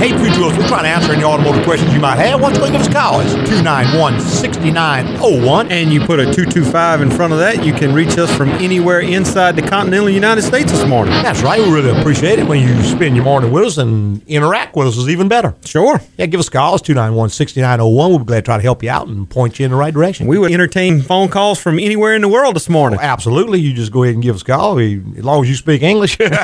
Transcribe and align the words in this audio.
Hey, 0.00 0.12
Wills, 0.12 0.56
we're 0.56 0.66
trying 0.66 0.84
to 0.84 0.88
answer 0.88 1.12
any 1.12 1.24
automotive 1.24 1.62
questions 1.62 1.92
you 1.92 2.00
might 2.00 2.16
have. 2.16 2.40
Why 2.40 2.54
don't 2.54 2.64
you 2.64 2.72
give 2.72 2.80
us 2.80 2.88
a 2.88 2.90
call? 2.90 3.20
It's 3.20 3.34
291 3.34 4.18
6901. 4.18 5.70
And 5.70 5.92
you 5.92 6.00
put 6.00 6.18
a 6.18 6.24
225 6.24 7.02
in 7.02 7.10
front 7.10 7.34
of 7.34 7.38
that, 7.40 7.66
you 7.66 7.74
can 7.74 7.92
reach 7.92 8.16
us 8.16 8.34
from 8.34 8.48
anywhere 8.48 9.00
inside 9.00 9.56
the 9.56 9.62
continental 9.62 10.08
United 10.08 10.40
States 10.40 10.72
this 10.72 10.86
morning. 10.86 11.12
That's 11.22 11.42
right. 11.42 11.60
We 11.60 11.70
really 11.70 11.90
appreciate 11.90 12.38
it 12.38 12.46
when 12.46 12.66
you 12.66 12.82
spend 12.82 13.14
your 13.14 13.26
morning 13.26 13.52
with 13.52 13.64
us 13.64 13.76
and 13.76 14.26
interact 14.26 14.74
with 14.74 14.86
us 14.86 14.96
is 14.96 15.10
even 15.10 15.28
better. 15.28 15.54
Sure. 15.66 16.00
Yeah, 16.16 16.24
give 16.24 16.40
us 16.40 16.48
a 16.48 16.50
call. 16.50 16.76
It's 16.76 16.82
291 16.82 17.28
6901. 17.28 18.08
We'll 18.08 18.20
be 18.20 18.24
glad 18.24 18.36
to 18.36 18.42
try 18.42 18.56
to 18.56 18.62
help 18.62 18.82
you 18.82 18.88
out 18.88 19.06
and 19.06 19.28
point 19.28 19.58
you 19.58 19.66
in 19.66 19.70
the 19.70 19.76
right 19.76 19.92
direction. 19.92 20.26
We 20.26 20.38
would 20.38 20.50
entertain 20.50 21.02
phone 21.02 21.28
calls 21.28 21.60
from 21.60 21.78
anywhere 21.78 22.14
in 22.14 22.22
the 22.22 22.28
world 22.28 22.56
this 22.56 22.70
morning. 22.70 22.98
Oh, 22.98 23.02
absolutely. 23.02 23.60
You 23.60 23.74
just 23.74 23.92
go 23.92 24.04
ahead 24.04 24.14
and 24.14 24.22
give 24.22 24.34
us 24.34 24.40
a 24.40 24.46
call 24.46 24.76
we, 24.76 25.02
as 25.18 25.24
long 25.24 25.44
as 25.44 25.50
you 25.50 25.56
speak 25.56 25.82
English. 25.82 26.18
we 26.20 26.30
can 26.30 26.38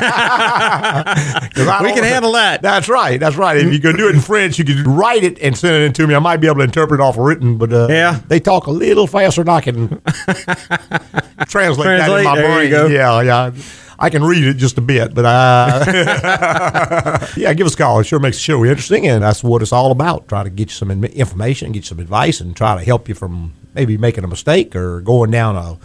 handle 2.05 2.33
that. 2.33 2.59
That's 2.61 2.91
right. 2.91 3.19
That's 3.19 3.37
right. 3.37 3.46
If 3.55 3.73
you 3.73 3.81
can 3.81 3.97
do 3.97 4.09
it 4.09 4.15
in 4.15 4.21
French, 4.21 4.59
you 4.59 4.65
can 4.65 4.83
write 4.85 5.23
it 5.25 5.39
and 5.41 5.57
send 5.57 5.77
it 5.77 5.83
in 5.87 5.93
to 5.95 6.07
me. 6.07 6.15
I 6.15 6.19
might 6.19 6.39
be 6.39 6.47
able 6.47 6.59
to 6.59 6.65
interpret 6.65 7.01
it 7.01 7.03
off 7.03 7.17
written, 7.19 7.59
but 7.59 7.73
uh, 7.73 7.87
yeah. 7.89 8.21
they 8.29 8.41
talk 8.41 8.67
a 8.67 8.71
little 8.71 9.07
faster 9.07 9.45
than 9.45 9.55
I 9.55 9.61
can 9.61 9.89
translate, 9.89 11.49
Translate, 11.49 11.87
that 11.87 12.19
in 12.19 12.25
my 12.25 12.37
there 12.37 12.55
brain. 12.55 12.65
you 12.65 12.71
go. 12.71 12.87
Yeah, 12.87 13.21
yeah. 13.23 13.53
I 13.99 14.11
can 14.11 14.23
read 14.23 14.45
it 14.45 14.55
just 14.55 14.77
a 14.77 14.83
bit, 14.83 15.15
but 15.15 15.25
uh, 15.25 15.85
yeah, 17.37 17.55
give 17.55 17.67
us 17.67 17.75
a 17.75 17.77
call. 17.79 18.01
It 18.01 18.05
sure 18.05 18.19
makes 18.19 18.37
the 18.37 18.43
show 18.43 18.65
interesting, 18.65 19.07
and 19.07 19.23
that's 19.23 19.43
what 19.43 19.63
it's 19.63 19.73
all 19.73 19.91
about. 19.91 20.29
Try 20.29 20.45
to 20.45 20.51
get 20.51 20.69
you 20.69 20.75
some 20.75 20.91
information, 21.05 21.73
get 21.73 21.79
you 21.79 21.87
some 21.87 22.01
advice, 22.01 22.41
and 22.41 22.55
try 22.55 22.77
to 22.77 22.85
help 22.85 23.09
you 23.09 23.15
from 23.15 23.55
maybe 23.75 23.97
making 23.97 24.25
a 24.25 24.27
mistake 24.27 24.77
or 24.77 25.01
going 25.01 25.31
down 25.31 25.57
a 25.57 25.79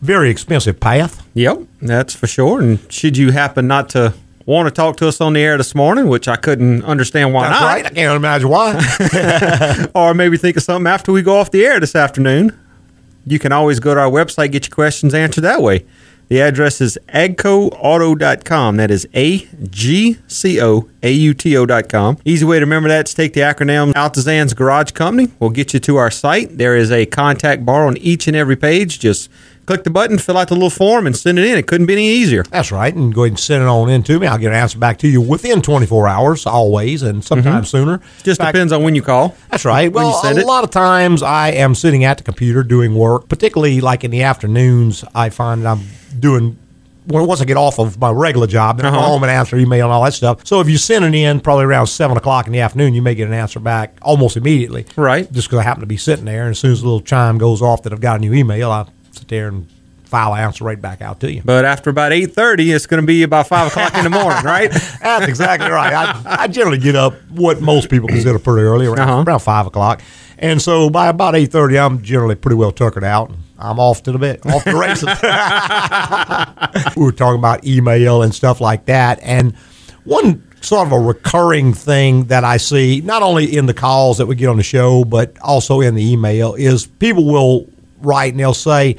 very 0.00 0.30
expensive 0.30 0.78
path. 0.78 1.26
Yep, 1.34 1.62
that's 1.82 2.14
for 2.14 2.28
sure. 2.28 2.60
And 2.60 2.92
should 2.92 3.16
you 3.16 3.32
happen 3.32 3.66
not 3.66 3.88
to 3.90 4.14
want 4.46 4.68
to 4.68 4.70
talk 4.70 4.96
to 4.98 5.08
us 5.08 5.20
on 5.20 5.32
the 5.32 5.40
air 5.40 5.58
this 5.58 5.74
morning, 5.74 6.08
which 6.08 6.28
I 6.28 6.36
couldn't 6.36 6.84
understand 6.84 7.34
why 7.34 7.48
That's 7.48 7.60
not, 7.60 7.66
right. 7.66 7.86
I 7.86 7.90
can't 7.90 8.16
imagine 8.16 8.48
why. 8.48 9.86
or 9.94 10.14
maybe 10.14 10.36
think 10.36 10.56
of 10.56 10.62
something 10.62 10.90
after 10.90 11.12
we 11.12 11.22
go 11.22 11.36
off 11.36 11.50
the 11.50 11.66
air 11.66 11.80
this 11.80 11.94
afternoon, 11.94 12.56
you 13.26 13.38
can 13.38 13.52
always 13.52 13.80
go 13.80 13.94
to 13.94 14.00
our 14.00 14.10
website, 14.10 14.52
get 14.52 14.68
your 14.68 14.74
questions 14.74 15.12
answered 15.12 15.42
that 15.42 15.60
way. 15.60 15.84
The 16.28 16.40
address 16.40 16.80
is 16.80 16.98
agcoauto.com. 17.08 18.76
That 18.78 18.90
is 18.90 19.06
A 19.14 19.38
G 19.68 20.18
C 20.26 20.60
O 20.60 20.88
A 21.02 21.12
U 21.12 21.34
T 21.34 21.56
O.com. 21.56 22.18
Easy 22.24 22.44
way 22.44 22.58
to 22.58 22.64
remember 22.66 22.88
that 22.88 23.08
is 23.08 23.14
take 23.14 23.32
the 23.32 23.42
acronym 23.42 23.92
Altazan's 23.92 24.52
Garage 24.52 24.90
Company. 24.90 25.30
We'll 25.38 25.50
get 25.50 25.72
you 25.72 25.78
to 25.80 25.96
our 25.96 26.10
site. 26.10 26.58
There 26.58 26.76
is 26.76 26.90
a 26.90 27.06
contact 27.06 27.64
bar 27.64 27.86
on 27.86 27.96
each 27.98 28.26
and 28.26 28.36
every 28.36 28.56
page. 28.56 28.98
Just 28.98 29.30
click 29.66 29.84
the 29.84 29.90
button, 29.90 30.16
fill 30.18 30.38
out 30.38 30.48
the 30.48 30.54
little 30.54 30.70
form, 30.70 31.06
and 31.06 31.16
send 31.16 31.38
it 31.38 31.44
in. 31.44 31.58
It 31.58 31.66
couldn't 31.66 31.86
be 31.86 31.92
any 31.94 32.06
easier. 32.08 32.44
That's 32.44 32.72
right. 32.72 32.94
And 32.94 33.12
go 33.14 33.22
ahead 33.24 33.32
and 33.32 33.38
send 33.40 33.62
it 33.62 33.66
on 33.66 33.88
in 33.90 34.02
to 34.04 34.18
me. 34.18 34.26
I'll 34.26 34.38
get 34.38 34.48
an 34.48 34.54
answer 34.54 34.78
back 34.78 34.98
to 34.98 35.08
you 35.08 35.20
within 35.20 35.60
24 35.62 36.08
hours, 36.08 36.46
always, 36.46 37.02
and 37.02 37.24
sometimes 37.24 37.68
sooner. 37.68 38.00
Just 38.22 38.40
fact, 38.40 38.54
depends 38.54 38.72
on 38.72 38.82
when 38.82 38.94
you 38.94 39.02
call. 39.02 39.36
That's 39.50 39.64
right. 39.64 39.92
Well, 39.92 40.20
a 40.24 40.30
it. 40.36 40.46
lot 40.46 40.64
of 40.64 40.70
times 40.70 41.22
I 41.22 41.50
am 41.50 41.74
sitting 41.74 42.04
at 42.04 42.18
the 42.18 42.24
computer 42.24 42.62
doing 42.62 42.94
work, 42.94 43.28
particularly 43.28 43.80
like 43.80 44.04
in 44.04 44.10
the 44.10 44.22
afternoons. 44.22 45.04
I 45.14 45.30
find 45.30 45.64
that 45.64 45.72
I'm 45.78 45.84
doing. 46.18 46.58
Well, 47.08 47.24
once 47.24 47.40
I 47.40 47.44
get 47.44 47.56
off 47.56 47.78
of 47.78 48.00
my 48.00 48.10
regular 48.10 48.48
job, 48.48 48.78
then 48.78 48.86
I 48.86 48.90
go 48.90 48.96
Uh-huh. 48.98 49.06
home 49.06 49.22
and 49.22 49.30
answer 49.30 49.56
email 49.56 49.84
and 49.86 49.92
all 49.92 50.02
that 50.02 50.12
stuff. 50.14 50.44
So 50.44 50.60
if 50.60 50.68
you 50.68 50.76
send 50.76 51.04
it 51.04 51.14
in 51.14 51.38
probably 51.38 51.64
around 51.64 51.86
seven 51.86 52.16
o'clock 52.16 52.48
in 52.48 52.52
the 52.52 52.58
afternoon, 52.58 52.94
you 52.94 53.02
may 53.02 53.14
get 53.14 53.28
an 53.28 53.32
answer 53.34 53.60
back 53.60 53.96
almost 54.02 54.36
immediately. 54.36 54.86
Right. 54.96 55.30
Just 55.32 55.46
because 55.46 55.60
I 55.60 55.62
happen 55.62 55.82
to 55.82 55.86
be 55.86 55.96
sitting 55.98 56.24
there, 56.24 56.42
and 56.42 56.50
as 56.50 56.58
soon 56.58 56.72
as 56.72 56.80
the 56.80 56.86
little 56.86 57.00
chime 57.00 57.38
goes 57.38 57.62
off 57.62 57.84
that 57.84 57.92
I've 57.92 58.00
got 58.00 58.16
a 58.16 58.18
new 58.18 58.34
email, 58.34 58.72
I 58.72 58.86
sit 59.26 59.36
there 59.36 59.48
and 59.48 59.66
file 60.04 60.34
an 60.34 60.40
answer 60.40 60.62
right 60.64 60.80
back 60.80 61.02
out 61.02 61.18
to 61.20 61.32
you. 61.32 61.42
But 61.44 61.64
after 61.64 61.90
about 61.90 62.12
8.30, 62.12 62.74
it's 62.74 62.86
going 62.86 63.02
to 63.02 63.06
be 63.06 63.24
about 63.24 63.48
5 63.48 63.68
o'clock 63.68 63.94
in 63.96 64.04
the 64.04 64.10
morning, 64.10 64.40
right? 64.44 64.70
That's 64.70 65.26
exactly 65.26 65.68
right. 65.70 65.92
I, 65.92 66.42
I 66.44 66.46
generally 66.48 66.78
get 66.78 66.94
up 66.94 67.14
what 67.30 67.60
most 67.60 67.90
people 67.90 68.08
consider 68.08 68.38
pretty 68.38 68.62
early, 68.62 68.86
around, 68.86 69.00
Uh-huh. 69.00 69.24
around 69.26 69.40
five 69.40 69.66
o'clock, 69.66 70.00
and 70.38 70.60
so 70.62 70.90
by 70.90 71.08
about 71.08 71.34
eight 71.34 71.50
thirty, 71.50 71.78
I'm 71.78 72.02
generally 72.02 72.34
pretty 72.34 72.56
well 72.56 72.70
tuckered 72.70 73.04
out. 73.04 73.32
I'm 73.58 73.80
off 73.80 74.02
to 74.04 74.12
the 74.12 74.18
bed, 74.18 74.40
off 74.44 74.64
to 74.64 74.72
the 74.72 74.76
races. 74.76 75.08
we 76.96 77.02
were 77.04 77.12
talking 77.12 77.38
about 77.38 77.64
email 77.66 78.22
and 78.22 78.34
stuff 78.34 78.60
like 78.60 78.84
that, 78.86 79.18
and 79.22 79.54
one 80.04 80.42
sort 80.60 80.86
of 80.86 80.92
a 80.92 80.98
recurring 80.98 81.72
thing 81.72 82.24
that 82.24 82.44
I 82.44 82.58
see, 82.58 83.00
not 83.04 83.22
only 83.22 83.56
in 83.56 83.66
the 83.66 83.74
calls 83.74 84.18
that 84.18 84.26
we 84.26 84.34
get 84.36 84.48
on 84.48 84.56
the 84.58 84.62
show, 84.62 85.04
but 85.04 85.36
also 85.40 85.80
in 85.80 85.94
the 85.94 86.12
email, 86.12 86.54
is 86.54 86.86
people 86.86 87.24
will 87.24 87.66
write 88.02 88.32
and 88.32 88.40
they'll 88.40 88.54
say. 88.54 88.96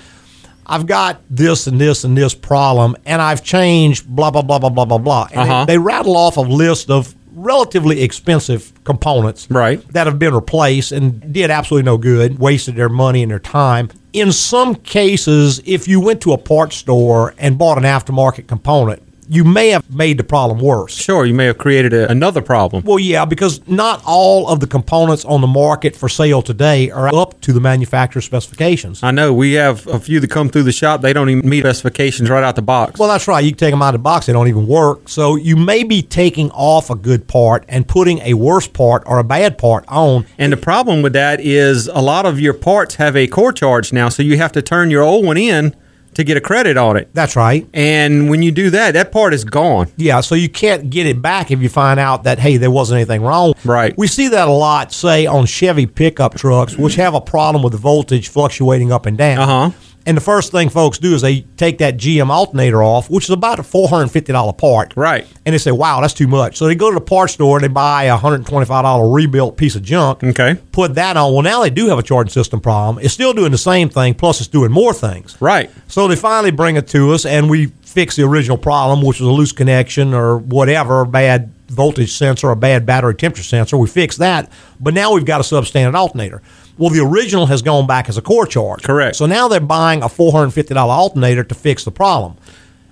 I've 0.68 0.86
got 0.86 1.22
this 1.30 1.66
and 1.68 1.80
this 1.80 2.04
and 2.04 2.18
this 2.18 2.34
problem, 2.36 2.96
and 3.06 3.22
I've 3.22 3.44
changed 3.44 4.06
blah 4.08 4.30
blah 4.32 4.42
blah 4.42 4.60
blah 4.60 4.70
blah 4.70 4.86
blah 4.86 4.98
blah. 4.98 5.28
And 5.32 5.40
Uh-huh. 5.50 5.66
they, 5.66 5.74
they 5.74 5.78
rattle 5.78 6.18
off 6.18 6.38
a 6.38 6.42
list 6.42 6.90
of 6.90 7.16
relatively 7.34 8.02
expensive 8.02 8.74
components 8.84 9.48
Right. 9.50 9.82
that 9.94 10.08
have 10.08 10.18
been 10.20 10.34
replaced 10.34 10.92
and 10.92 11.32
did 11.32 11.52
absolutely 11.52 11.86
no 11.86 11.98
good, 11.98 12.40
wasted 12.40 12.76
their 12.76 12.90
money 12.90 13.22
and 13.22 13.32
their 13.32 13.40
time. 13.40 13.90
In 14.12 14.32
some 14.32 14.74
cases, 14.76 15.62
if 15.64 15.88
you 15.88 16.00
went 16.00 16.20
to 16.22 16.34
a 16.34 16.38
parts 16.38 16.78
store 16.78 17.36
and 17.38 17.58
bought 17.58 17.78
an 17.78 17.84
aftermarket 17.84 18.48
component, 18.48 19.04
you 19.30 19.44
may 19.44 19.70
have 19.70 19.90
made 19.94 20.18
the 20.18 20.24
problem 20.24 20.60
worse. 20.60 20.94
Sure, 20.94 21.26
you 21.26 21.34
may 21.34 21.46
have 21.46 21.58
created 21.58 21.94
a, 21.94 22.10
another 22.10 22.42
problem. 22.42 22.84
Well, 22.84 23.00
yeah, 23.00 23.26
because 23.26 23.66
not 23.68 24.02
all 24.06 24.48
of 24.48 24.60
the 24.60 24.68
components 24.68 25.26
on 25.26 25.42
the 25.42 25.48
market 25.48 25.96
for 25.96 26.10
sale 26.10 26.42
today 26.42 26.90
are 26.92 27.14
up 27.14 27.40
to 27.42 27.54
the 27.54 27.60
manufacturer's 27.60 28.26
specifications. 28.26 29.04
I 29.04 29.12
know 29.12 29.34
we 29.34 29.54
have 29.54 29.86
a 29.88 30.00
few 30.00 30.20
that 30.20 30.30
come 30.30 30.50
through 30.50 30.64
the 30.64 30.72
shop. 30.72 31.02
They 31.02 31.14
don't 31.14 31.30
even 31.30 31.48
meet 31.48 31.62
specifications 31.62 32.30
right 32.30 32.44
out 32.44 32.56
the 32.56 32.62
box. 32.62 33.00
Well, 33.00 33.10
that's 33.10 33.28
right. 33.28 33.44
You 33.44 33.52
can 33.52 33.58
take 33.58 33.72
them 33.72 33.82
out 33.82 33.94
of 33.94 34.00
the 34.00 34.04
box; 34.04 34.26
they 34.26 34.34
don't 34.34 34.48
even 34.48 34.68
work. 34.68 35.10
So 35.10 35.36
you 35.36 35.56
may 35.56 35.84
be 35.84 36.02
taking 36.02 36.52
off 36.52 36.90
a 36.90 36.96
good 36.96 37.28
part 37.28 37.66
and 37.68 37.88
putting 37.88 38.20
a 38.20 38.34
worse 38.34 38.68
part 38.68 39.04
or 39.06 39.20
a 39.20 39.24
bad 39.24 39.58
part 39.58 39.86
on. 39.88 40.26
and 40.38 40.54
the 40.54 40.58
problem 40.58 41.02
with 41.02 41.14
that 41.14 41.40
is 41.40 41.88
a 41.88 42.02
lot 42.02 42.26
of 42.26 42.40
your 42.40 42.54
parts 42.54 42.96
have 42.96 43.16
a 43.16 43.28
core 43.28 43.52
charge 43.52 43.92
now, 43.92 44.10
so 44.10 44.24
you 44.24 44.38
have 44.38 44.52
to 44.54 44.62
turn 44.62 44.90
your 44.90 45.04
old 45.04 45.26
one 45.26 45.38
in 45.38 45.76
to 46.18 46.24
get 46.24 46.36
a 46.36 46.42
credit 46.42 46.78
on 46.78 46.98
it. 46.98 47.10
That's 47.14 47.36
right. 47.36 47.68
And 47.76 48.28
when 48.28 48.42
you 48.42 48.52
do 48.52 48.72
that, 48.72 48.96
that 48.96 49.12
part 49.12 49.36
is 49.36 49.44
gone. 49.44 49.88
Yeah, 49.98 50.22
so 50.22 50.34
you 50.34 50.50
can't 50.50 50.90
get 50.90 51.06
it 51.06 51.22
back 51.22 51.52
if 51.52 51.62
you 51.62 51.70
find 51.70 52.00
out 52.00 52.24
that 52.24 52.40
hey, 52.40 52.58
there 52.58 52.72
wasn't 52.72 52.98
anything 52.98 53.22
wrong. 53.22 53.54
Right. 53.64 53.96
We 53.96 54.08
see 54.08 54.28
that 54.30 54.48
a 54.48 54.52
lot, 54.52 54.92
say 54.92 55.28
on 55.28 55.46
Chevy 55.46 55.86
pickup 55.86 56.34
trucks, 56.34 56.76
which 56.76 56.96
have 56.96 57.14
a 57.14 57.22
problem 57.22 57.62
with 57.62 57.74
the 57.74 57.78
voltage 57.78 58.30
fluctuating 58.30 58.92
up 58.92 59.06
and 59.06 59.16
down. 59.16 59.38
Uh-huh. 59.38 59.72
And 60.08 60.16
the 60.16 60.22
first 60.22 60.54
thing 60.54 60.70
folks 60.70 60.98
do 60.98 61.14
is 61.14 61.22
they 61.22 61.42
take 61.58 61.80
that 61.80 61.98
GM 61.98 62.30
alternator 62.30 62.82
off, 62.82 63.10
which 63.10 63.26
is 63.26 63.30
about 63.30 63.60
a 63.60 63.64
four 63.64 63.90
hundred 63.90 64.08
fifty 64.08 64.32
dollar 64.32 64.54
part. 64.54 64.94
Right. 64.96 65.28
And 65.46 65.54
they 65.54 65.58
say, 65.58 65.72
"Wow, 65.72 66.00
that's 66.00 66.14
too 66.14 66.28
much." 66.28 66.56
So 66.56 66.66
they 66.66 66.76
go 66.76 66.90
to 66.90 66.96
the 66.96 67.02
parts 67.02 67.34
store 67.34 67.58
and 67.58 67.64
they 67.66 67.68
buy 67.68 68.06
a 68.06 68.16
hundred 68.16 68.46
twenty 68.46 68.66
five 68.66 68.84
dollar 68.84 69.12
rebuilt 69.12 69.58
piece 69.58 69.76
of 69.76 69.84
junk. 69.84 70.24
Okay. 70.24 70.56
Put 70.72 70.96
that 70.96 71.18
on. 71.18 71.34
Well, 71.34 71.42
now 71.42 71.62
they 71.62 71.70
do 71.70 71.90
have 71.90 72.00
a 72.00 72.04
charging 72.04 72.32
system 72.32 72.62
problem. 72.62 73.04
It's 73.04 73.14
still 73.14 73.34
doing 73.34 73.52
the 73.52 73.58
same 73.58 73.90
thing, 73.90 74.14
plus 74.14 74.40
it's 74.40 74.48
doing 74.48 74.72
more 74.72 74.94
things. 74.94 75.36
Right. 75.42 75.70
So 75.90 76.08
they 76.08 76.16
finally 76.16 76.52
bring 76.52 76.78
it 76.78 76.88
to 76.90 77.12
us, 77.12 77.26
and 77.26 77.50
we 77.50 77.68
fix 77.82 78.16
the 78.16 78.24
original 78.24 78.58
problem, 78.58 79.06
which 79.06 79.20
was 79.20 79.28
a 79.28 79.32
loose 79.32 79.52
connection 79.52 80.14
or 80.14 80.38
whatever, 80.38 81.02
a 81.02 81.06
bad 81.06 81.52
voltage 81.68 82.14
sensor, 82.14 82.50
a 82.50 82.56
bad 82.56 82.86
battery 82.86 83.14
temperature 83.14 83.44
sensor. 83.44 83.76
We 83.76 83.88
fix 83.90 84.16
that, 84.18 84.50
but 84.80 84.94
now 84.94 85.14
we've 85.14 85.26
got 85.26 85.42
a 85.42 85.44
substandard 85.44 85.96
alternator. 85.96 86.42
Well, 86.78 86.90
the 86.90 87.00
original 87.04 87.46
has 87.48 87.62
gone 87.62 87.88
back 87.88 88.08
as 88.10 88.18
a 88.18 88.22
core 88.22 88.46
charge. 88.46 88.84
Correct. 88.84 89.16
So 89.16 89.26
now 89.26 89.48
they're 89.48 89.60
buying 89.60 90.04
a 90.04 90.10
four 90.10 90.32
hundred 90.32 90.52
fifty 90.52 90.74
dollar 90.74 90.94
alternator 90.94 91.44
to 91.44 91.56
fix 91.56 91.84
the 91.84 91.92
problem. 91.92 92.36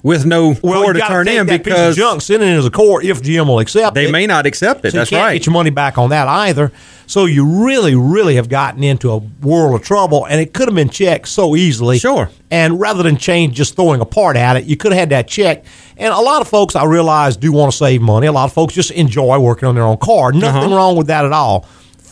With 0.03 0.23
no 0.23 0.53
Well, 0.61 0.83
core 0.83 0.93
to 0.93 0.99
turn 0.99 1.27
in 1.27 1.47
that 1.47 1.51
piece 1.51 1.57
of 1.57 1.63
because 1.63 1.95
junk 1.95 2.21
send 2.21 2.43
it 2.43 2.45
in 2.45 2.57
as 2.59 2.65
a 2.67 2.69
core 2.69 3.01
if 3.03 3.23
GM 3.23 3.47
will 3.47 3.57
accept 3.57 3.95
they 3.95 4.05
it. 4.07 4.11
may 4.11 4.27
not 4.27 4.45
accept 4.45 4.85
it. 4.85 4.91
So 4.91 4.97
That's 4.99 5.09
you 5.09 5.17
can't 5.17 5.25
right. 5.25 5.33
get 5.33 5.47
your 5.47 5.53
money 5.53 5.71
back 5.71 5.97
on 5.97 6.11
that 6.11 6.27
either. 6.27 6.71
So 7.07 7.25
you 7.25 7.43
really, 7.65 7.95
really 7.95 8.35
have 8.35 8.47
gotten 8.47 8.83
into 8.83 9.11
a 9.11 9.17
world 9.17 9.73
of 9.79 9.83
trouble, 9.85 10.25
and 10.25 10.39
it 10.39 10.53
could 10.53 10.67
have 10.67 10.75
been 10.75 10.89
checked 10.89 11.27
so 11.27 11.55
easily. 11.55 11.97
Sure. 11.97 12.29
And 12.51 12.79
rather 12.79 13.01
than 13.01 13.17
change 13.17 13.55
just 13.55 13.75
throwing 13.75 13.99
a 13.99 14.05
part 14.05 14.37
at 14.37 14.57
it, 14.57 14.65
you 14.65 14.77
could 14.77 14.91
have 14.91 14.99
had 14.99 15.09
that 15.09 15.27
checked. 15.27 15.65
And 15.97 16.13
a 16.13 16.19
lot 16.19 16.41
of 16.41 16.47
folks, 16.47 16.75
I 16.75 16.85
realize, 16.85 17.35
do 17.35 17.51
want 17.51 17.71
to 17.71 17.77
save 17.77 18.01
money. 18.01 18.27
A 18.27 18.31
lot 18.31 18.45
of 18.45 18.53
folks 18.53 18.75
just 18.75 18.91
enjoy 18.91 19.39
working 19.39 19.67
on 19.67 19.73
their 19.73 19.83
own 19.85 19.97
car. 19.97 20.31
Nothing 20.31 20.65
Uh-huh. 20.65 20.75
wrong 20.75 20.95
with 20.97 21.07
that 21.07 21.25
at 21.25 21.31
all. 21.33 21.65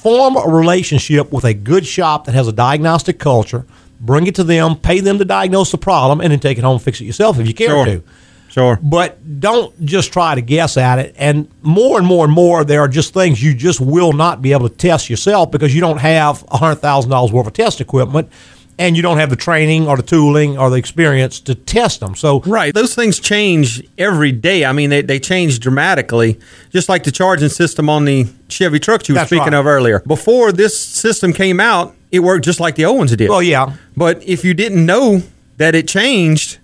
Form 0.03 0.35
a 0.35 0.41
relationship 0.47 1.31
with 1.31 1.45
a 1.45 1.53
good 1.53 1.85
shop 1.85 2.25
that 2.25 2.33
has 2.35 2.47
a 2.47 2.51
diagnostic 2.51 3.19
culture. 3.19 3.65
Bring 4.01 4.27
it 4.27 4.35
to 4.35 4.43
them, 4.43 4.75
pay 4.75 4.99
them 4.99 5.17
to 5.17 5.23
diagnose 5.25 5.71
the 5.71 5.77
problem, 5.77 6.19
and 6.19 6.31
then 6.31 6.39
take 6.41 6.57
it 6.57 6.63
home 6.65 6.73
and 6.73 6.81
fix 6.81 6.99
it 6.99 7.05
yourself 7.05 7.39
if 7.39 7.47
you 7.47 7.53
care 7.53 7.69
Sure. 7.69 7.85
to 7.85 8.03
Sure. 8.49 8.79
but 8.83 9.39
don't 9.39 9.73
just 9.85 10.11
try 10.11 10.35
to 10.35 10.41
guess 10.41 10.75
at 10.75 10.99
it. 10.99 11.15
And 11.17 11.47
more 11.61 11.97
and 11.97 12.05
more 12.05 12.25
and 12.25 12.33
more, 12.33 12.65
there 12.65 12.81
are 12.81 12.89
just 12.89 13.13
things 13.13 13.41
you 13.41 13.53
just 13.53 13.79
will 13.79 14.11
not 14.11 14.41
be 14.41 14.51
able 14.51 14.67
to 14.69 14.75
test 14.75 15.09
yourself 15.09 15.51
because 15.51 15.73
you 15.73 15.79
don't 15.79 15.99
have 15.99 16.43
hundred 16.51 16.75
thousand 16.75 17.09
dollars 17.09 17.31
worth 17.31 17.47
of 17.47 17.53
test 17.53 17.79
equipment, 17.79 18.29
and 18.77 18.95
you 18.95 19.01
don't 19.01 19.17
have 19.17 19.29
the 19.29 19.35
training 19.35 19.87
or 19.87 19.97
the 19.97 20.03
tooling 20.03 20.57
or 20.57 20.69
the 20.69 20.75
experience 20.75 21.39
to 21.41 21.55
test 21.55 21.99
them. 21.99 22.15
So 22.15 22.41
Right. 22.41 22.73
Those 22.73 22.95
things 22.95 23.19
change 23.19 23.83
every 23.97 24.31
day. 24.31 24.65
I 24.65 24.73
mean, 24.73 24.89
they, 24.89 25.01
they 25.01 25.19
change 25.19 25.59
dramatically, 25.59 26.39
just 26.71 26.89
like 26.89 27.03
the 27.03 27.11
charging 27.11 27.49
system 27.49 27.89
on 27.89 28.05
the 28.05 28.27
Chevy 28.49 28.79
trucks 28.79 29.09
you 29.09 29.15
were 29.15 29.25
speaking 29.25 29.45
right. 29.45 29.53
of 29.53 29.65
earlier. 29.65 29.99
Before 30.01 30.51
this 30.51 30.79
system 30.79 31.33
came 31.33 31.59
out, 31.59 31.95
it 32.11 32.19
worked 32.19 32.45
just 32.45 32.59
like 32.59 32.75
the 32.75 32.85
old 32.85 32.97
ones 32.99 33.15
did. 33.15 33.29
Well, 33.29 33.41
yeah. 33.41 33.75
But 33.97 34.23
if 34.23 34.43
you 34.43 34.53
didn't 34.53 34.85
know 34.85 35.23
that 35.57 35.75
it 35.75 35.87
changed, 35.87 36.59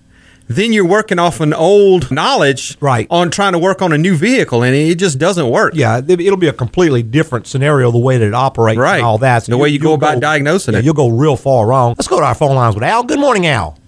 then 0.50 0.72
you're 0.72 0.84
working 0.84 1.18
off 1.18 1.40
an 1.40 1.54
old 1.54 2.10
knowledge 2.10 2.76
Right. 2.80 3.06
on 3.08 3.30
trying 3.30 3.52
to 3.52 3.58
work 3.58 3.80
on 3.82 3.92
a 3.92 3.98
new 3.98 4.16
vehicle, 4.16 4.62
and 4.64 4.74
it 4.74 4.96
just 4.96 5.18
doesn't 5.18 5.48
work. 5.48 5.72
Yeah, 5.76 5.98
it- 5.98 6.20
it'll 6.20 6.36
be 6.36 6.48
a 6.48 6.52
completely 6.52 7.02
different 7.02 7.46
scenario 7.46 7.90
the 7.92 7.98
way 7.98 8.18
that 8.18 8.26
it 8.26 8.34
operates 8.34 8.78
Right. 8.78 8.96
and 8.96 9.04
all 9.04 9.18
that. 9.18 9.44
The 9.44 9.56
way 9.56 9.68
you 9.68 9.78
go 9.78 9.88
you'll 9.90 9.94
about 9.94 10.20
diagnosing 10.20 10.74
yeah, 10.74 10.80
it. 10.80 10.84
You'll 10.84 10.94
go 10.94 11.08
real 11.08 11.36
far 11.36 11.66
wrong. 11.66 11.94
Let's 11.96 12.08
go 12.08 12.18
to 12.18 12.26
our 12.26 12.34
phone 12.34 12.56
lines 12.56 12.74
with 12.74 12.84
Al. 12.84 13.04
Good 13.04 13.20
morning, 13.20 13.46
Al. 13.46 13.78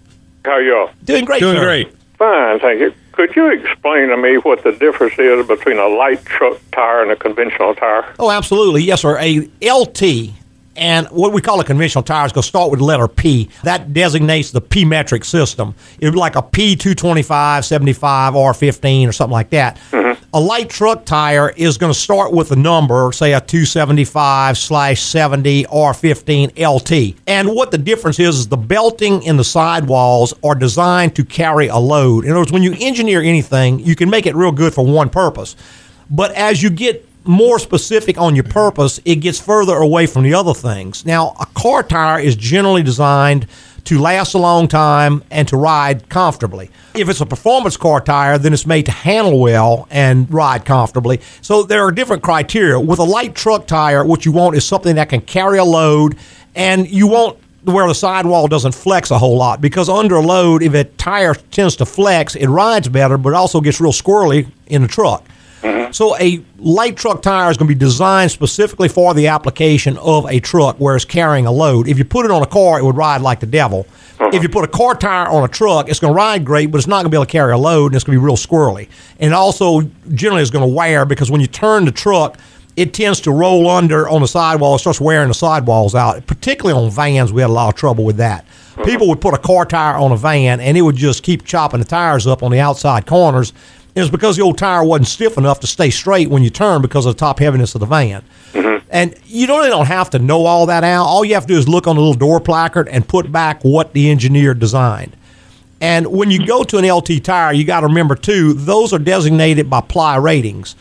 How 0.44 0.52
are 0.52 0.62
y'all? 0.62 0.90
Doing 1.04 1.24
great. 1.24 1.40
Doing 1.40 1.56
sir. 1.56 1.64
great. 1.64 1.88
Fine, 2.18 2.60
thank 2.60 2.80
you. 2.80 2.92
Could 3.12 3.34
you 3.36 3.50
explain 3.50 4.08
to 4.08 4.16
me 4.16 4.36
what 4.36 4.62
the 4.64 4.72
difference 4.72 5.18
is 5.18 5.46
between 5.46 5.78
a 5.78 5.86
light 5.88 6.24
truck 6.24 6.56
tire 6.72 7.02
and 7.02 7.10
a 7.10 7.16
conventional 7.16 7.74
tire? 7.74 8.04
Oh, 8.18 8.30
absolutely. 8.30 8.82
Yes, 8.82 9.02
sir. 9.02 9.18
A 9.18 9.48
LT 9.60 10.32
and 10.76 11.06
what 11.08 11.32
we 11.32 11.40
call 11.40 11.60
a 11.60 11.64
conventional 11.64 12.02
tire 12.02 12.26
is 12.26 12.32
going 12.32 12.42
to 12.42 12.48
start 12.48 12.70
with 12.70 12.80
the 12.80 12.84
letter 12.84 13.08
P. 13.08 13.50
That 13.62 13.92
designates 13.92 14.50
the 14.50 14.60
P 14.60 14.84
metric 14.84 15.24
system. 15.24 15.74
It 15.98 16.06
would 16.06 16.12
be 16.12 16.18
like 16.18 16.36
a 16.36 16.42
P225, 16.42 17.64
75, 17.64 18.34
R15, 18.34 19.08
or 19.08 19.12
something 19.12 19.32
like 19.32 19.50
that. 19.50 19.76
Mm-hmm. 19.90 20.22
A 20.34 20.40
light 20.40 20.70
truck 20.70 21.04
tire 21.04 21.50
is 21.50 21.76
going 21.76 21.92
to 21.92 21.98
start 21.98 22.32
with 22.32 22.52
a 22.52 22.56
number, 22.56 23.12
say 23.12 23.34
a 23.34 23.40
275 23.40 24.56
slash 24.56 25.02
70 25.02 25.64
R15 25.64 26.58
LT. 26.58 27.20
And 27.26 27.54
what 27.54 27.70
the 27.70 27.78
difference 27.78 28.18
is, 28.18 28.38
is 28.38 28.48
the 28.48 28.56
belting 28.56 29.22
in 29.24 29.36
the 29.36 29.44
sidewalls 29.44 30.32
are 30.42 30.54
designed 30.54 31.14
to 31.16 31.24
carry 31.24 31.68
a 31.68 31.76
load. 31.76 32.24
In 32.24 32.30
other 32.30 32.40
words, 32.40 32.52
when 32.52 32.62
you 32.62 32.74
engineer 32.80 33.20
anything, 33.20 33.80
you 33.80 33.94
can 33.94 34.08
make 34.08 34.24
it 34.24 34.34
real 34.34 34.52
good 34.52 34.72
for 34.72 34.86
one 34.86 35.10
purpose. 35.10 35.54
But 36.08 36.32
as 36.32 36.62
you 36.62 36.70
get 36.70 37.06
more 37.24 37.58
specific 37.58 38.18
on 38.18 38.34
your 38.34 38.44
purpose, 38.44 39.00
it 39.04 39.16
gets 39.16 39.38
further 39.38 39.76
away 39.76 40.06
from 40.06 40.22
the 40.22 40.34
other 40.34 40.54
things. 40.54 41.04
Now, 41.04 41.34
a 41.40 41.46
car 41.46 41.82
tire 41.82 42.20
is 42.20 42.36
generally 42.36 42.82
designed 42.82 43.46
to 43.84 43.98
last 43.98 44.34
a 44.34 44.38
long 44.38 44.68
time 44.68 45.24
and 45.30 45.48
to 45.48 45.56
ride 45.56 46.08
comfortably. 46.08 46.70
If 46.94 47.08
it's 47.08 47.20
a 47.20 47.26
performance 47.26 47.76
car 47.76 48.00
tire, 48.00 48.38
then 48.38 48.52
it's 48.52 48.66
made 48.66 48.86
to 48.86 48.92
handle 48.92 49.40
well 49.40 49.88
and 49.90 50.32
ride 50.32 50.64
comfortably. 50.64 51.20
So 51.40 51.62
there 51.64 51.84
are 51.84 51.90
different 51.90 52.22
criteria. 52.22 52.78
With 52.78 53.00
a 53.00 53.04
light 53.04 53.34
truck 53.34 53.66
tire, 53.66 54.04
what 54.04 54.24
you 54.24 54.32
want 54.32 54.56
is 54.56 54.64
something 54.64 54.96
that 54.96 55.08
can 55.08 55.20
carry 55.20 55.58
a 55.58 55.64
load 55.64 56.16
and 56.54 56.88
you 56.88 57.08
want 57.08 57.38
where 57.64 57.86
the 57.86 57.94
sidewall 57.94 58.48
doesn't 58.48 58.72
flex 58.72 59.10
a 59.12 59.18
whole 59.18 59.36
lot 59.36 59.60
because 59.60 59.88
under 59.88 60.16
a 60.16 60.20
load, 60.20 60.62
if 60.62 60.74
a 60.74 60.84
tire 60.84 61.34
tends 61.34 61.76
to 61.76 61.86
flex, 61.86 62.34
it 62.34 62.48
rides 62.48 62.88
better, 62.88 63.16
but 63.16 63.34
also 63.34 63.60
gets 63.60 63.80
real 63.80 63.92
squirrely 63.92 64.48
in 64.66 64.82
the 64.82 64.88
truck. 64.88 65.24
So 65.92 66.16
a 66.18 66.42
light 66.58 66.96
truck 66.96 67.20
tire 67.20 67.50
is 67.50 67.58
going 67.58 67.68
to 67.68 67.74
be 67.74 67.78
designed 67.78 68.30
specifically 68.30 68.88
for 68.88 69.12
the 69.12 69.28
application 69.28 69.98
of 69.98 70.24
a 70.26 70.40
truck 70.40 70.76
where 70.78 70.96
it's 70.96 71.04
carrying 71.04 71.46
a 71.46 71.52
load. 71.52 71.86
If 71.86 71.98
you 71.98 72.04
put 72.04 72.24
it 72.24 72.30
on 72.30 72.42
a 72.42 72.46
car, 72.46 72.78
it 72.78 72.84
would 72.84 72.96
ride 72.96 73.20
like 73.20 73.40
the 73.40 73.46
devil. 73.46 73.86
If 74.18 74.34
you 74.34 74.48
uh-huh. 74.48 74.48
put 74.52 74.64
a 74.64 74.68
car 74.68 74.94
tire 74.94 75.28
on 75.28 75.44
a 75.44 75.48
truck, 75.48 75.88
it's 75.88 76.00
going 76.00 76.12
to 76.12 76.16
ride 76.16 76.44
great, 76.44 76.70
but 76.70 76.78
it's 76.78 76.86
not 76.86 76.96
going 76.96 77.04
to 77.06 77.10
be 77.10 77.16
able 77.16 77.26
to 77.26 77.30
carry 77.30 77.52
a 77.52 77.58
load, 77.58 77.86
and 77.86 77.96
it's 77.96 78.04
going 78.04 78.16
to 78.16 78.20
be 78.20 78.24
real 78.24 78.36
squirrely. 78.36 78.88
And 79.20 79.34
also, 79.34 79.82
generally, 80.14 80.40
it's 80.42 80.50
going 80.50 80.66
to 80.66 80.74
wear 80.74 81.04
because 81.04 81.30
when 81.30 81.40
you 81.40 81.46
turn 81.46 81.84
the 81.84 81.92
truck, 81.92 82.38
it 82.74 82.94
tends 82.94 83.20
to 83.20 83.30
roll 83.30 83.68
under 83.68 84.08
on 84.08 84.22
the 84.22 84.28
sidewall. 84.28 84.76
It 84.76 84.78
starts 84.78 85.00
wearing 85.00 85.28
the 85.28 85.34
sidewalls 85.34 85.94
out. 85.94 86.26
Particularly 86.26 86.80
on 86.80 86.90
vans, 86.90 87.32
we 87.32 87.42
had 87.42 87.50
a 87.50 87.52
lot 87.52 87.68
of 87.68 87.74
trouble 87.74 88.04
with 88.04 88.16
that. 88.16 88.44
Uh-huh. 88.44 88.84
People 88.84 89.08
would 89.08 89.20
put 89.20 89.34
a 89.34 89.38
car 89.38 89.66
tire 89.66 89.96
on 89.96 90.12
a 90.12 90.16
van, 90.16 90.60
and 90.60 90.78
it 90.78 90.82
would 90.82 90.96
just 90.96 91.22
keep 91.22 91.44
chopping 91.44 91.80
the 91.80 91.84
tires 91.84 92.26
up 92.26 92.42
on 92.42 92.50
the 92.50 92.60
outside 92.60 93.04
corners. 93.04 93.52
It 93.94 94.00
was 94.00 94.10
because 94.10 94.36
the 94.36 94.42
old 94.42 94.56
tire 94.56 94.82
wasn't 94.82 95.08
stiff 95.08 95.36
enough 95.36 95.60
to 95.60 95.66
stay 95.66 95.90
straight 95.90 96.30
when 96.30 96.42
you 96.42 96.50
turn 96.50 96.80
because 96.80 97.04
of 97.04 97.14
the 97.14 97.18
top 97.18 97.38
heaviness 97.38 97.74
of 97.74 97.80
the 97.80 97.86
van. 97.86 98.24
Mm-hmm. 98.52 98.86
And 98.90 99.14
you 99.26 99.46
really 99.46 99.68
don't 99.68 99.86
have 99.86 100.10
to 100.10 100.18
know 100.18 100.46
all 100.46 100.66
that 100.66 100.82
out. 100.82 101.04
All 101.04 101.24
you 101.24 101.34
have 101.34 101.46
to 101.46 101.52
do 101.52 101.58
is 101.58 101.68
look 101.68 101.86
on 101.86 101.96
the 101.96 102.02
little 102.02 102.14
door 102.14 102.40
placard 102.40 102.88
and 102.88 103.06
put 103.06 103.30
back 103.30 103.62
what 103.64 103.92
the 103.92 104.10
engineer 104.10 104.54
designed. 104.54 105.16
And 105.80 106.06
when 106.06 106.30
you 106.30 106.46
go 106.46 106.62
to 106.62 106.78
an 106.78 106.88
LT 106.88 107.24
tire, 107.24 107.52
you 107.52 107.64
got 107.64 107.80
to 107.80 107.86
remember 107.86 108.14
too, 108.14 108.54
those 108.54 108.92
are 108.92 108.98
designated 108.98 109.68
by 109.68 109.80
ply 109.80 110.16
ratings. 110.16 110.76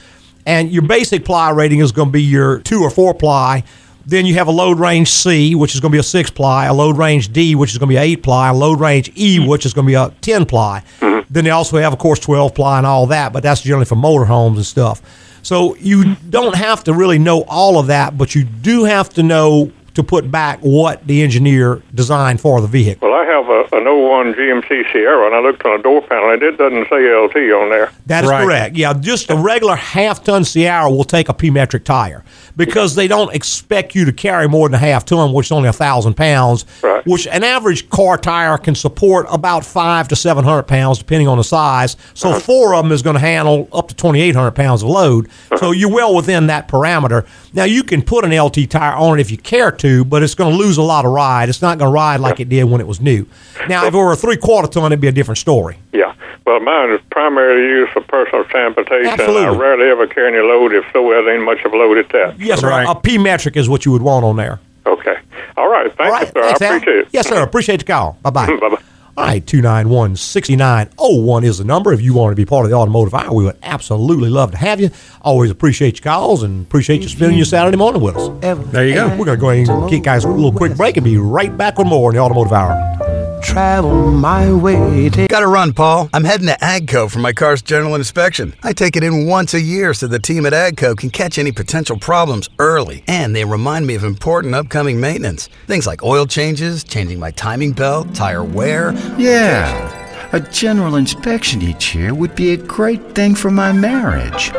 And 0.46 0.72
your 0.72 0.84
basic 0.84 1.26
ply 1.26 1.50
rating 1.50 1.80
is 1.80 1.92
going 1.92 2.10
to 2.10 2.12
be 2.12 2.22
your 2.22 2.60
two 2.60 2.82
or 2.82 2.90
four 2.90 3.14
ply. 3.14 3.64
Then 4.06 4.26
you 4.26 4.36
have 4.36 4.48
a 4.48 4.52
load 4.52 4.80
range 4.80 5.10
C, 5.10 5.54
which 5.56 5.76
is 5.76 5.80
going 5.80 5.92
to 5.92 5.96
be 5.96 6.00
a 6.00 6.04
six 6.04 6.30
ply, 6.30 6.66
a 6.66 6.74
load 6.74 6.98
range 6.98 7.32
D, 7.34 7.56
which 7.56 7.72
is 7.72 7.78
going 7.78 7.90
to 7.90 7.94
be 7.94 7.98
an 7.98 8.04
eight 8.04 8.24
ply, 8.24 8.50
a 8.50 8.54
load 8.54 8.80
range 8.80 9.12
E, 9.16 9.38
hmm. 9.38 9.48
which 9.48 9.66
is 9.66 9.74
going 9.74 9.86
to 9.86 9.90
be 9.90 9.96
a 9.96 10.10
10 10.22 10.46
ply. 10.46 10.84
Hmm. 11.00 11.11
Then 11.32 11.46
they 11.46 11.50
also 11.50 11.78
have, 11.78 11.94
of 11.94 12.00
course, 12.00 12.20
12 12.20 12.54
ply 12.54 12.78
and 12.78 12.86
all 12.86 13.08
that, 13.08 13.32
but 13.32 13.42
that's 13.42 13.62
generally 13.62 13.86
for 13.86 13.96
motorhomes 13.96 14.58
and 14.58 14.66
stuff. 14.66 15.02
So 15.44 15.76
you 15.78 16.16
don't 16.30 16.56
have 16.56 16.84
to 16.84 16.94
really 16.94 17.18
know 17.18 17.46
all 17.48 17.80
of 17.80 17.88
that, 17.88 18.18
but 18.18 18.36
you 18.36 18.44
do 18.44 18.84
have 18.84 19.10
to 19.12 19.24
know 19.24 19.72
to 19.94 20.04
put 20.04 20.32
back 20.32 20.60
what 20.60 21.06
the 21.06 21.22
engineer 21.22 21.82
designed 21.94 22.40
for 22.40 22.62
the 22.62 22.68
vehicle. 22.68 23.10
Well, 23.10 23.20
I 23.20 23.26
have 23.26 23.48
a, 23.48 23.76
an 23.76 23.86
01 23.86 24.34
GMC 24.34 24.92
Sierra, 24.92 25.26
and 25.26 25.36
I 25.36 25.40
looked 25.40 25.66
on 25.66 25.80
a 25.80 25.84
door 25.84 26.02
panel, 26.02 26.32
and 26.32 26.42
it 26.42 26.58
doesn't 26.58 26.88
say 26.90 27.14
LT 27.14 27.36
on 27.54 27.70
there. 27.70 27.92
That 28.06 28.24
is 28.24 28.30
Right. 28.30 28.44
correct. 28.44 28.76
Yeah, 28.76 28.94
just 28.94 29.30
a 29.30 29.36
regular 29.36 29.76
half 29.76 30.24
ton 30.24 30.44
Sierra 30.44 30.90
will 30.90 31.04
take 31.04 31.30
a 31.30 31.34
P 31.34 31.50
metric 31.50 31.84
tire 31.84 32.24
because 32.56 32.96
they 32.96 33.08
don't 33.08 33.34
expect 33.34 33.96
you 33.96 34.06
to 34.06 34.12
carry 34.12 34.48
more 34.48 34.68
than 34.70 34.76
a 34.76 34.80
half 34.80 35.06
ton, 35.06 35.34
which 35.34 35.48
is 35.48 35.52
only 35.52 35.70
a 35.70 35.74
thousand 35.74 36.16
pounds. 36.16 36.66
Right. 36.82 37.06
Which 37.06 37.28
an 37.28 37.44
average 37.44 37.90
car 37.90 38.18
tire 38.18 38.58
can 38.58 38.76
support 38.76 39.26
about 39.30 39.66
five 39.66 40.08
to 40.10 40.16
seven 40.16 40.44
hundred 40.44 40.64
pounds, 40.64 41.00
depending 41.00 41.28
on 41.28 41.38
the 41.38 41.44
size. 41.44 41.98
So 42.14 42.30
uh-huh. 42.30 42.40
four 42.40 42.76
of 42.76 42.84
them 42.84 42.92
is 42.92 43.02
going 43.02 43.16
to 43.16 43.20
handle 43.20 43.68
up 43.74 43.88
to 43.90 43.96
twenty 43.96 44.22
eight 44.22 44.36
hundred 44.36 44.52
pounds 44.52 44.84
of 44.84 44.90
load. 44.90 45.30
So 45.50 45.56
uh-huh. 45.56 45.72
you're 45.72 45.92
well 45.92 46.16
within 46.16 46.48
that 46.48 46.68
parameter. 46.68 47.26
Now 47.54 47.64
you 47.66 47.84
can 47.84 48.02
put 48.02 48.24
an 48.24 48.38
LT 48.38 48.70
tire 48.70 48.96
on 48.96 49.18
it 49.18 49.22
if 49.22 49.32
you 49.32 49.38
care 49.38 49.72
to, 49.72 49.81
but 50.06 50.24
it's 50.24 50.36
going 50.36 50.52
to 50.52 50.58
lose 50.58 50.78
a 50.78 50.82
lot 50.82 51.06
of 51.06 51.12
ride. 51.12 51.50
It's 51.50 51.62
not 51.62 51.78
going 51.78 51.90
to 51.90 51.94
ride 51.94 52.20
like 52.20 52.40
it 52.40 52.50
did 52.50 52.64
when 52.66 52.82
it 52.82 52.88
was 52.88 53.00
new. 53.02 53.26
Now, 53.68 53.86
if 53.86 53.94
it 53.94 53.98
were 53.98 54.12
a 54.12 54.16
three 54.16 54.38
quarter 54.38 54.68
ton, 54.68 54.86
it'd 54.92 55.02
be 55.02 55.08
a 55.08 55.12
different 55.12 55.38
story. 55.38 55.78
Yeah. 55.94 56.14
Well, 56.46 56.60
mine 56.60 56.92
is 56.92 57.00
primarily 57.12 57.64
used 57.64 57.92
for 57.94 58.02
personal 58.02 58.44
transportation. 58.46 59.08
Absolutely. 59.08 59.46
I 59.46 59.50
rarely 59.58 59.90
ever 59.90 60.08
carry 60.08 60.30
any 60.38 60.46
load. 60.48 60.74
If 60.74 60.86
so, 60.92 61.08
there 61.10 61.34
ain't 61.34 61.44
much 61.44 61.60
of 61.64 61.74
a 61.74 61.78
load 61.78 61.98
at 61.98 62.10
that. 62.10 62.40
Yes, 62.40 62.60
sir. 62.62 62.70
Right. 62.70 62.88
A 62.88 63.00
P 63.00 63.18
metric 63.18 63.56
is 63.58 63.70
what 63.70 63.86
you 63.86 63.92
would 63.92 64.02
want 64.02 64.26
on 64.26 64.36
there. 64.38 64.60
Okay. 64.86 65.16
All 65.58 65.70
right. 65.70 65.88
Thank 65.96 66.00
All 66.08 66.12
right. 66.12 66.22
you, 66.28 66.42
sir. 66.42 66.42
Thanks, 66.42 66.62
I 66.62 66.66
Al. 66.66 66.76
appreciate 66.78 66.98
it. 66.98 67.08
Yes, 67.12 67.28
sir. 67.30 67.44
Appreciate 67.44 67.78
the 67.78 67.86
call. 67.86 68.18
Bye 68.24 68.30
bye. 68.32 68.48
Bye-bye. 68.48 68.78
All 69.18 69.26
right, 69.26 69.46
291 69.46 70.16
6901 70.16 71.44
is 71.44 71.58
the 71.58 71.66
number. 71.66 71.92
If 71.92 72.02
you 72.02 72.14
want 72.14 72.32
to 72.32 72.36
be 72.36 72.46
part 72.46 72.66
of 72.66 72.72
the 72.72 72.78
automotive 72.78 73.14
hour, 73.14 73.34
we 73.34 73.44
would 73.44 73.58
absolutely 73.62 74.30
love 74.30 74.52
to 74.52 74.58
have 74.58 74.80
you. 74.80 74.90
Always 75.22 75.52
appreciate 75.52 76.00
your 76.00 76.04
calls 76.04 76.44
and 76.44 76.66
appreciate 76.66 77.02
you 77.02 77.10
spending 77.10 77.38
your 77.38 77.46
Saturday 77.46 77.78
morning 77.78 78.02
with 78.02 78.16
us. 78.16 78.30
There 78.72 78.88
you 78.88 78.94
go. 78.96 79.10
We're 79.10 79.26
going 79.26 79.38
to 79.38 79.38
go 79.38 79.50
ahead 79.50 79.68
and 79.70 79.90
get 79.90 80.04
guys 80.04 80.24
a 80.24 80.30
little 80.30 80.54
quick 80.54 80.78
break 80.78 80.96
and 80.98 81.04
be 81.04 81.18
right 81.18 81.56
back 81.56 81.78
with 81.78 81.88
more 81.88 82.10
in 82.12 82.16
the 82.16 82.22
automotive 82.22 82.54
hour. 82.54 83.42
travel 83.44 84.12
my 84.12 84.54
way. 84.54 85.10
Take 85.10 85.30
Got 85.30 85.40
to 85.42 85.48
run, 85.48 85.74
Paul. 85.74 86.10
I'm 86.14 86.24
heading 86.24 86.48
to 86.48 86.58
AGCO 86.62 87.10
for 87.12 87.20
my 87.20 87.34
car's 87.34 87.62
general 87.62 87.96
inspection. 87.96 88.54
I 88.64 88.72
take 88.72 88.96
it 88.96 89.04
in 89.04 89.26
once 89.26 89.54
a 89.54 89.60
year 89.60 89.94
so 89.94 90.08
the 90.08 90.20
team 90.20 90.46
at 90.46 90.54
AGCO 90.54 90.96
can 90.98 91.10
catch 91.10 91.38
any 91.38 91.52
potential 91.52 91.98
problems 91.98 92.50
early. 92.60 93.04
And 93.08 93.36
they 93.36 93.44
remind 93.44 93.88
me 93.88 93.96
of 93.96 94.04
important 94.04 94.54
upcoming 94.56 95.00
maintenance. 95.02 95.50
Things 95.68 95.86
like 95.88 96.04
oil 96.04 96.26
changes, 96.28 96.84
changing 96.84 97.20
my 97.20 97.32
timing 97.32 97.72
belt, 97.74 98.14
tire 98.14 98.44
wear. 98.44 98.94
Yeah. 99.18 99.90
A 100.34 100.40
general 100.40 100.96
inspection 100.96 101.62
each 101.62 101.94
year 101.94 102.14
would 102.14 102.36
be 102.36 102.52
a 102.52 102.58
great 102.58 103.16
thing 103.16 103.36
for 103.36 103.52
my 103.52 103.72
marriage. 103.72 104.52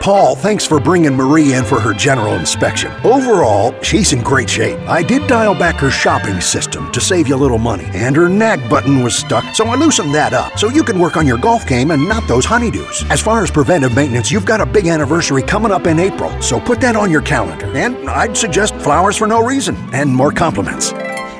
Paul, 0.00 0.36
thanks 0.36 0.64
for 0.64 0.80
bringing 0.80 1.14
Marie 1.14 1.54
in 1.54 1.64
for 1.64 1.80
her 1.80 1.92
general 1.92 2.34
inspection. 2.34 2.90
Overall, 3.04 3.74
she's 3.82 4.12
in 4.12 4.22
great 4.22 4.48
shape. 4.48 4.78
I 4.88 5.02
did 5.02 5.26
dial 5.26 5.54
back 5.54 5.74
her 5.76 5.90
shopping 5.90 6.40
system 6.40 6.90
to 6.92 7.00
save 7.00 7.28
you 7.28 7.34
a 7.34 7.36
little 7.36 7.58
money, 7.58 7.84
and 7.92 8.14
her 8.16 8.28
nag 8.28 8.70
button 8.70 9.02
was 9.02 9.16
stuck, 9.16 9.54
so 9.54 9.66
I 9.66 9.74
loosened 9.74 10.14
that 10.14 10.32
up 10.32 10.58
so 10.58 10.68
you 10.68 10.84
can 10.84 10.98
work 10.98 11.16
on 11.16 11.26
your 11.26 11.36
golf 11.36 11.66
game 11.66 11.90
and 11.90 12.08
not 12.08 12.26
those 12.28 12.46
honeydews. 12.46 13.10
As 13.10 13.20
far 13.20 13.42
as 13.42 13.50
preventive 13.50 13.94
maintenance, 13.94 14.30
you've 14.30 14.46
got 14.46 14.60
a 14.60 14.66
big 14.66 14.86
anniversary 14.86 15.42
coming 15.42 15.72
up 15.72 15.86
in 15.86 15.98
April, 15.98 16.40
so 16.40 16.60
put 16.60 16.80
that 16.80 16.96
on 16.96 17.10
your 17.10 17.22
calendar. 17.22 17.66
And 17.76 18.08
I'd 18.08 18.36
suggest 18.36 18.74
flowers 18.76 19.16
for 19.16 19.26
no 19.26 19.44
reason 19.44 19.76
and 19.92 20.14
more 20.14 20.30
compliments. 20.30 20.92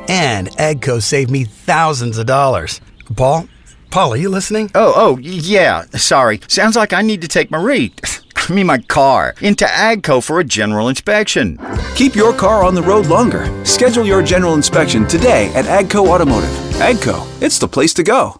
And 0.08 0.48
AGCO 0.56 1.02
saved 1.02 1.30
me 1.30 1.44
thousands 1.44 2.18
of 2.18 2.26
dollars. 2.26 2.80
Paul? 3.14 3.46
Paul, 3.90 4.14
are 4.14 4.16
you 4.16 4.28
listening? 4.28 4.70
Oh, 4.74 4.92
oh, 4.96 5.18
yeah. 5.18 5.82
Sorry. 5.92 6.40
Sounds 6.48 6.76
like 6.76 6.92
I 6.92 7.02
need 7.02 7.22
to 7.22 7.28
take 7.28 7.50
Marie, 7.50 7.92
I 8.36 8.52
mean 8.52 8.66
my 8.66 8.78
car, 8.78 9.34
into 9.40 9.64
AGCO 9.66 10.24
for 10.24 10.40
a 10.40 10.44
general 10.44 10.88
inspection. 10.88 11.58
Keep 11.94 12.14
your 12.14 12.32
car 12.32 12.64
on 12.64 12.74
the 12.74 12.82
road 12.82 13.06
longer. 13.06 13.64
Schedule 13.64 14.06
your 14.06 14.22
general 14.22 14.54
inspection 14.54 15.06
today 15.06 15.52
at 15.54 15.66
Agco 15.66 16.08
Automotive. 16.08 16.50
Agco, 16.80 17.26
it's 17.42 17.58
the 17.58 17.68
place 17.68 17.92
to 17.94 18.02
go. 18.02 18.38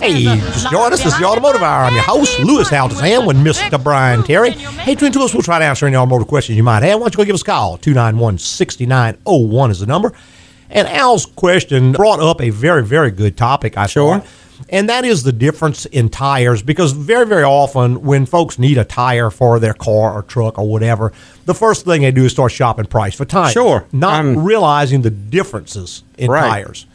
Hey, 0.00 0.12
is 0.12 0.26
a 0.26 0.36
just 0.46 0.70
join 0.70 0.92
us. 0.94 1.02
This 1.02 1.12
is 1.12 1.18
the 1.18 1.26
Automotive 1.26 1.60
Hour. 1.62 1.84
I'm 1.84 1.92
your 1.92 2.02
host, 2.02 2.40
Louis 2.40 2.66
Altazan, 2.70 3.26
with 3.26 3.36
Mr. 3.36 3.82
Brian 3.82 4.22
Terry. 4.22 4.52
Hey, 4.52 4.94
twin 4.94 5.12
to 5.12 5.20
us, 5.20 5.34
we'll 5.34 5.42
try 5.42 5.58
to 5.58 5.64
answer 5.66 5.86
any 5.86 5.96
automotive 5.96 6.28
questions 6.28 6.56
you 6.56 6.62
might 6.62 6.82
have. 6.82 6.98
Why 6.98 7.04
don't 7.04 7.12
you 7.12 7.16
go 7.18 7.24
give 7.24 7.34
us 7.34 7.42
a 7.42 7.44
call? 7.44 7.76
291 7.76 8.38
6901 8.38 9.70
is 9.70 9.80
the 9.80 9.86
number. 9.86 10.14
And 10.70 10.88
Al's 10.88 11.26
question 11.26 11.92
brought 11.92 12.20
up 12.20 12.40
a 12.40 12.48
very, 12.48 12.82
very 12.82 13.10
good 13.10 13.36
topic, 13.36 13.76
I 13.76 13.86
Sure. 13.86 14.20
thought. 14.20 14.26
And 14.68 14.88
that 14.88 15.04
is 15.04 15.22
the 15.22 15.32
difference 15.32 15.86
in 15.86 16.08
tires 16.08 16.62
because 16.62 16.92
very, 16.92 17.26
very 17.26 17.42
often 17.44 18.02
when 18.02 18.26
folks 18.26 18.58
need 18.58 18.78
a 18.78 18.84
tire 18.84 19.30
for 19.30 19.58
their 19.58 19.74
car 19.74 20.12
or 20.12 20.22
truck 20.22 20.58
or 20.58 20.68
whatever, 20.68 21.12
the 21.46 21.54
first 21.54 21.84
thing 21.84 22.02
they 22.02 22.10
do 22.12 22.24
is 22.24 22.32
start 22.32 22.52
shopping 22.52 22.86
price 22.86 23.14
for 23.14 23.24
tires. 23.24 23.52
Sure. 23.52 23.84
Not 23.92 24.20
Um, 24.20 24.44
realizing 24.44 25.02
the 25.02 25.10
differences 25.10 26.02
in 26.18 26.30
Right. 26.30 26.48
tires. 26.48 26.86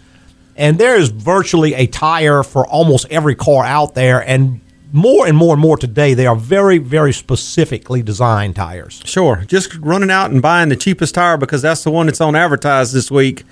And 0.58 0.78
there 0.78 0.96
is 0.96 1.10
virtually 1.10 1.74
a 1.74 1.86
tire 1.88 2.44
for 2.44 2.66
almost 2.68 3.08
every 3.10 3.36
car 3.36 3.66
out 3.66 3.94
there. 3.96 4.20
And 4.26 4.62
more 4.94 5.28
and 5.28 5.36
more 5.36 5.54
and 5.54 5.62
more 5.62 5.76
today, 5.76 6.14
they 6.14 6.26
are 6.26 6.36
very, 6.38 6.78
very 6.78 7.12
specifically 7.12 8.02
designed 8.02 8.56
tires. 8.56 9.02
Sure. 9.04 9.44
Just 9.48 9.76
running 9.82 10.10
out 10.12 10.32
and 10.32 10.42
buying 10.42 10.70
the 10.70 10.78
cheapest 10.78 11.16
tire 11.16 11.36
because 11.36 11.62
that's 11.62 11.84
the 11.84 11.92
one 11.92 12.06
that's 12.06 12.22
on 12.22 12.36
advertised 12.38 12.94
this 12.94 13.12
week 13.12 13.44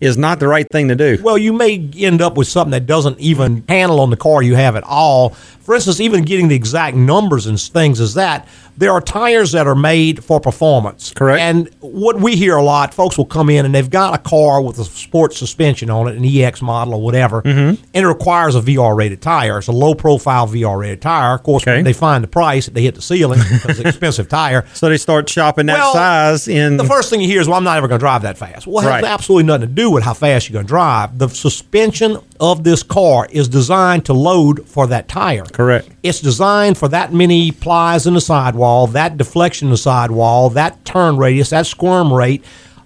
is 0.00 0.16
not 0.16 0.40
the 0.40 0.48
right 0.48 0.66
thing 0.70 0.88
to 0.88 0.96
do. 0.96 1.18
Well, 1.22 1.36
you 1.38 1.52
may 1.52 1.88
end 1.98 2.22
up 2.22 2.36
with 2.36 2.48
something 2.48 2.72
that 2.72 2.86
doesn't 2.86 3.18
even 3.20 3.64
handle 3.68 4.00
on 4.00 4.10
the 4.10 4.16
car 4.16 4.42
you 4.42 4.54
have 4.54 4.76
at 4.76 4.84
all. 4.84 5.30
For 5.60 5.74
instance, 5.74 6.00
even 6.00 6.24
getting 6.24 6.48
the 6.48 6.56
exact 6.56 6.96
numbers 6.96 7.46
and 7.46 7.60
things 7.60 8.00
as 8.00 8.14
that, 8.14 8.48
there 8.76 8.92
are 8.92 9.00
tires 9.00 9.52
that 9.52 9.66
are 9.66 9.74
made 9.74 10.24
for 10.24 10.40
performance. 10.40 11.12
Correct. 11.12 11.40
And 11.40 11.70
what 11.80 12.16
we 12.18 12.34
hear 12.34 12.56
a 12.56 12.62
lot, 12.62 12.94
folks 12.94 13.18
will 13.18 13.26
come 13.26 13.50
in 13.50 13.66
and 13.66 13.74
they've 13.74 13.90
got 13.90 14.14
a 14.14 14.18
car 14.18 14.62
with 14.62 14.78
a 14.78 14.84
sports 14.84 15.36
suspension 15.36 15.90
on 15.90 16.08
it, 16.08 16.16
an 16.16 16.24
EX 16.24 16.62
model 16.62 16.94
or 16.94 17.02
whatever, 17.02 17.42
mm-hmm. 17.42 17.82
and 17.92 18.04
it 18.04 18.08
requires 18.08 18.56
a 18.56 18.60
VR 18.62 18.96
rated 18.96 19.20
tire. 19.20 19.58
It's 19.58 19.68
a 19.68 19.72
low 19.72 19.94
profile 19.94 20.48
VR 20.48 20.78
rated 20.78 21.02
tire. 21.02 21.34
Of 21.34 21.42
course, 21.42 21.62
Okay. 21.62 21.82
they 21.82 21.92
find 21.92 22.24
the 22.24 22.28
price, 22.28 22.66
they 22.66 22.82
hit 22.82 22.94
the 22.94 23.02
ceiling 23.02 23.38
because 23.38 23.70
it's 23.70 23.80
an 23.80 23.86
expensive 23.88 24.28
tire. 24.28 24.64
So 24.72 24.88
they 24.88 24.96
start 24.96 25.28
shopping 25.28 25.66
that 25.66 25.78
Well, 25.78 25.92
size 25.92 26.48
in 26.48 26.78
The 26.78 26.84
first 26.84 27.10
thing 27.10 27.20
you 27.20 27.28
hear 27.28 27.42
is, 27.42 27.48
"Well, 27.48 27.58
I'm 27.58 27.64
not 27.64 27.76
ever 27.76 27.86
going 27.86 27.98
to 27.98 28.02
drive 28.02 28.22
that 28.22 28.38
fast." 28.38 28.66
Well, 28.66 28.86
it 28.86 28.90
has 28.90 29.04
absolutely 29.04 29.44
nothing 29.44 29.68
to 29.68 29.74
do 29.74 29.89
with 29.92 30.04
how 30.04 30.14
fast 30.14 30.48
you're 30.48 30.54
going 30.54 30.66
to 30.66 30.68
drive. 30.68 31.18
The 31.18 31.28
suspension 31.28 32.16
of 32.38 32.64
this 32.64 32.82
car 32.82 33.26
is 33.30 33.48
designed 33.48 34.06
to 34.06 34.12
load 34.12 34.68
for 34.68 34.86
that 34.88 35.08
tire. 35.08 35.44
Correct. 35.44 35.88
It's 36.02 36.20
designed 36.20 36.78
for 36.78 36.88
that 36.88 37.12
many 37.12 37.52
plies 37.52 38.06
in 38.06 38.14
the 38.14 38.20
sidewall, 38.20 38.86
that 38.88 39.16
deflection 39.16 39.68
in 39.68 39.72
the 39.72 39.78
sidewall, 39.78 40.50
that 40.50 40.84
turn 40.84 41.16
radius, 41.16 41.50
that 41.50 41.66
squirm 41.66 42.12
rate, 42.12 42.44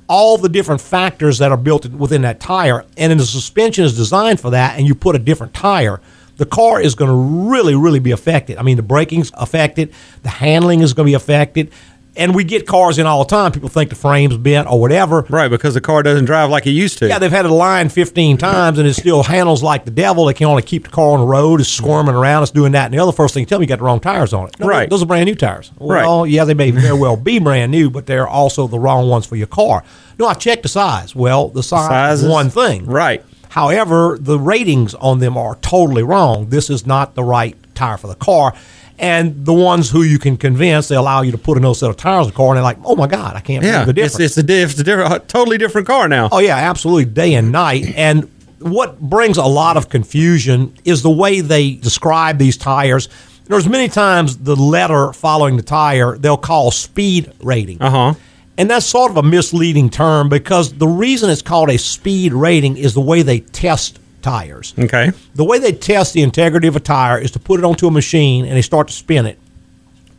all 0.08 0.38
the 0.38 0.48
different 0.48 0.80
factors 0.80 1.38
that 1.38 1.50
are 1.50 1.56
built 1.56 1.86
within 1.86 2.22
that 2.22 2.40
tire. 2.40 2.84
And 2.96 3.10
then 3.10 3.18
the 3.18 3.26
suspension 3.26 3.84
is 3.84 3.96
designed 3.96 4.40
for 4.40 4.50
that, 4.50 4.78
and 4.78 4.86
you 4.86 4.94
put 4.94 5.16
a 5.16 5.18
different 5.18 5.54
tire. 5.54 6.00
The 6.36 6.46
car 6.46 6.80
is 6.80 6.94
going 6.94 7.10
to 7.10 7.48
really, 7.50 7.74
really 7.76 8.00
be 8.00 8.10
affected. 8.10 8.58
I 8.58 8.62
mean, 8.62 8.76
the 8.76 8.82
braking's 8.82 9.30
affected, 9.34 9.94
the 10.22 10.30
handling 10.30 10.80
is 10.80 10.92
going 10.92 11.06
to 11.06 11.10
be 11.10 11.14
affected. 11.14 11.70
And 12.16 12.32
we 12.34 12.44
get 12.44 12.64
cars 12.66 12.98
in 12.98 13.06
all 13.06 13.24
the 13.24 13.28
time. 13.28 13.50
People 13.50 13.68
think 13.68 13.90
the 13.90 13.96
frame's 13.96 14.36
bent 14.36 14.70
or 14.70 14.80
whatever. 14.80 15.26
right 15.30 15.48
because 15.48 15.74
the 15.74 15.80
car 15.80 16.02
doesn't 16.04 16.26
drive 16.26 16.48
like 16.48 16.64
it 16.66 16.70
used 16.70 16.98
to. 16.98 17.08
Yeah, 17.08 17.18
they've 17.18 17.30
had 17.30 17.44
it 17.44 17.50
aligned 17.50 17.92
15 17.92 18.36
times 18.36 18.78
and 18.78 18.86
it 18.86 18.94
still 18.94 19.24
handles 19.24 19.62
like 19.64 19.84
the 19.84 19.90
devil. 19.90 20.26
They 20.26 20.34
can 20.34 20.46
only 20.46 20.62
keep 20.62 20.84
the 20.84 20.90
car 20.90 21.10
on 21.10 21.20
the 21.20 21.26
road. 21.26 21.60
It's 21.60 21.68
squirming 21.68 22.14
around. 22.14 22.44
It's 22.44 22.52
doing 22.52 22.72
that. 22.72 22.84
And 22.84 22.94
the 22.94 22.98
other 23.00 23.10
first 23.10 23.34
thing 23.34 23.40
you 23.40 23.46
tell 23.46 23.58
me, 23.58 23.64
you 23.64 23.68
got 23.68 23.78
the 23.78 23.84
wrong 23.84 23.98
tires 23.98 24.32
on 24.32 24.46
it. 24.48 24.60
No, 24.60 24.68
Right. 24.68 24.88
Those 24.88 25.02
are 25.02 25.06
brand 25.06 25.26
new 25.26 25.34
tires. 25.34 25.72
Right. 25.80 26.24
Yeah, 26.28 26.44
they 26.44 26.54
may 26.54 26.70
very 26.70 26.96
well 26.96 27.16
be 27.16 27.40
brand 27.40 27.72
new, 27.72 27.90
but 27.90 28.06
they're 28.06 28.28
also 28.28 28.68
the 28.68 28.78
wrong 28.78 29.08
ones 29.08 29.26
for 29.26 29.34
your 29.34 29.48
car. 29.48 29.82
No, 30.18 30.26
I 30.26 30.34
checked 30.34 30.62
the 30.62 30.68
size. 30.68 31.16
Well, 31.16 31.48
the 31.48 31.62
size 31.64 31.88
Sizes? 31.88 32.24
is 32.24 32.30
one 32.30 32.48
thing. 32.48 32.86
Right. 32.86 33.24
However, 33.48 34.18
the 34.20 34.38
ratings 34.38 34.94
on 34.94 35.18
them 35.20 35.36
are 35.36 35.54
totally 35.56 36.02
wrong. 36.02 36.48
This 36.48 36.70
is 36.70 36.86
not 36.86 37.14
the 37.14 37.22
right 37.24 37.56
tire 37.74 37.96
for 37.96 38.06
the 38.08 38.14
car. 38.16 38.52
And 38.98 39.44
the 39.44 39.52
ones 39.52 39.90
who 39.90 40.02
you 40.02 40.18
can 40.20 40.36
convince, 40.36 40.86
they 40.88 40.94
allow 40.94 41.22
you 41.22 41.32
to 41.32 41.38
put 41.38 41.58
another 41.58 41.74
set 41.74 41.90
of 41.90 41.96
tires 41.96 42.26
in 42.26 42.30
the 42.32 42.36
car, 42.36 42.48
and 42.50 42.56
they're 42.56 42.62
like, 42.62 42.78
"Oh 42.84 42.94
my 42.94 43.06
God, 43.08 43.34
I 43.34 43.40
can't 43.40 43.64
Yeah. 43.64 43.82
believe 43.84 43.96
the 43.96 44.02
It's, 44.02 44.12
difference." 44.12 44.30
it's 44.32 44.38
a, 44.38 44.42
di- 44.44 44.62
it's 44.62 44.78
a 44.78 44.84
different, 44.84 45.28
totally 45.28 45.58
different 45.58 45.86
car 45.86 46.06
now. 46.08 46.28
Oh 46.30 46.38
yeah, 46.38 46.56
absolutely, 46.56 47.06
day 47.06 47.34
and 47.34 47.50
night. 47.50 47.92
And 47.96 48.30
what 48.60 49.00
brings 49.00 49.36
a 49.36 49.44
lot 49.44 49.76
of 49.76 49.88
confusion 49.88 50.72
is 50.84 51.02
the 51.02 51.10
way 51.10 51.40
they 51.40 51.72
describe 51.72 52.38
these 52.38 52.56
tires. 52.56 53.08
There's 53.46 53.68
many 53.68 53.88
times 53.88 54.38
the 54.38 54.56
letter 54.56 55.12
following 55.12 55.56
the 55.56 55.62
tire 55.62 56.16
they'll 56.16 56.36
call 56.36 56.70
speed 56.70 57.30
rating. 57.42 57.78
Uh 57.82 57.90
huh. 57.90 58.14
And 58.56 58.70
that's 58.70 58.86
sort 58.86 59.10
of 59.10 59.16
a 59.16 59.22
misleading 59.24 59.90
term 59.90 60.28
because 60.28 60.72
the 60.74 60.86
reason 60.86 61.28
it's 61.28 61.42
called 61.42 61.68
a 61.68 61.76
speed 61.78 62.32
rating 62.32 62.76
is 62.76 62.94
the 62.94 63.00
way 63.00 63.22
they 63.22 63.40
test 63.40 63.98
tires. 64.24 64.74
Okay. 64.78 65.12
The 65.36 65.44
way 65.44 65.58
they 65.60 65.72
test 65.72 66.14
the 66.14 66.22
integrity 66.22 66.66
of 66.66 66.74
a 66.74 66.80
tire 66.80 67.18
is 67.18 67.30
to 67.32 67.38
put 67.38 67.60
it 67.60 67.64
onto 67.64 67.86
a 67.86 67.90
machine 67.90 68.44
and 68.46 68.56
they 68.56 68.62
start 68.62 68.88
to 68.88 68.94
spin 68.94 69.26
it. 69.26 69.38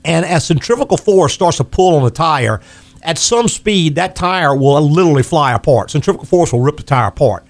And 0.05 0.25
as 0.25 0.45
centrifugal 0.45 0.97
force 0.97 1.33
starts 1.33 1.57
to 1.57 1.63
pull 1.63 1.95
on 1.97 2.03
the 2.03 2.12
tire, 2.12 2.62
at 3.01 3.17
some 3.17 3.47
speed, 3.47 3.95
that 3.95 4.15
tire 4.15 4.55
will 4.55 4.79
literally 4.81 5.24
fly 5.24 5.53
apart. 5.53 5.91
Centrifugal 5.91 6.25
force 6.25 6.53
will 6.53 6.62
rip 6.62 6.77
the 6.77 6.83
tire 6.83 7.07
apart. 7.07 7.45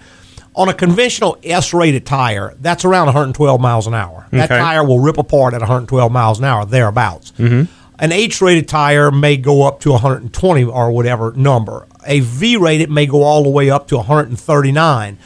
On 0.54 0.68
a 0.70 0.74
conventional 0.74 1.36
S 1.44 1.74
rated 1.74 2.06
tire, 2.06 2.54
that's 2.60 2.84
around 2.84 3.06
112 3.06 3.60
miles 3.60 3.86
an 3.86 3.92
hour. 3.94 4.26
That 4.32 4.50
Okay. 4.50 4.58
tire 4.58 4.82
will 4.84 5.00
rip 5.00 5.18
apart 5.18 5.52
at 5.52 5.60
112 5.60 6.10
miles 6.10 6.38
an 6.38 6.46
hour, 6.46 6.64
thereabouts. 6.64 7.32
Mm-hmm. 7.38 7.70
An 7.98 8.12
H 8.12 8.40
rated 8.40 8.68
tire 8.68 9.10
may 9.10 9.36
go 9.36 9.62
up 9.66 9.80
to 9.80 9.92
120 9.92 10.64
or 10.64 10.90
whatever 10.92 11.32
number. 11.36 11.86
A 12.06 12.20
V 12.20 12.56
rated 12.56 12.90
may 12.90 13.04
go 13.06 13.22
all 13.22 13.42
the 13.42 13.50
way 13.50 13.68
up 13.70 13.88
to 13.88 13.96
139 13.96 15.18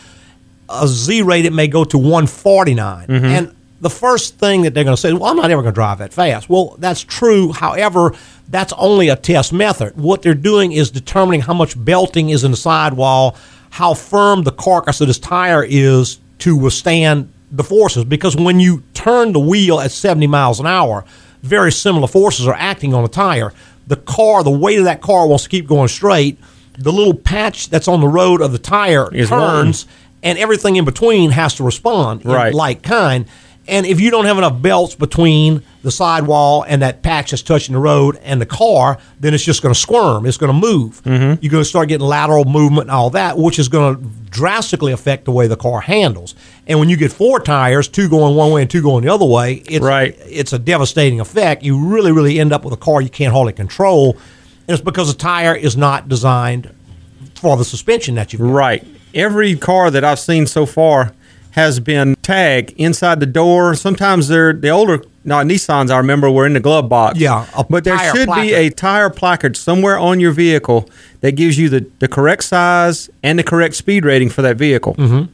a 0.70 0.86
Z 0.88 1.22
rate, 1.22 1.44
it 1.44 1.52
may 1.52 1.68
go 1.68 1.84
to 1.84 1.98
149. 1.98 3.06
Mm-hmm. 3.06 3.24
And 3.24 3.56
the 3.80 3.90
first 3.90 4.38
thing 4.38 4.62
that 4.62 4.74
they're 4.74 4.84
going 4.84 4.96
to 4.96 5.00
say, 5.00 5.12
well, 5.12 5.24
I'm 5.24 5.36
not 5.36 5.50
ever 5.50 5.62
going 5.62 5.72
to 5.72 5.78
drive 5.78 5.98
that 5.98 6.12
fast. 6.12 6.48
Well, 6.48 6.76
that's 6.78 7.02
true. 7.02 7.52
However, 7.52 8.14
that's 8.48 8.72
only 8.74 9.08
a 9.08 9.16
test 9.16 9.52
method. 9.52 9.96
What 9.96 10.22
they're 10.22 10.34
doing 10.34 10.72
is 10.72 10.90
determining 10.90 11.40
how 11.40 11.54
much 11.54 11.82
belting 11.82 12.30
is 12.30 12.44
in 12.44 12.50
the 12.50 12.56
sidewall, 12.56 13.36
how 13.70 13.94
firm 13.94 14.42
the 14.42 14.52
carcass 14.52 15.00
of 15.00 15.06
this 15.06 15.18
tire 15.18 15.64
is 15.64 16.18
to 16.40 16.56
withstand 16.56 17.32
the 17.50 17.64
forces. 17.64 18.04
Because 18.04 18.36
when 18.36 18.60
you 18.60 18.82
turn 18.92 19.32
the 19.32 19.40
wheel 19.40 19.80
at 19.80 19.92
70 19.92 20.26
miles 20.26 20.60
an 20.60 20.66
hour, 20.66 21.04
very 21.42 21.72
similar 21.72 22.06
forces 22.06 22.46
are 22.46 22.54
acting 22.54 22.92
on 22.92 23.02
the 23.02 23.08
tire. 23.08 23.52
The 23.86 23.96
car, 23.96 24.44
the 24.44 24.50
weight 24.50 24.78
of 24.78 24.84
that 24.84 25.00
car 25.00 25.26
wants 25.26 25.44
to 25.44 25.50
keep 25.50 25.66
going 25.66 25.88
straight. 25.88 26.38
The 26.78 26.92
little 26.92 27.14
patch 27.14 27.70
that's 27.70 27.88
on 27.88 28.00
the 28.00 28.08
road 28.08 28.40
of 28.40 28.52
the 28.52 28.58
tire 28.58 29.12
Is 29.14 29.28
turns 29.28 29.86
and 30.22 30.38
everything 30.38 30.76
in 30.76 30.84
between 30.84 31.30
has 31.30 31.54
to 31.56 31.62
respond 31.64 32.22
in 32.22 32.30
Right. 32.30 32.54
like 32.54 32.82
kind. 32.82 33.26
And 33.68 33.86
if 33.86 34.00
you 34.00 34.10
don't 34.10 34.24
have 34.24 34.36
enough 34.38 34.60
belts 34.60 34.96
between 34.96 35.62
the 35.82 35.92
sidewall 35.92 36.64
and 36.66 36.82
that 36.82 37.02
patch 37.02 37.30
that's 37.30 37.42
touching 37.42 37.74
the 37.74 37.78
road 37.78 38.18
and 38.24 38.40
the 38.40 38.46
car, 38.46 38.98
then 39.20 39.32
it's 39.32 39.44
just 39.44 39.62
going 39.62 39.72
to 39.72 39.78
squirm. 39.78 40.26
It's 40.26 40.38
going 40.38 40.52
to 40.52 40.58
move. 40.58 41.00
Mm-hmm. 41.04 41.40
You're 41.40 41.50
going 41.52 41.62
to 41.62 41.68
start 41.68 41.88
getting 41.88 42.06
lateral 42.06 42.44
movement 42.46 42.84
and 42.88 42.90
all 42.90 43.10
that, 43.10 43.38
which 43.38 43.58
is 43.60 43.68
going 43.68 43.94
to 43.96 44.02
drastically 44.30 44.92
affect 44.92 45.26
the 45.26 45.30
way 45.30 45.46
the 45.46 45.56
car 45.56 45.80
handles. 45.82 46.34
And 46.66 46.80
when 46.80 46.88
you 46.88 46.96
get 46.96 47.12
four 47.12 47.38
tires, 47.38 47.86
two 47.86 48.08
going 48.08 48.34
one 48.34 48.50
way 48.50 48.62
and 48.62 48.70
two 48.70 48.82
going 48.82 49.04
the 49.04 49.12
other 49.12 49.26
way, 49.26 49.62
it's, 49.66 49.84
Right. 49.84 50.16
it's 50.26 50.52
a 50.52 50.58
devastating 50.58 51.20
effect. 51.20 51.62
You 51.62 51.78
really, 51.78 52.10
really 52.12 52.40
end 52.40 52.52
up 52.52 52.64
with 52.64 52.74
a 52.74 52.78
car 52.78 53.00
you 53.00 53.10
can't 53.10 53.32
hardly 53.32 53.52
control. 53.52 54.12
And 54.66 54.74
it's 54.74 54.82
because 54.82 55.12
the 55.12 55.18
tire 55.18 55.54
is 55.54 55.76
not 55.76 56.08
designed 56.08 56.70
for 57.36 57.56
the 57.56 57.64
suspension 57.64 58.16
that 58.16 58.32
you've 58.32 58.40
got. 58.42 58.48
Right. 58.50 58.86
Every 59.14 59.56
car 59.56 59.90
that 59.90 60.04
I've 60.04 60.20
seen 60.20 60.46
so 60.46 60.66
far 60.66 61.12
has 61.52 61.80
been 61.80 62.14
tagged 62.22 62.72
inside 62.76 63.20
the 63.20 63.26
door. 63.26 63.74
Sometimes 63.74 64.28
they're 64.28 64.52
the 64.52 64.68
older 64.68 65.02
no, 65.22 65.36
Nissans 65.36 65.90
I 65.90 65.98
remember 65.98 66.30
were 66.30 66.46
in 66.46 66.54
the 66.54 66.60
glove 66.60 66.88
box. 66.88 67.18
Yeah, 67.18 67.46
but 67.68 67.84
there 67.84 67.98
should 67.98 68.26
placard. 68.26 68.42
be 68.42 68.54
a 68.54 68.70
tire 68.70 69.10
placard 69.10 69.56
somewhere 69.56 69.98
on 69.98 70.18
your 70.18 70.32
vehicle 70.32 70.88
that 71.20 71.32
gives 71.32 71.58
you 71.58 71.68
the, 71.68 71.86
the 71.98 72.08
correct 72.08 72.44
size 72.44 73.10
and 73.22 73.38
the 73.38 73.42
correct 73.42 73.74
speed 73.74 74.04
rating 74.06 74.30
for 74.30 74.40
that 74.42 74.56
vehicle. 74.56 74.94
Mm-hmm. 74.94 75.30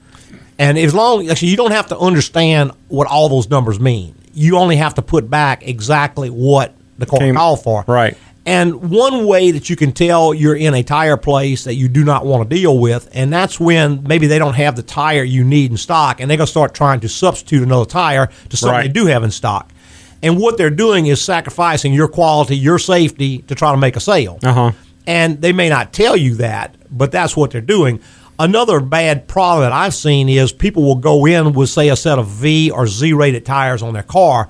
And 0.59 0.78
as 0.78 0.92
long 0.95 1.28
actually, 1.28 1.49
you 1.49 1.56
don't 1.56 1.71
have 1.71 1.87
to 1.88 1.99
understand 1.99 2.73
what 2.88 3.06
all 3.06 3.28
those 3.28 3.49
numbers 3.49 3.78
mean. 3.78 4.14
You 4.33 4.59
only 4.59 4.76
have 4.76 4.95
to 4.95 5.02
put 5.02 5.30
back 5.30 5.66
exactly 5.66 6.30
what 6.30 6.75
the 6.99 7.06
car 7.06 7.21
Came- 7.21 7.37
called 7.37 7.62
for. 7.62 7.85
Right. 7.87 8.16
And 8.47 8.91
one 8.91 9.26
way 9.26 9.50
that 9.50 9.69
you 9.69 9.75
can 9.75 9.91
tell 9.93 10.33
you're 10.33 10.55
in 10.55 10.73
a 10.73 10.85
tire 10.85 11.17
place 11.17 11.65
that 11.65 11.75
you 11.75 11.88
do 11.88 12.05
not 12.05 12.25
want 12.25 12.49
to 12.49 12.57
deal 12.57 12.79
with, 12.79 13.09
and 13.12 13.33
that's 13.33 13.59
when 13.59 14.05
maybe 14.05 14.29
they 14.29 14.38
don't 14.38 14.55
have 14.55 14.76
the 14.76 14.85
tire 14.85 15.25
you 15.25 15.43
need 15.43 15.73
in 15.73 15.76
stock, 15.76 16.21
and 16.21 16.31
they're 16.31 16.37
going 16.38 16.47
to 16.47 16.50
start 16.50 16.73
trying 16.73 17.00
to 17.00 17.09
substitute 17.09 17.62
another 17.65 17.85
tire 17.85 18.29
to 18.49 18.57
something 18.57 18.73
Right. 18.76 18.83
they 18.87 18.93
do 18.93 19.07
have 19.07 19.25
in 19.25 19.33
stock. 19.33 19.73
And 20.23 20.38
what 20.38 20.57
they're 20.57 20.71
doing 20.71 21.07
is 21.07 21.21
sacrificing 21.21 21.93
your 21.93 22.09
quality, 22.09 22.57
your 22.57 22.79
safety 22.79 23.38
to 23.38 23.55
try 23.57 23.73
to 23.73 23.76
make 23.76 23.97
a 23.97 24.00
sale. 24.00 24.38
Uh 24.45 24.53
huh. 24.53 24.73
And 25.09 25.43
they 25.43 25.53
may 25.53 25.69
not 25.69 25.93
tell 25.93 26.17
you 26.17 26.37
that, 26.37 26.76
but 26.91 27.11
that's 27.12 27.37
what 27.37 27.50
they're 27.50 27.61
doing. 27.61 28.00
Another 28.38 28.81
bad 28.81 29.26
problem 29.29 29.62
that 29.62 29.73
I've 29.73 29.95
seen 29.95 30.29
is 30.29 30.53
people 30.53 30.85
will 30.85 30.97
go 30.97 31.26
in 31.26 31.53
with, 31.53 31.69
say, 31.71 31.88
a 31.88 31.97
set 31.97 32.19
of 32.19 32.29
V 32.29 32.71
or 32.71 32.87
Z 32.87 33.12
rated 33.12 33.45
tires 33.45 33.83
on 33.83 33.95
their 33.95 34.03
car. 34.03 34.49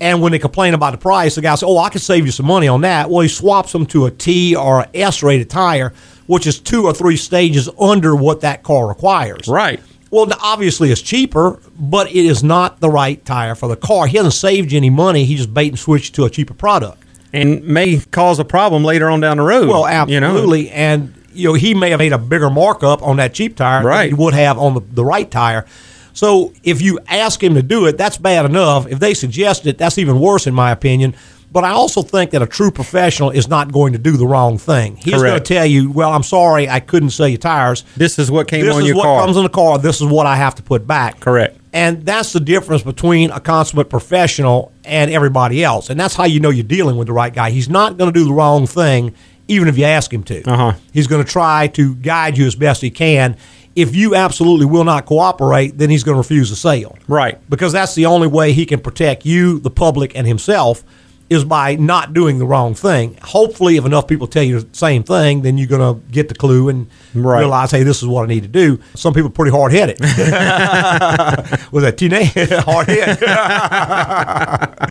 And 0.00 0.20
when 0.20 0.32
they 0.32 0.38
complain 0.38 0.74
about 0.74 0.90
the 0.92 0.98
price, 0.98 1.36
the 1.36 1.40
guy 1.40 1.54
says, 1.54 1.62
Oh, 1.62 1.78
I 1.78 1.88
can 1.88 2.00
save 2.00 2.26
you 2.26 2.32
some 2.32 2.46
money 2.46 2.68
on 2.68 2.82
that. 2.82 3.08
Well, 3.08 3.20
he 3.20 3.28
swaps 3.28 3.72
them 3.72 3.86
to 3.86 4.06
a 4.06 4.10
T 4.10 4.54
or 4.54 4.80
a 4.80 4.88
S 4.94 5.22
rated 5.22 5.48
tire, 5.48 5.92
which 6.26 6.46
is 6.46 6.58
two 6.60 6.84
or 6.84 6.92
three 6.92 7.16
stages 7.16 7.68
under 7.80 8.14
what 8.14 8.42
that 8.42 8.62
car 8.62 8.86
requires. 8.88 9.48
Right. 9.48 9.80
Well, 10.10 10.28
obviously 10.42 10.90
it's 10.92 11.00
cheaper, 11.02 11.58
but 11.78 12.08
it 12.08 12.14
is 12.26 12.44
not 12.44 12.80
the 12.80 12.90
right 12.90 13.22
tire 13.24 13.54
for 13.54 13.68
the 13.68 13.76
car. 13.76 14.06
He 14.06 14.16
hasn't 14.18 14.34
saved 14.34 14.70
you 14.72 14.76
any 14.76 14.90
money. 14.90 15.24
He 15.24 15.34
just 15.34 15.52
bait 15.52 15.68
and 15.68 15.78
switched 15.78 16.14
to 16.16 16.24
a 16.24 16.30
cheaper 16.30 16.54
product. 16.54 17.02
And 17.32 17.64
may 17.64 17.98
cause 18.12 18.38
a 18.38 18.44
problem 18.44 18.84
later 18.84 19.10
on 19.10 19.20
down 19.20 19.38
the 19.38 19.42
road. 19.42 19.68
Well, 19.68 19.82
you 20.08 20.20
know? 20.20 20.26
absolutely. 20.28 20.70
And 20.70 21.12
you 21.32 21.48
know, 21.48 21.54
he 21.54 21.74
may 21.74 21.90
have 21.90 21.98
made 21.98 22.12
a 22.12 22.18
bigger 22.18 22.48
markup 22.50 23.02
on 23.02 23.16
that 23.16 23.34
cheap 23.34 23.56
tire 23.56 23.84
Right. 23.84 24.10
than 24.10 24.16
he 24.16 24.22
would 24.22 24.32
have 24.34 24.58
on 24.58 24.74
the, 24.74 24.80
the 24.80 25.04
right 25.04 25.30
tire. 25.30 25.66
So 26.16 26.54
if 26.62 26.80
you 26.80 26.98
ask 27.08 27.42
him 27.42 27.54
to 27.56 27.62
do 27.62 27.84
it, 27.84 27.98
that's 27.98 28.16
bad 28.16 28.46
enough. 28.46 28.86
If 28.88 28.98
they 29.00 29.12
suggest 29.12 29.66
it, 29.66 29.76
that's 29.76 29.98
even 29.98 30.18
worse, 30.18 30.46
in 30.46 30.54
my 30.54 30.70
opinion. 30.70 31.14
But 31.52 31.64
I 31.64 31.70
also 31.70 32.00
think 32.00 32.30
that 32.30 32.40
a 32.40 32.46
true 32.46 32.70
professional 32.70 33.30
is 33.30 33.48
not 33.48 33.70
going 33.70 33.92
to 33.92 33.98
do 33.98 34.16
the 34.16 34.26
wrong 34.26 34.56
thing. 34.56 34.96
He's 34.96 35.14
going 35.14 35.34
to 35.34 35.40
tell 35.40 35.66
you, 35.66 35.90
"Well, 35.90 36.10
I'm 36.10 36.22
sorry, 36.22 36.70
I 36.70 36.80
couldn't 36.80 37.10
sell 37.10 37.28
you 37.28 37.36
tires. 37.36 37.84
This 37.98 38.18
is 38.18 38.30
what 38.30 38.48
came 38.48 38.64
this 38.64 38.74
on 38.74 38.84
your 38.84 38.94
car. 38.94 39.02
This 39.02 39.04
is 39.04 39.04
what 39.04 39.24
comes 39.26 39.36
in 39.36 39.42
the 39.42 39.48
car. 39.50 39.78
This 39.78 40.00
is 40.00 40.06
what 40.06 40.26
I 40.26 40.36
have 40.36 40.54
to 40.56 40.62
put 40.62 40.86
back." 40.86 41.20
Correct. 41.20 41.60
And 41.74 42.06
that's 42.06 42.32
the 42.32 42.40
difference 42.40 42.82
between 42.82 43.30
a 43.30 43.38
consummate 43.38 43.90
professional 43.90 44.72
and 44.86 45.10
everybody 45.10 45.62
else. 45.62 45.90
And 45.90 46.00
that's 46.00 46.14
how 46.14 46.24
you 46.24 46.40
know 46.40 46.48
you're 46.48 46.64
dealing 46.64 46.96
with 46.96 47.08
the 47.08 47.12
right 47.12 47.32
guy. 47.32 47.50
He's 47.50 47.68
not 47.68 47.98
going 47.98 48.10
to 48.10 48.18
do 48.18 48.24
the 48.24 48.32
wrong 48.32 48.66
thing, 48.66 49.14
even 49.48 49.68
if 49.68 49.76
you 49.76 49.84
ask 49.84 50.10
him 50.10 50.24
to. 50.24 50.50
Uh-huh. 50.50 50.72
He's 50.92 51.06
going 51.06 51.22
to 51.22 51.30
try 51.30 51.66
to 51.68 51.94
guide 51.96 52.38
you 52.38 52.46
as 52.46 52.54
best 52.54 52.80
he 52.80 52.90
can. 52.90 53.36
If 53.76 53.94
you 53.94 54.14
absolutely 54.14 54.66
will 54.66 54.84
not 54.84 55.04
cooperate, 55.06 55.76
then 55.78 55.90
he's 55.90 56.02
going 56.02 56.14
to 56.14 56.18
refuse 56.20 56.48
the 56.50 56.56
sale. 56.56 56.96
Right. 57.06 57.38
Because 57.50 57.72
that's 57.72 57.94
the 57.94 58.06
only 58.06 58.26
way 58.26 58.52
he 58.52 58.64
can 58.66 58.80
protect 58.80 59.24
you, 59.26 59.58
the 59.60 59.70
public, 59.70 60.16
and 60.16 60.26
himself 60.26 60.82
is 61.28 61.44
by 61.44 61.74
not 61.74 62.14
doing 62.14 62.38
the 62.38 62.46
wrong 62.46 62.72
thing. 62.72 63.18
Hopefully, 63.22 63.76
if 63.76 63.84
enough 63.84 64.06
people 64.06 64.28
tell 64.28 64.44
you 64.44 64.60
the 64.60 64.68
same 64.76 65.02
thing, 65.02 65.42
then 65.42 65.58
you're 65.58 65.66
going 65.66 65.94
to 65.94 66.00
get 66.10 66.28
the 66.28 66.34
clue 66.36 66.68
and 66.68 66.86
Right. 67.14 67.40
realize, 67.40 67.70
hey, 67.72 67.82
this 67.82 68.00
is 68.00 68.06
what 68.08 68.22
I 68.22 68.26
need 68.28 68.44
to 68.44 68.48
do. 68.48 68.78
Some 68.94 69.12
people 69.12 69.28
are 69.28 69.32
pretty 69.32 69.50
hard 69.50 69.72
headed. 69.72 69.98
Was 71.72 71.82
that 71.82 71.98
teenage 71.98 72.32
hard 72.64 72.86
head? 72.88 73.18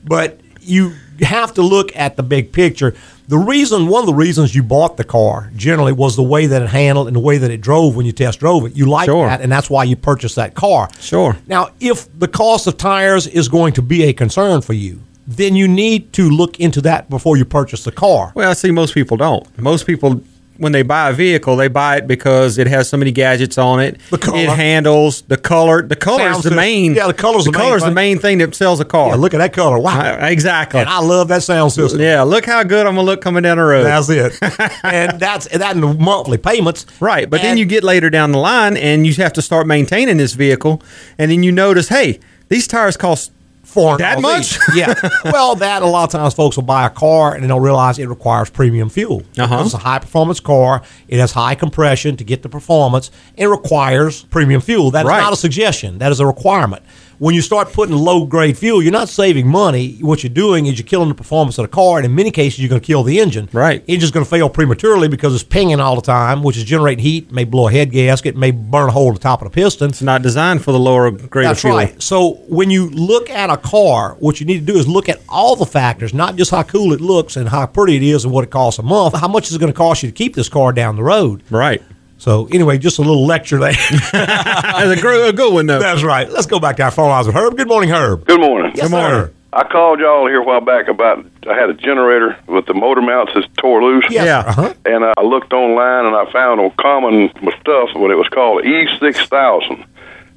but 0.04 0.40
you 0.66 0.94
have 1.22 1.54
to 1.54 1.62
look 1.62 1.96
at 1.96 2.16
the 2.18 2.24
big 2.24 2.52
picture. 2.52 2.94
The 3.28 3.38
reason, 3.38 3.88
one 3.88 4.02
of 4.02 4.08
the 4.08 4.14
reasons 4.14 4.54
you 4.54 4.62
bought 4.62 4.98
the 4.98 5.04
car 5.04 5.50
generally 5.56 5.94
was 5.94 6.16
the 6.16 6.24
way 6.24 6.46
that 6.46 6.62
it 6.62 6.70
handled 6.70 7.08
and 7.08 7.16
the 7.16 7.20
way 7.22 7.38
that 7.38 7.50
it 7.50 7.62
drove 7.62 7.96
when 7.96 8.06
you 8.06 8.12
test 8.12 8.40
drove 8.40 8.66
it. 8.66 8.76
You 8.76 8.86
like 8.88 9.06
Sure. 9.06 9.28
that, 9.28 9.42
and 9.42 9.52
that's 9.52 9.70
why 9.70 9.84
you 9.84 9.96
purchased 9.96 10.36
that 10.36 10.54
car. 10.54 10.90
Sure. 11.00 11.36
Now, 11.48 11.70
if 11.80 12.08
the 12.20 12.28
cost 12.28 12.68
of 12.68 12.78
tires 12.78 13.26
is 13.28 13.48
going 13.48 13.74
to 13.74 13.82
be 13.82 14.04
a 14.04 14.14
concern 14.14 14.62
for 14.62 14.74
you, 14.74 15.02
then 15.28 15.56
you 15.56 15.68
need 15.68 16.14
to 16.14 16.30
look 16.30 16.60
into 16.60 16.82
that 16.82 17.10
before 17.10 17.36
you 17.36 17.46
purchase 17.46 17.84
the 17.84 17.92
car. 17.92 18.32
Well, 18.36 18.50
I 18.50 18.54
see 18.54 18.70
most 18.70 18.94
people 18.94 19.18
don't. 19.18 19.58
Most 19.58 19.88
people, 19.88 20.22
when 20.58 20.72
they 20.72 20.84
buy 20.84 21.10
a 21.10 21.14
vehicle, 21.14 21.56
they 21.56 21.68
buy 21.68 21.98
it 21.98 22.08
because 22.08 22.58
it 22.58 22.68
has 22.68 22.88
so 22.90 22.98
many 22.98 23.12
gadgets 23.12 23.58
on 23.58 23.80
it. 23.80 24.00
The 24.10 24.18
color. 24.18 24.38
It 24.40 24.50
handles 24.50 25.22
the 25.24 25.38
color. 25.38 25.82
The 25.82 25.96
color 25.96 26.30
is 26.32 26.44
the 26.44 26.52
main. 26.52 26.94
Yeah, 26.96 27.08
the 27.08 27.14
color's 27.14 27.46
the 27.46 27.52
main 27.52 27.62
color's 27.62 27.82
the 27.82 27.88
thing. 27.88 27.96
main 27.96 28.20
thing 28.20 28.38
that 28.40 28.56
sells 28.56 28.80
a 28.80 28.86
car. 28.86 29.10
Yeah, 29.10 29.16
look 29.16 29.34
at 29.34 29.38
that 29.38 29.54
color. 29.54 29.80
Wow. 29.80 30.00
I- 30.00 30.30
exactly. 30.30 30.80
and 30.80 30.90
I 30.90 31.00
love 31.00 31.28
that 31.30 31.44
sound 31.44 31.72
system. 31.72 32.00
yeah, 32.02 32.22
look 32.24 32.46
how 32.46 32.64
good 32.64 32.86
I'm 32.88 32.96
gonna 32.96 33.06
look 33.06 33.22
coming 33.22 33.44
down 33.44 33.58
the 33.58 33.64
road. 33.64 33.84
That's 33.84 34.10
it. 34.10 34.38
and 34.84 35.20
that's 35.20 35.48
that 35.48 35.76
in 35.76 35.82
the 35.82 35.94
monthly 35.94 36.38
payments. 36.38 36.86
Right, 37.00 37.30
but 37.30 37.42
then 37.42 37.58
you 37.58 37.66
get 37.66 37.84
later 37.84 38.10
down 38.10 38.32
the 38.32 38.40
line 38.40 38.78
and 38.78 39.06
you 39.06 39.14
have 39.16 39.34
to 39.34 39.42
start 39.42 39.68
maintaining 39.68 40.18
this 40.18 40.34
vehicle, 40.34 40.82
and 41.18 41.32
then 41.32 41.44
you 41.44 41.52
notice, 41.52 41.90
hey, 41.90 42.20
these 42.50 42.68
tires 42.68 42.96
cost 42.98 43.32
four 43.76 43.98
That 44.00 44.22
much? 44.22 44.58
yeah. 44.76 44.94
Well, 45.26 45.56
that 45.56 45.84
a 45.84 45.86
lot 45.86 46.06
of 46.06 46.10
times 46.10 46.34
folks 46.34 46.56
will 46.56 46.64
buy 46.64 46.88
a 46.88 46.90
car 46.90 47.36
and 47.36 47.44
they 47.44 47.48
don't 47.48 47.62
realize 47.62 48.00
it 48.00 48.08
requires 48.10 48.50
premium 48.50 48.90
fuel. 48.90 49.22
Uh-huh. 49.38 49.62
It's 49.66 49.74
a 49.74 49.78
high 49.78 50.00
performance 50.00 50.40
car. 50.40 50.82
It 51.08 51.20
has 51.20 51.34
high 51.34 51.56
compression 51.56 52.16
to 52.18 52.24
get 52.24 52.42
the 52.42 52.50
performance. 52.50 53.12
It 53.36 53.46
requires 53.48 54.24
premium 54.24 54.62
fuel. 54.62 54.92
That 54.92 55.06
is 55.06 55.10
Right. 55.10 55.22
not 55.22 55.34
a 55.34 55.36
suggestion. 55.36 55.98
That 56.00 56.12
is 56.12 56.20
a 56.20 56.26
requirement. 56.26 56.82
When 57.18 57.34
you 57.34 57.42
start 57.42 57.72
putting 57.72 57.96
low 57.96 58.26
grade 58.26 58.58
fuel, 58.58 58.82
you're 58.84 58.92
not 58.92 59.08
saving 59.08 59.48
money. 59.48 59.98
What 60.02 60.24
you're 60.24 60.34
doing 60.34 60.66
is 60.66 60.78
you're 60.78 60.86
killing 60.86 61.08
the 61.08 61.16
performance 61.16 61.58
of 61.58 61.64
the 61.64 61.70
car, 61.70 61.98
and 61.98 62.06
in 62.06 62.14
many 62.14 62.30
cases, 62.30 62.60
you're 62.60 62.70
going 62.70 62.82
to 62.82 62.86
kill 62.86 63.04
the 63.04 63.20
engine. 63.20 63.48
Right. 63.54 63.84
Engine's 63.88 64.12
going 64.12 64.26
to 64.26 64.30
fail 64.30 64.50
prematurely 64.50 65.08
because 65.08 65.34
it's 65.34 65.44
pinging 65.44 65.80
all 65.80 65.96
the 65.96 66.02
time, 66.02 66.44
which 66.44 66.58
is 66.58 66.66
generating 66.66 67.04
heat, 67.04 67.32
may 67.32 67.46
blow 67.46 67.70
a 67.70 67.72
head 67.72 67.92
gasket, 67.92 68.36
may 68.36 68.52
burn 68.52 68.90
a 68.90 68.92
hole 68.92 69.08
in 69.08 69.14
the 69.14 69.20
top 69.20 69.42
of 69.42 69.50
the 69.50 69.56
piston. 69.56 69.92
it's 69.92 70.02
not 70.02 70.22
designed 70.22 70.64
for 70.64 70.74
the 70.74 70.80
lower 70.80 71.10
grade 71.12 71.48
That's 71.48 71.60
of 71.60 71.62
fuel. 71.62 71.78
right. 71.78 72.02
So 72.02 72.34
when 72.50 72.70
you 72.70 72.90
look 72.90 73.30
at 73.30 73.50
a 73.50 73.58
car, 73.58 74.16
what 74.20 74.40
you 74.42 74.46
need 74.46 74.66
to 74.66 74.74
do 74.74 74.78
is 74.78 74.88
look 74.88 75.08
at 75.08 75.22
all 75.30 75.56
the 75.56 75.66
factors, 75.66 76.14
not 76.14 76.36
just 76.36 76.52
how 76.52 76.64
cool 76.64 76.92
it 76.92 77.00
looks 77.00 77.38
and 77.38 77.48
how 77.48 77.66
pretty 77.66 77.96
it 77.96 78.04
is 78.04 78.26
and 78.26 78.34
what 78.34 78.44
it 78.44 78.50
costs 78.52 78.80
a 78.80 78.84
month. 78.84 79.16
How 79.16 79.28
much 79.30 79.48
is 79.48 79.56
it 79.56 79.60
going 79.60 79.72
to 79.72 79.78
cost 79.78 80.04
you 80.04 80.10
to 80.10 80.16
keep 80.16 80.36
this 80.36 80.50
car 80.50 80.74
down 80.74 80.98
the 80.98 81.04
road? 81.04 81.44
Right. 81.50 81.82
So 82.26 82.48
anyway, 82.52 82.80
just 82.80 82.98
a 82.98 83.02
little 83.04 83.24
lecture 83.24 83.60
there. 83.60 83.74
That's 84.12 84.98
a, 84.98 85.00
gr- 85.00 85.26
a 85.30 85.32
good 85.32 85.54
one 85.54 85.68
though. 85.68 85.78
That's 85.78 86.02
right. 86.02 86.28
Let's 86.28 86.48
go 86.48 86.60
back 86.60 86.78
to 86.78 86.84
our 86.84 86.90
phone 86.90 87.10
lines 87.10 87.28
with 87.28 87.36
Herb. 87.36 87.56
Good 87.56 87.68
morning, 87.68 87.92
Herb. 87.92 88.26
Good 88.26 88.42
morning. 88.42 88.72
Yes, 88.74 88.90
sir. 88.90 89.32
I 89.54 89.64
called 89.68 90.00
y'all 90.00 90.26
here 90.26 90.42
a 90.42 90.44
while 90.44 90.60
back 90.60 90.88
about 90.88 91.24
I 91.48 91.54
had 91.54 91.70
a 91.70 91.76
generator 91.76 92.36
with 92.48 92.66
the 92.66 92.74
motor 92.74 93.04
mounts 93.04 93.34
that 93.36 93.48
tore 93.58 93.84
loose. 93.84 94.06
Yes. 94.10 94.26
Yeah. 94.26 94.40
Uh-huh. 94.40 94.74
And 94.86 95.06
I 95.06 95.22
looked 95.22 95.54
online 95.54 96.08
and 96.08 96.16
I 96.16 96.26
found 96.32 96.60
on 96.62 96.72
common 96.82 97.30
stuff 97.62 97.90
what 97.94 98.10
it 98.10 98.16
was 98.16 98.28
called 98.30 98.66
E 98.66 98.88
six 99.00 99.20
thousand. 99.28 99.86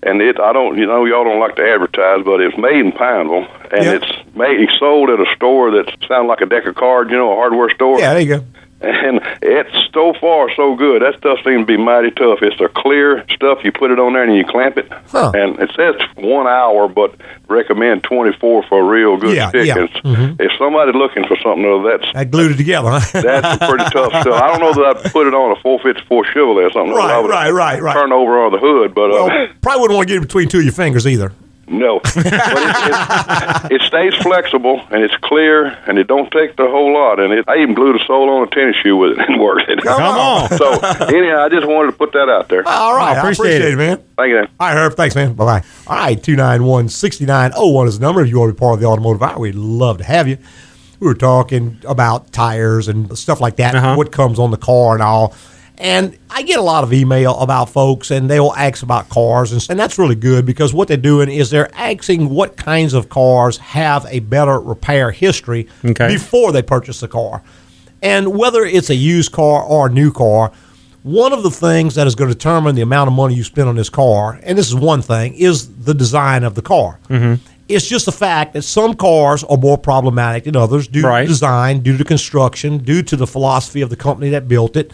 And 0.03 0.21
it 0.21 0.39
I 0.39 0.53
don't 0.53 0.77
you 0.77 0.85
know 0.85 1.07
y'all 1.07 1.25
don't 1.25 1.41
like 1.41 1.57
to 1.57 1.63
advertise, 1.67 2.23
but 2.23 2.43
it's 2.43 2.59
made 2.59 2.85
in 2.85 2.93
Pineville 2.93 3.49
and 3.73 3.83
Yeah. 3.85 3.93
it's 3.95 4.37
made 4.37 4.61
it's 4.61 4.79
sold 4.79 5.09
at 5.09 5.21
a 5.21 5.35
store 5.37 5.71
that 5.71 5.91
sounds 6.07 6.29
like 6.29 6.43
a 6.43 6.47
deck 6.47 6.67
of 6.67 6.75
cards, 6.75 7.11
you 7.11 7.17
know, 7.17 7.33
a 7.33 7.35
hardware 7.35 7.71
store. 7.75 7.99
Yeah, 7.99 8.13
there 8.13 8.21
you 8.23 8.37
go. 8.41 8.45
And 8.81 9.21
it's 9.43 9.75
so 9.93 10.15
far 10.21 10.55
so 10.55 10.77
good. 10.77 11.03
That 11.03 11.17
stuff 11.19 11.39
seems 11.45 11.63
to 11.63 11.67
be 11.67 11.77
mighty 11.77 12.13
tough. 12.13 12.39
It's 12.43 12.61
a 12.61 12.69
clear 12.69 13.25
stuff. 13.35 13.59
You 13.65 13.73
put 13.73 13.91
it 13.91 13.99
on 13.99 14.13
there 14.13 14.23
and 14.23 14.37
you 14.37 14.45
clamp 14.45 14.79
it. 14.79 14.89
Huh. 15.09 15.33
And 15.35 15.59
it 15.59 15.73
says 15.75 15.97
one 16.15 16.47
hour, 16.47 16.87
but 16.89 17.17
recommend 17.49 18.05
24 18.05 18.63
for 18.69 18.81
a 18.81 18.85
real 18.85 19.17
good 19.17 19.35
Yeah, 19.37 19.49
stick. 19.49 19.67
yeah. 19.67 19.75
Mhm. 20.05 20.41
If 20.41 20.53
somebody's 20.59 20.95
looking 20.95 21.25
for 21.27 21.37
something, 21.43 21.63
though, 21.63 21.83
that's 21.83 22.07
I 22.15 22.23
glued 22.25 22.53
it 22.53 22.57
together. 22.57 22.91
Huh? 22.93 23.21
that's 23.21 23.59
pretty 23.69 23.85
tough 23.91 24.13
stuff. 24.23 24.27
I 24.43 24.47
don't 24.47 24.61
know 24.61 24.73
that 24.75 25.03
I'd 25.07 25.13
put 25.13 25.27
it 25.27 25.35
on 25.35 25.51
a 25.57 25.61
454 25.61 26.25
Chevrolet 26.27 26.69
or 26.69 26.73
something. 26.73 26.95
Right, 26.95 27.21
right, 27.25 27.51
right, 27.51 27.83
right. 27.83 27.93
Turn 27.95 28.13
over 28.13 28.45
on 28.45 28.53
the 28.53 28.59
hood, 28.59 28.95
but 28.95 29.11
uh, 29.11 29.49
probably 29.61 29.81
wouldn't 29.81 29.97
want 29.97 30.09
to 30.09 30.15
get 30.15 30.23
it 30.23 30.27
between 30.27 30.49
two 30.49 30.59
of 30.59 30.65
your 30.65 30.73
fingers 30.73 31.05
either. 31.07 31.33
No. 31.71 32.01
but 32.15 32.15
it, 32.27 33.73
it, 33.73 33.73
it 33.73 33.83
stays 33.83 34.15
flexible 34.23 34.81
and 34.91 35.03
it's 35.03 35.15
clear 35.23 35.67
and 35.87 35.99
it 35.99 36.07
don't 36.07 36.31
take 36.31 36.57
the 36.57 36.67
whole 36.67 36.93
lot. 36.93 37.21
And 37.21 37.33
it, 37.33 37.45
I 37.49 37.57
even 37.59 37.75
glued 37.75 38.01
a 38.01 38.05
sole 38.05 38.29
on 38.31 38.47
a 38.49 38.51
tennis 38.51 38.77
shoe 38.83 38.97
with 38.97 39.13
it 39.13 39.19
and 39.29 39.41
worked 39.41 39.69
it. 39.69 39.81
Come 39.83 40.03
on. 40.03 40.49
So 40.57 40.73
anyhow, 41.15 41.45
I 41.45 41.49
just 41.49 41.67
wanted 41.67 41.93
to 41.93 41.97
put 41.99 42.13
that 42.13 42.29
out 42.29 42.49
there. 42.49 42.67
All 42.67 42.95
right, 42.97 43.17
I 43.17 43.19
appreciate 43.21 43.57
appreciate, 43.63 43.69
it. 43.69 43.75
it, 43.75 43.77
man. 43.77 43.97
Thank 44.17 44.31
you. 44.31 44.39
All 44.39 44.69
right, 44.69 44.77
Herb. 44.77 44.95
Thanks, 44.95 45.15
man. 45.15 45.35
Bye 45.35 45.45
bye. 45.61 45.67
All 45.87 45.97
right, 45.97 46.23
291 46.23 46.89
6901 46.89 47.89
is 47.89 47.99
the 47.99 48.05
number. 48.07 48.23
If 48.23 48.29
you 48.29 48.39
want 48.41 48.51
to 48.51 48.55
be 48.55 48.59
part 48.59 48.75
of 48.75 48.81
the 48.81 48.87
automotive 48.87 49.23
hour, 49.23 49.39
we'd 49.39 49.55
love 49.55 49.99
to 49.99 50.05
have 50.05 50.29
you. 50.29 50.39
We 51.01 51.07
were 51.07 51.15
talking 51.15 51.81
about 51.87 52.33
tires 52.33 52.89
and 52.89 53.17
stuff 53.17 53.41
like 53.41 53.57
that, 53.57 53.75
Uh-huh. 53.77 53.95
what 53.95 54.11
comes 54.11 54.39
on 54.41 54.51
the 54.51 54.57
car 54.57 54.95
and 54.95 55.03
all. 55.03 55.35
And 55.81 56.19
I 56.29 56.43
get 56.43 56.59
a 56.59 56.63
lot 56.63 56.83
of 56.83 56.93
email 56.93 57.39
about 57.39 57.71
folks, 57.71 58.11
and 58.11 58.29
they'll 58.29 58.53
ask 58.57 58.83
about 58.83 59.09
cars, 59.09 59.53
and, 59.53 59.65
and 59.71 59.79
that's 59.79 59.97
really 59.97 60.17
good 60.17 60.45
because 60.45 60.75
what 60.75 60.89
they're 60.89 60.97
doing 60.97 61.31
is 61.31 61.51
they're 61.51 61.73
asking 61.77 62.29
what 62.31 62.57
kinds 62.57 62.95
of 62.95 63.09
cars 63.09 63.59
have 63.59 64.05
a 64.11 64.19
better 64.19 64.59
repair 64.59 65.13
history 65.13 65.69
Okay. 65.85 66.09
before 66.09 66.51
they 66.51 66.63
purchase 66.63 66.99
the 67.01 67.07
car. 67.09 67.43
And 68.03 68.37
whether 68.37 68.65
it's 68.65 68.91
a 68.91 68.95
used 68.97 69.31
car 69.33 69.63
or 69.63 69.87
a 69.87 69.91
new 69.91 70.13
car, 70.13 70.51
one 71.05 71.33
of 71.33 71.45
the 71.45 71.51
things 71.51 71.95
that 71.95 72.09
is 72.09 72.17
going 72.17 72.29
to 72.29 72.35
determine 72.35 72.75
the 72.75 72.83
amount 72.83 73.07
of 73.09 73.15
money 73.15 73.35
you 73.37 73.45
spend 73.45 73.69
on 73.69 73.77
this 73.77 73.89
car, 73.89 74.41
and 74.43 74.59
this 74.59 74.67
is 74.67 74.75
one 74.75 75.01
thing, 75.01 75.35
is 75.35 75.69
the 75.85 75.95
design 75.95 76.43
of 76.43 76.57
the 76.57 76.63
car. 76.63 76.99
Mm-hmm. 77.09 77.41
It's 77.69 77.87
just 77.87 78.07
the 78.07 78.13
fact 78.13 78.55
that 78.55 78.63
some 78.63 78.95
cars 78.95 79.45
are 79.45 79.57
more 79.57 79.79
problematic 79.79 80.45
than 80.45 80.57
others 80.57 80.89
due 80.89 81.03
Right. 81.07 81.23
to 81.23 81.29
design, 81.29 81.81
due 81.81 81.97
to 81.99 82.05
construction, 82.05 82.79
due 82.79 83.03
to 83.05 83.15
the 83.15 83.27
philosophy 83.29 83.81
of 83.81 83.91
the 83.91 83.97
company 83.97 84.31
that 84.31 84.49
built 84.49 84.77
it. 84.77 84.91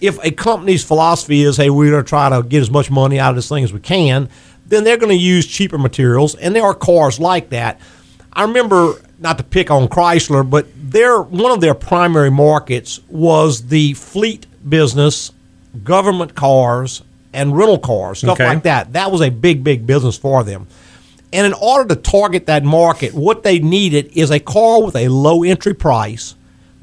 If 0.00 0.22
a 0.24 0.30
company's 0.30 0.84
philosophy 0.84 1.42
is, 1.42 1.56
hey, 1.56 1.70
we're 1.70 1.90
going 1.90 2.04
to 2.04 2.08
try 2.08 2.28
to 2.28 2.42
get 2.42 2.60
as 2.60 2.70
much 2.70 2.90
money 2.90 3.18
out 3.18 3.30
of 3.30 3.36
this 3.36 3.48
thing 3.48 3.64
as 3.64 3.72
we 3.72 3.80
can, 3.80 4.28
then 4.66 4.84
they're 4.84 4.96
going 4.98 5.10
to 5.16 5.22
use 5.22 5.46
cheaper 5.46 5.78
materials, 5.78 6.34
and 6.34 6.54
there 6.54 6.64
are 6.64 6.74
cars 6.74 7.18
like 7.20 7.50
that. 7.50 7.80
I 8.32 8.42
remember 8.42 8.94
not 9.18 9.38
to 9.38 9.44
pick 9.44 9.70
on 9.70 9.88
Chrysler, 9.88 10.48
but 10.48 10.66
their 10.76 11.20
one 11.22 11.52
of 11.52 11.60
their 11.60 11.74
primary 11.74 12.30
markets 12.30 13.00
was 13.08 13.68
the 13.68 13.94
fleet 13.94 14.46
business, 14.68 15.32
government 15.84 16.34
cars, 16.34 17.02
and 17.32 17.56
rental 17.56 17.78
cars, 17.78 18.18
stuff 18.18 18.34
Okay. 18.40 18.46
like 18.46 18.62
that. 18.64 18.92
That 18.92 19.10
was 19.10 19.22
a 19.22 19.30
big, 19.30 19.64
big 19.64 19.86
business 19.86 20.18
for 20.18 20.42
them. 20.44 20.66
And 21.32 21.46
in 21.46 21.52
order 21.54 21.94
to 21.94 22.00
target 22.00 22.46
that 22.46 22.64
market, 22.64 23.14
what 23.14 23.42
they 23.42 23.58
needed 23.58 24.10
is 24.14 24.30
a 24.30 24.38
car 24.40 24.82
with 24.82 24.96
a 24.96 25.08
low 25.08 25.42
entry 25.42 25.74
price 25.74 26.34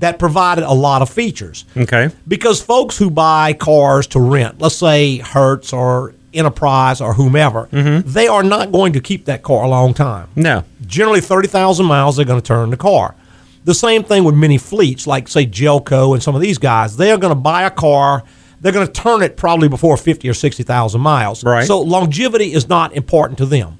that 0.04 0.20
provided 0.20 0.66
a 0.66 0.74
lot 0.74 1.02
of 1.02 1.10
features. 1.10 1.64
Okay. 1.78 2.10
Because 2.28 2.62
folks 2.62 2.98
who 2.98 3.10
buy 3.10 3.54
cars 3.54 4.06
to 4.08 4.20
rent, 4.20 4.60
let's 4.60 4.76
say 4.76 5.20
Hertz 5.20 5.72
or 5.72 6.14
Enterprise 6.34 7.00
or 7.00 7.14
whomever, 7.14 7.68
mm-hmm. 7.68 8.10
they 8.12 8.28
are 8.28 8.44
not 8.44 8.74
going 8.74 8.92
to 8.94 9.00
keep 9.00 9.26
that 9.26 9.44
car 9.44 9.64
a 9.64 9.68
long 9.70 9.94
time. 9.94 10.28
No. 10.36 10.66
Generally, 10.86 11.22
30,000 11.22 11.86
miles, 11.86 12.18
they're 12.18 12.26
going 12.26 12.42
to 12.42 12.46
turn 12.46 12.70
the 12.70 12.76
car. 12.76 13.16
The 13.64 13.74
same 13.74 14.04
thing 14.04 14.26
with 14.26 14.36
many 14.36 14.58
fleets, 14.58 15.08
like, 15.08 15.30
say, 15.30 15.46
Gelco 15.46 16.14
and 16.14 16.22
some 16.22 16.36
of 16.36 16.42
these 16.42 16.58
guys. 16.58 16.98
They 16.98 17.10
are 17.12 17.18
going 17.18 17.32
to 17.32 17.40
buy 17.40 17.64
a 17.64 17.72
car, 17.72 18.24
they're 18.60 18.74
going 18.74 18.86
to 18.86 18.92
turn 18.92 19.24
it 19.24 19.38
probably 19.38 19.70
before 19.70 19.96
50 19.96 20.28
or 20.28 20.34
60,000 20.34 21.00
miles. 21.00 21.46
Right. 21.46 21.66
So, 21.66 21.80
longevity 21.80 22.52
is 22.52 22.68
not 22.68 22.92
important 22.94 23.38
to 23.38 23.46
them. 23.46 23.78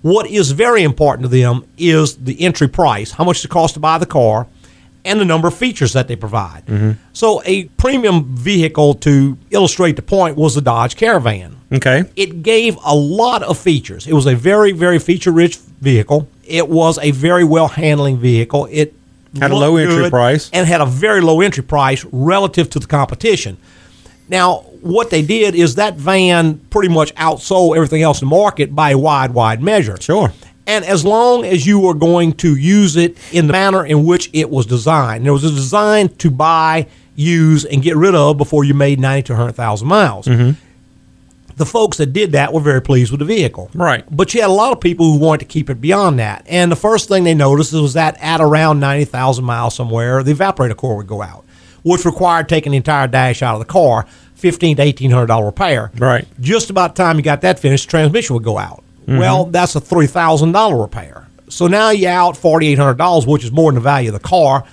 What 0.00 0.26
is 0.26 0.52
very 0.52 0.84
important 0.84 1.24
to 1.24 1.28
them 1.28 1.66
is 1.76 2.16
the 2.16 2.40
entry 2.40 2.68
price, 2.68 3.10
how 3.10 3.24
much 3.24 3.44
it 3.44 3.48
costs 3.48 3.74
to 3.74 3.80
buy 3.80 3.98
the 3.98 4.06
car, 4.06 4.46
and 5.06 5.20
the 5.20 5.24
number 5.24 5.48
of 5.48 5.54
features 5.54 5.92
that 5.92 6.08
they 6.08 6.16
provide. 6.16 6.66
Mm-hmm. 6.66 6.92
So, 7.12 7.40
a 7.44 7.64
premium 7.78 8.24
vehicle, 8.36 8.94
to 8.94 9.38
illustrate 9.50 9.96
the 9.96 10.02
point, 10.02 10.36
was 10.36 10.54
the 10.54 10.60
Dodge 10.60 10.96
Caravan. 10.96 11.56
Okay. 11.72 12.04
It 12.16 12.42
gave 12.42 12.76
a 12.84 12.94
lot 12.94 13.42
of 13.42 13.58
features. 13.58 14.06
It 14.06 14.12
was 14.12 14.26
a 14.26 14.34
very, 14.34 14.72
very 14.72 14.98
feature 14.98 15.30
rich 15.30 15.56
vehicle. 15.80 16.28
It 16.44 16.68
was 16.68 16.98
a 17.00 17.10
very 17.12 17.44
well 17.44 17.68
handling 17.68 18.18
vehicle. 18.18 18.68
It 18.70 18.94
Had 19.38 19.50
a 19.50 19.56
low 19.56 19.76
entry 19.76 20.10
price. 20.10 20.50
and 20.52 20.66
had 20.66 20.80
a 20.80 20.86
very 20.86 21.20
low 21.20 21.40
entry 21.40 21.62
price 21.62 22.04
relative 22.12 22.68
to 22.70 22.78
the 22.78 22.86
competition. 22.86 23.56
Now, 24.28 24.64
what 24.80 25.10
they 25.10 25.22
did 25.22 25.54
is 25.54 25.76
that 25.76 25.94
van 25.96 26.58
pretty 26.70 26.88
much 26.92 27.14
outsold 27.14 27.76
everything 27.76 28.02
else 28.02 28.20
in 28.22 28.28
the 28.28 28.34
market 28.34 28.74
by 28.74 28.90
a 28.90 28.98
wide, 28.98 29.32
wide 29.34 29.62
measure. 29.62 29.96
Sure. 30.00 30.32
And 30.66 30.84
as 30.84 31.04
long 31.04 31.44
as 31.44 31.66
you 31.66 31.78
were 31.78 31.94
going 31.94 32.32
to 32.34 32.56
use 32.56 32.96
it 32.96 33.16
in 33.32 33.46
the 33.46 33.52
manner 33.52 33.86
in 33.86 34.04
which 34.04 34.30
it 34.32 34.50
was 34.50 34.66
designed, 34.66 35.26
it 35.26 35.30
was 35.30 35.42
designed 35.42 36.18
to 36.18 36.30
buy, 36.30 36.88
use, 37.14 37.64
and 37.64 37.82
get 37.82 37.96
rid 37.96 38.14
of 38.14 38.36
before 38.36 38.64
you 38.64 38.74
made 38.74 38.98
90 38.98 39.28
to 39.28 39.32
100,000 39.34 39.86
miles. 39.86 40.26
Mm-hmm. 40.26 40.60
The 41.56 41.66
folks 41.66 41.96
that 41.98 42.12
did 42.12 42.32
that 42.32 42.52
were 42.52 42.60
very 42.60 42.82
pleased 42.82 43.10
with 43.10 43.20
the 43.20 43.24
vehicle. 43.24 43.70
Right. 43.74 44.04
But 44.14 44.34
you 44.34 44.42
had 44.42 44.50
a 44.50 44.52
lot 44.52 44.72
of 44.72 44.80
people 44.80 45.12
who 45.12 45.18
wanted 45.18 45.40
to 45.40 45.44
keep 45.46 45.70
it 45.70 45.80
beyond 45.80 46.18
that. 46.18 46.44
And 46.46 46.70
the 46.70 46.76
first 46.76 47.08
thing 47.08 47.24
they 47.24 47.32
noticed 47.32 47.72
was 47.72 47.94
that 47.94 48.18
at 48.20 48.42
around 48.42 48.80
90,000 48.80 49.42
miles 49.44 49.74
somewhere, 49.74 50.22
the 50.22 50.34
evaporator 50.34 50.76
core 50.76 50.96
would 50.96 51.06
go 51.06 51.22
out, 51.22 51.44
which 51.82 52.04
required 52.04 52.48
taking 52.48 52.72
the 52.72 52.76
entire 52.76 53.06
dash 53.06 53.40
out 53.40 53.54
of 53.54 53.60
the 53.60 53.72
car, 53.72 54.06
fifteen 54.34 54.76
to 54.76 54.82
$1,800 54.82 55.46
repair. 55.46 55.92
Right. 55.96 56.26
Just 56.40 56.68
about 56.68 56.94
the 56.94 57.02
time 57.02 57.16
you 57.16 57.22
got 57.22 57.40
that 57.40 57.58
finished, 57.58 57.86
the 57.86 57.90
transmission 57.90 58.34
would 58.34 58.44
go 58.44 58.58
out. 58.58 58.82
Mm-hmm. 59.06 59.18
Well, 59.18 59.44
that's 59.46 59.76
a 59.76 59.80
$3,000 59.80 60.80
repair. 60.80 61.28
So 61.48 61.68
now 61.68 61.90
you're 61.90 62.10
out 62.10 62.34
$4,800, 62.34 63.26
which 63.26 63.44
is 63.44 63.52
more 63.52 63.70
than 63.70 63.76
the 63.76 63.80
value 63.80 64.08
of 64.08 64.14
the 64.14 64.28
car. 64.28 64.64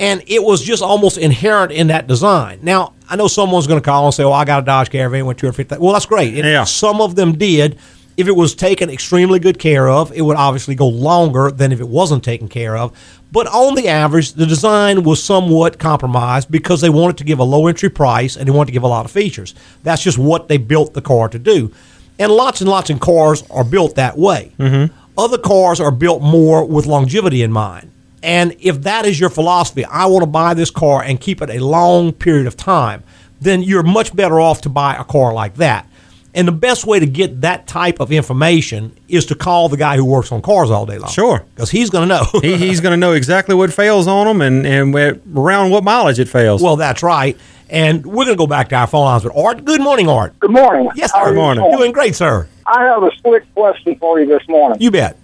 And 0.00 0.22
it 0.26 0.42
was 0.42 0.62
just 0.62 0.82
almost 0.82 1.18
inherent 1.18 1.72
in 1.72 1.88
that 1.88 2.06
design. 2.06 2.60
Now, 2.62 2.94
I 3.08 3.16
know 3.16 3.26
someone's 3.28 3.66
going 3.66 3.80
to 3.80 3.84
call 3.84 4.06
and 4.06 4.14
say, 4.14 4.24
well, 4.24 4.32
I 4.32 4.44
got 4.44 4.62
a 4.62 4.66
Dodge 4.66 4.90
Caravan, 4.90 5.26
went 5.26 5.38
250 5.38 5.78
Well, 5.82 5.92
that's 5.92 6.06
great. 6.06 6.34
And 6.34 6.44
Yeah. 6.44 6.64
Some 6.64 7.00
of 7.00 7.14
them 7.14 7.36
did. 7.36 7.78
If 8.16 8.26
it 8.26 8.32
was 8.34 8.56
taken 8.56 8.90
extremely 8.90 9.38
good 9.38 9.60
care 9.60 9.88
of, 9.88 10.12
it 10.12 10.22
would 10.22 10.36
obviously 10.36 10.74
go 10.74 10.88
longer 10.88 11.52
than 11.52 11.70
if 11.70 11.78
it 11.78 11.88
wasn't 11.88 12.24
taken 12.24 12.48
care 12.48 12.76
of. 12.76 12.96
But 13.30 13.46
on 13.46 13.76
the 13.76 13.86
average, 13.88 14.32
the 14.32 14.46
design 14.46 15.04
was 15.04 15.22
somewhat 15.22 15.78
compromised 15.78 16.50
because 16.50 16.80
they 16.80 16.90
wanted 16.90 17.18
to 17.18 17.24
give 17.24 17.38
a 17.38 17.44
low 17.44 17.68
entry 17.68 17.90
price 17.90 18.36
and 18.36 18.48
they 18.48 18.50
wanted 18.50 18.66
to 18.66 18.72
give 18.72 18.82
a 18.82 18.88
lot 18.88 19.04
of 19.04 19.12
features. 19.12 19.54
That's 19.84 20.02
just 20.02 20.18
what 20.18 20.48
they 20.48 20.56
built 20.56 20.94
the 20.94 21.02
car 21.02 21.28
to 21.28 21.38
do. 21.38 21.72
And 22.18 22.32
lots 22.32 22.60
and 22.60 22.68
lots 22.68 22.90
of 22.90 23.00
cars 23.00 23.44
are 23.50 23.64
built 23.64 23.94
that 23.96 24.18
way. 24.18 24.52
Mm-hmm. 24.58 24.94
Other 25.16 25.38
cars 25.38 25.80
are 25.80 25.90
built 25.90 26.22
more 26.22 26.64
with 26.64 26.86
longevity 26.86 27.42
in 27.42 27.52
mind. 27.52 27.90
And 28.22 28.56
if 28.60 28.82
that 28.82 29.06
is 29.06 29.18
your 29.18 29.30
philosophy, 29.30 29.84
I 29.84 30.06
want 30.06 30.22
to 30.22 30.26
buy 30.26 30.54
this 30.54 30.70
car 30.70 31.02
and 31.02 31.20
keep 31.20 31.40
it 31.40 31.50
a 31.50 31.58
long 31.64 32.12
period 32.12 32.46
of 32.46 32.56
time, 32.56 33.04
then 33.40 33.62
you're 33.62 33.82
much 33.82 34.14
better 34.14 34.40
off 34.40 34.62
to 34.62 34.68
buy 34.68 34.96
a 34.96 35.04
car 35.04 35.32
like 35.32 35.54
that. 35.56 35.88
And 36.34 36.46
the 36.46 36.52
best 36.52 36.86
way 36.86 37.00
to 37.00 37.06
get 37.06 37.40
that 37.40 37.66
type 37.66 38.00
of 38.00 38.12
information 38.12 38.96
is 39.08 39.26
to 39.26 39.34
call 39.34 39.68
the 39.68 39.76
guy 39.76 39.96
who 39.96 40.04
works 40.04 40.30
on 40.30 40.42
cars 40.42 40.70
all 40.70 40.84
day 40.86 40.98
long. 40.98 41.10
Sure. 41.10 41.44
Because 41.54 41.70
he's 41.70 41.90
going 41.90 42.08
to 42.08 42.14
know. 42.16 42.40
he, 42.40 42.56
he's 42.56 42.80
going 42.80 42.92
to 42.92 42.96
know 42.96 43.12
exactly 43.12 43.54
what 43.54 43.72
fails 43.72 44.06
on 44.06 44.26
them 44.26 44.42
and, 44.42 44.66
and 44.66 44.94
around 45.36 45.70
what 45.70 45.84
mileage 45.84 46.18
it 46.18 46.28
fails. 46.28 46.62
well, 46.62 46.76
that's 46.76 47.02
right. 47.02 47.36
And 47.70 48.06
we're 48.06 48.24
going 48.24 48.36
to 48.36 48.38
go 48.38 48.46
back 48.46 48.68
to 48.70 48.76
our 48.76 48.86
phone 48.86 49.04
lines 49.04 49.24
with 49.24 49.36
Art. 49.36 49.64
Good 49.64 49.80
morning, 49.80 50.08
Art. 50.08 50.38
Good 50.40 50.50
morning. 50.50 50.90
Yes, 50.94 51.12
sir. 51.12 51.18
are 51.18 51.34
morning. 51.34 51.64
doing? 51.64 51.76
Doing 51.76 51.92
great, 51.92 52.14
sir. 52.16 52.48
I 52.66 52.84
have 52.84 53.02
a 53.02 53.10
slick 53.22 53.52
question 53.54 53.96
for 53.96 54.18
you 54.20 54.26
this 54.26 54.46
morning. 54.48 54.80
You 54.80 54.90
bet. 54.90 55.16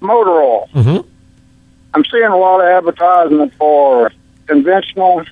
Motor 0.00 0.30
oil. 0.30 0.68
Mhm. 0.74 1.04
I'm 1.94 2.04
seeing 2.10 2.24
a 2.24 2.36
lot 2.36 2.60
of 2.60 2.66
advertisement 2.66 3.52
for 3.58 4.10
conventional, 4.46 5.24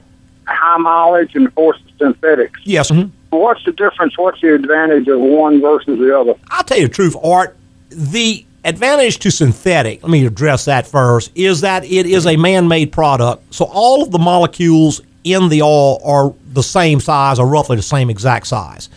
high 0.46 0.78
mileage, 0.78 1.34
and 1.34 1.46
of 1.46 1.54
course 1.54 1.78
synthetics. 1.98 2.60
Yes. 2.64 2.90
mhm. 2.90 3.10
What's 3.30 3.64
the 3.64 3.72
difference? 3.72 4.16
What's 4.16 4.40
the 4.40 4.54
advantage 4.54 5.08
of 5.08 5.20
one 5.20 5.60
versus 5.60 5.98
the 5.98 6.18
other? 6.18 6.34
I'll 6.50 6.62
tell 6.64 6.78
you 6.78 6.88
the 6.88 6.94
truth, 6.94 7.16
Art. 7.22 7.56
The 7.90 8.44
advantage 8.64 9.18
to 9.20 9.30
synthetic, 9.30 10.02
let 10.02 10.10
me 10.10 10.24
address 10.24 10.64
that 10.66 10.86
first, 10.86 11.30
is 11.34 11.60
that 11.62 11.84
it 11.84 12.06
is 12.06 12.26
a 12.26 12.36
man 12.36 12.68
made 12.68 12.92
product. 12.92 13.52
So 13.54 13.64
all 13.66 14.02
of 14.02 14.10
the 14.10 14.18
molecules 14.18 15.02
in 15.24 15.48
the 15.48 15.62
oil 15.62 16.00
are 16.04 16.34
the 16.52 16.62
same 16.62 17.00
size 17.00 17.38
or 17.38 17.46
roughly 17.46 17.76
the 17.76 17.82
same 17.82 18.10
exact 18.10 18.46
size. 18.46 18.88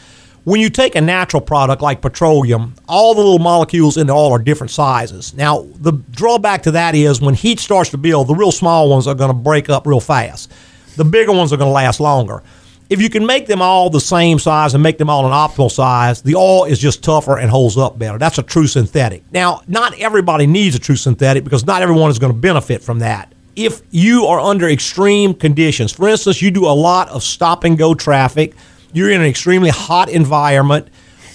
When 0.43 0.61
you 0.61 0.69
take 0.69 0.95
a 0.95 1.01
natural 1.01 1.41
product 1.41 1.81
like 1.81 1.99
petroleum, 2.01 2.75
all 2.87 3.13
the 3.13 3.19
little 3.19 3.39
molecules 3.39 3.97
in 3.97 4.07
the 4.07 4.13
oil 4.13 4.31
are 4.31 4.39
different 4.39 4.71
sizes. 4.71 5.33
Now, 5.33 5.67
the 5.81 5.91
drawback 5.91 6.63
to 6.63 6.71
that 6.71 6.95
is 6.95 7.19
when 7.19 7.33
heat 7.33 7.59
starts 7.59 7.89
to 7.89 7.97
build, 7.97 8.27
the 8.27 8.35
real 8.35 8.53
small 8.53 8.89
ones 8.89 9.07
are 9.07 9.15
going 9.15 9.29
to 9.29 9.33
break 9.33 9.69
up 9.69 9.85
real 9.85 9.99
fast. 9.99 10.53
The 10.95 11.03
bigger 11.03 11.33
ones 11.33 11.51
are 11.51 11.57
going 11.57 11.67
to 11.67 11.73
last 11.73 11.99
longer. 11.99 12.43
If 12.89 13.01
you 13.01 13.09
can 13.09 13.25
make 13.25 13.47
them 13.47 13.61
all 13.61 13.89
the 13.89 13.99
same 13.99 14.39
size 14.39 14.73
and 14.73 14.81
make 14.81 14.97
them 14.97 15.09
all 15.09 15.25
an 15.25 15.33
optimal 15.33 15.69
size, 15.69 16.21
the 16.21 16.35
oil 16.35 16.63
is 16.63 16.79
just 16.79 17.03
tougher 17.03 17.37
and 17.37 17.49
holds 17.49 17.77
up 17.77 17.99
better. 17.99 18.17
That's 18.17 18.37
a 18.37 18.43
true 18.43 18.67
synthetic. 18.67 19.29
Now, 19.33 19.63
not 19.67 19.99
everybody 19.99 20.47
needs 20.47 20.77
a 20.77 20.79
true 20.79 20.95
synthetic 20.95 21.43
because 21.43 21.65
not 21.65 21.81
everyone 21.81 22.09
is 22.09 22.19
going 22.19 22.31
to 22.31 22.39
benefit 22.39 22.81
from 22.81 22.99
that. 22.99 23.33
If 23.57 23.81
you 23.89 24.27
are 24.27 24.39
under 24.39 24.69
extreme 24.69 25.33
conditions, 25.33 25.91
for 25.91 26.07
instance, 26.07 26.43
you 26.43 26.51
do 26.51 26.67
a 26.67 26.77
lot 26.77 27.09
of 27.09 27.23
stop 27.23 27.63
and 27.63 27.75
go 27.75 27.95
traffic, 27.95 28.53
you're 28.93 29.09
in 29.09 29.19
an 29.19 29.25
extremely 29.25 29.71
hot 29.71 30.09
environment, 30.09 30.89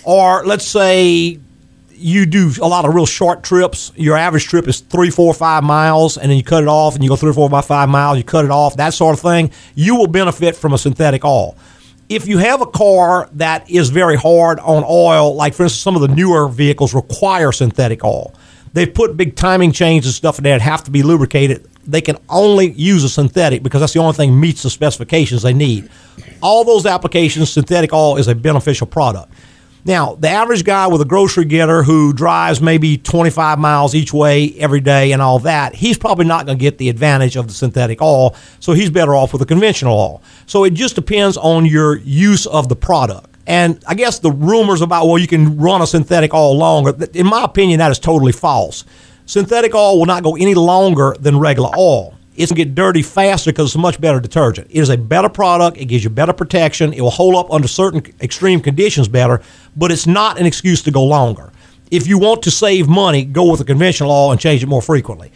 or 0.05 0.47
let's 0.47 0.65
say 0.65 1.41
you 1.91 2.27
do 2.27 2.53
a 2.63 2.69
lot 2.69 2.85
of 2.85 2.95
real 2.95 3.07
short 3.07 3.43
trips. 3.43 3.91
Your 3.97 4.17
average 4.17 4.47
trip 4.47 4.69
is 4.69 4.79
three, 4.79 5.11
four, 5.11 5.35
five 5.35 5.65
miles, 5.65 6.17
and 6.17 6.31
then 6.31 6.37
you 6.37 6.45
cut 6.45 6.63
it 6.63 6.69
off, 6.69 6.95
and 6.95 7.03
you 7.03 7.11
go 7.11 7.17
three, 7.17 7.33
four, 7.33 7.51
by 7.51 7.61
five 7.61 7.89
miles. 7.89 8.19
You 8.19 8.25
cut 8.25 8.45
it 8.45 8.53
off, 8.53 8.77
that 8.77 8.95
sort 8.95 9.15
of 9.15 9.21
thing. 9.21 9.51
You 9.75 9.97
will 9.97 10.07
benefit 10.07 10.55
from 10.55 10.73
a 10.73 10.79
synthetic 10.79 11.25
oil. 11.25 11.57
If 12.09 12.29
you 12.29 12.39
have 12.39 12.61
a 12.61 12.67
car 12.67 13.31
that 13.33 13.69
is 13.69 13.91
very 13.91 14.17
hard 14.17 14.61
on 14.61 14.85
oil, 14.89 15.35
like 15.35 15.55
for 15.55 15.65
instance, 15.65 15.83
some 15.83 15.97
of 15.97 16.03
the 16.03 16.15
newer 16.15 16.47
vehicles 16.49 16.95
require 16.95 17.51
synthetic 17.51 18.05
oil. 18.05 18.33
They've 18.75 18.95
put 18.95 19.17
big 19.17 19.35
timing 19.35 19.73
chains 19.73 20.07
and 20.07 20.15
stuff 20.15 20.39
in 20.39 20.45
there 20.45 20.59
that 20.59 20.63
have 20.63 20.85
to 20.85 20.93
be 20.93 21.03
lubricated. 21.03 21.69
They 21.85 22.01
can 22.01 22.17
only 22.29 22.73
use 22.73 23.05
a 23.05 23.09
synthetic 23.09 23.63
because 23.63 23.81
that's 23.81 23.93
the 23.93 24.01
only 24.01 24.15
thing 24.15 24.39
meets 24.39 24.63
the 24.63 24.71
specifications 24.71 25.43
they 25.43 25.53
need. 25.53 25.89
All 26.43 26.65
those 26.65 26.87
applications, 26.87 27.51
synthetic 27.51 27.93
oil 27.93 28.17
is 28.17 28.29
a 28.29 28.35
beneficial 28.35 28.87
product. 28.87 29.33
Now, 29.85 30.15
the 30.15 30.29
average 30.29 30.63
guy 30.63 30.87
with 30.87 31.01
a 31.01 31.05
grocery 31.05 31.45
getter 31.45 31.83
who 31.83 32.13
drives 32.13 32.61
maybe 32.61 32.99
25 32.99 33.59
miles 33.59 33.97
each 33.97 34.13
way 34.13 34.55
every 34.59 34.81
day 34.81 35.11
and 35.11 35.21
all 35.21 35.41
that, 35.41 35.75
he's 35.75 35.99
probably 35.99 36.25
not 36.25 36.47
going 36.47 36.57
to 36.57 36.63
get 36.63 36.79
the 36.79 36.89
advantage 36.89 37.35
of 37.35 37.49
the 37.49 37.53
synthetic 37.53 38.01
oil, 38.01 38.37
so 38.61 38.75
he's 38.75 38.91
better 38.91 39.17
off 39.17 39.33
with 39.33 39.43
a 39.43 39.47
conventional 39.47 39.99
oil. 39.99 40.23
So 40.47 40.63
it 40.63 40.75
just 40.75 40.95
depends 40.95 41.37
on 41.37 41.67
your 41.67 41.97
use 41.97 42.47
of 42.47 42.69
the 42.69 42.77
product. 42.77 43.29
And 43.45 43.83
I 43.89 43.95
guess 43.95 44.21
the 44.21 44.31
rumors 44.31 44.83
about, 44.83 45.07
well, 45.07 45.19
you 45.19 45.27
can 45.27 45.59
run 45.59 45.83
a 45.83 45.87
synthetic 45.87 46.33
oil 46.33 46.57
longer, 46.57 46.95
in 47.13 47.27
my 47.27 47.43
opinion, 47.43 47.81
that 47.81 47.91
is 47.91 47.99
totally 47.99 48.31
false. 48.31 48.85
Synthetic 49.33 49.75
oil 49.75 49.99
will 49.99 50.05
not 50.05 50.23
go 50.23 50.37
any 50.37 50.55
longer 50.55 51.17
than 51.19 51.39
regular 51.39 51.71
oil. 51.75 52.15
It's 52.37 52.53
going 52.53 52.59
to 52.59 52.65
get 52.67 52.75
dirty 52.75 53.01
faster 53.01 53.51
because 53.51 53.69
it's 53.71 53.75
a 53.77 53.79
much 53.79 53.99
better 53.99 54.21
detergent. 54.21 54.67
It 54.71 54.79
is 54.79 54.91
a 54.91 54.99
better 54.99 55.31
product. 55.31 55.79
It 55.79 55.87
gives 55.87 56.05
you 56.05 56.11
better 56.11 56.35
protection. 56.35 56.93
It 56.93 57.01
will 57.01 57.09
hold 57.11 57.37
up 57.37 57.51
under 57.51 57.67
certain 57.67 58.03
extreme 58.21 58.61
conditions 58.61 59.09
better, 59.09 59.41
but 59.75 59.91
it's 59.91 60.07
not 60.07 60.39
an 60.39 60.45
excuse 60.45 60.83
to 60.83 60.91
go 60.91 61.03
longer. 61.03 61.51
If 61.91 62.07
you 62.07 62.19
want 62.19 62.43
to 62.43 62.51
save 62.51 62.89
money, 62.89 63.25
go 63.25 63.51
with 63.51 63.63
a 63.63 63.65
conventional 63.65 64.11
oil 64.11 64.33
and 64.33 64.39
change 64.39 64.63
it 64.63 64.67
more 64.67 64.83
frequently. 64.83 65.33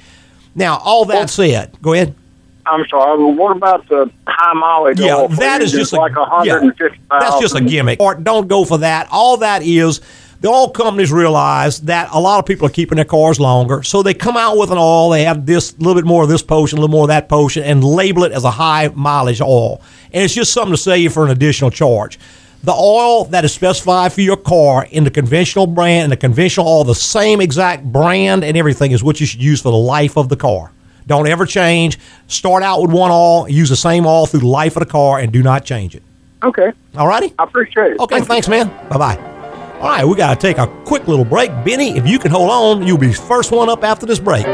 Now, 0.54 0.76
all 0.84 1.06
that 1.06 1.30
said, 1.30 1.72
go 1.80 1.94
ahead. 1.94 2.14
I'm 2.66 2.86
sorry. 2.88 3.32
What 3.32 3.56
about 3.56 3.88
the 3.88 4.10
high 4.26 4.52
mileage 4.52 5.00
Yeah, 5.00 5.16
oil? 5.16 5.28
that 5.28 5.62
is 5.62 5.72
just 5.72 5.94
a, 5.94 5.96
like 5.96 6.12
yeah, 6.12 6.56
150,000. 6.58 7.00
That's 7.08 7.40
just 7.40 7.54
a 7.54 7.62
gimmick. 7.62 7.98
Or 7.98 8.14
don't 8.14 8.46
go 8.46 8.66
for 8.66 8.76
that. 8.78 9.08
All 9.10 9.38
that 9.38 9.62
is 9.62 10.02
the 10.46 10.52
oil 10.52 10.70
companies 10.70 11.10
realize 11.10 11.80
that 11.80 12.08
a 12.12 12.20
lot 12.20 12.38
of 12.38 12.46
people 12.46 12.68
are 12.68 12.70
keeping 12.70 12.94
their 12.94 13.04
cars 13.04 13.40
longer, 13.40 13.82
so 13.82 14.00
they 14.00 14.14
come 14.14 14.36
out 14.36 14.56
with 14.56 14.70
an 14.70 14.78
oil. 14.78 15.10
They 15.10 15.24
have 15.24 15.44
this 15.44 15.72
a 15.72 15.78
little 15.78 15.96
bit 15.96 16.04
more 16.04 16.22
of 16.22 16.28
this 16.28 16.40
potion, 16.40 16.78
a 16.78 16.80
little 16.82 16.92
more 16.92 17.02
of 17.02 17.08
that 17.08 17.28
potion, 17.28 17.64
and 17.64 17.82
label 17.82 18.22
it 18.22 18.30
as 18.30 18.44
a 18.44 18.50
high 18.52 18.86
mileage 18.94 19.40
oil. 19.40 19.82
And 20.12 20.22
it's 20.22 20.34
just 20.34 20.52
something 20.52 20.70
to 20.72 20.76
sell 20.76 20.94
you 20.96 21.10
for 21.10 21.24
an 21.24 21.32
additional 21.32 21.72
charge. 21.72 22.20
The 22.62 22.72
oil 22.72 23.24
that 23.24 23.44
is 23.44 23.52
specified 23.54 24.12
for 24.12 24.20
your 24.20 24.36
car 24.36 24.86
in 24.88 25.02
the 25.02 25.10
conventional 25.10 25.66
brand 25.66 26.04
and 26.04 26.12
the 26.12 26.16
conventional 26.16 26.68
oil, 26.68 26.84
the 26.84 26.94
same 26.94 27.40
exact 27.40 27.82
brand 27.82 28.44
and 28.44 28.56
everything, 28.56 28.92
is 28.92 29.02
what 29.02 29.18
you 29.18 29.26
should 29.26 29.42
use 29.42 29.60
for 29.62 29.72
the 29.72 29.76
life 29.76 30.16
of 30.16 30.28
the 30.28 30.36
car. 30.36 30.70
Don't 31.08 31.26
ever 31.26 31.44
change. 31.44 31.98
Start 32.28 32.62
out 32.62 32.82
with 32.82 32.92
one 32.92 33.10
oil, 33.10 33.48
use 33.48 33.68
the 33.68 33.74
same 33.74 34.06
oil 34.06 34.26
through 34.26 34.40
the 34.40 34.46
life 34.46 34.76
of 34.76 34.80
the 34.80 34.86
car, 34.92 35.18
and 35.18 35.32
do 35.32 35.42
not 35.42 35.64
change 35.64 35.96
it. 35.96 36.04
Okay. 36.44 36.70
All 36.96 37.08
righty? 37.08 37.34
I 37.36 37.42
appreciate 37.42 37.94
it. 37.94 37.98
Okay, 37.98 38.14
Thank 38.20 38.22
you. 38.22 38.28
thanks, 38.28 38.48
man. 38.48 38.68
Bye 38.88 38.98
bye. 38.98 39.32
All 39.80 39.88
right, 39.88 40.04
we 40.06 40.16
got 40.16 40.32
to 40.34 40.40
take 40.40 40.56
a 40.56 40.66
quick 40.86 41.06
little 41.06 41.24
break. 41.24 41.50
Benny, 41.62 41.98
if 41.98 42.06
you 42.06 42.18
can 42.18 42.30
hold 42.30 42.50
on, 42.50 42.86
you'll 42.86 42.96
be 42.96 43.12
first 43.12 43.52
one 43.52 43.68
up 43.68 43.84
after 43.84 44.06
this 44.06 44.18
break. 44.18 44.46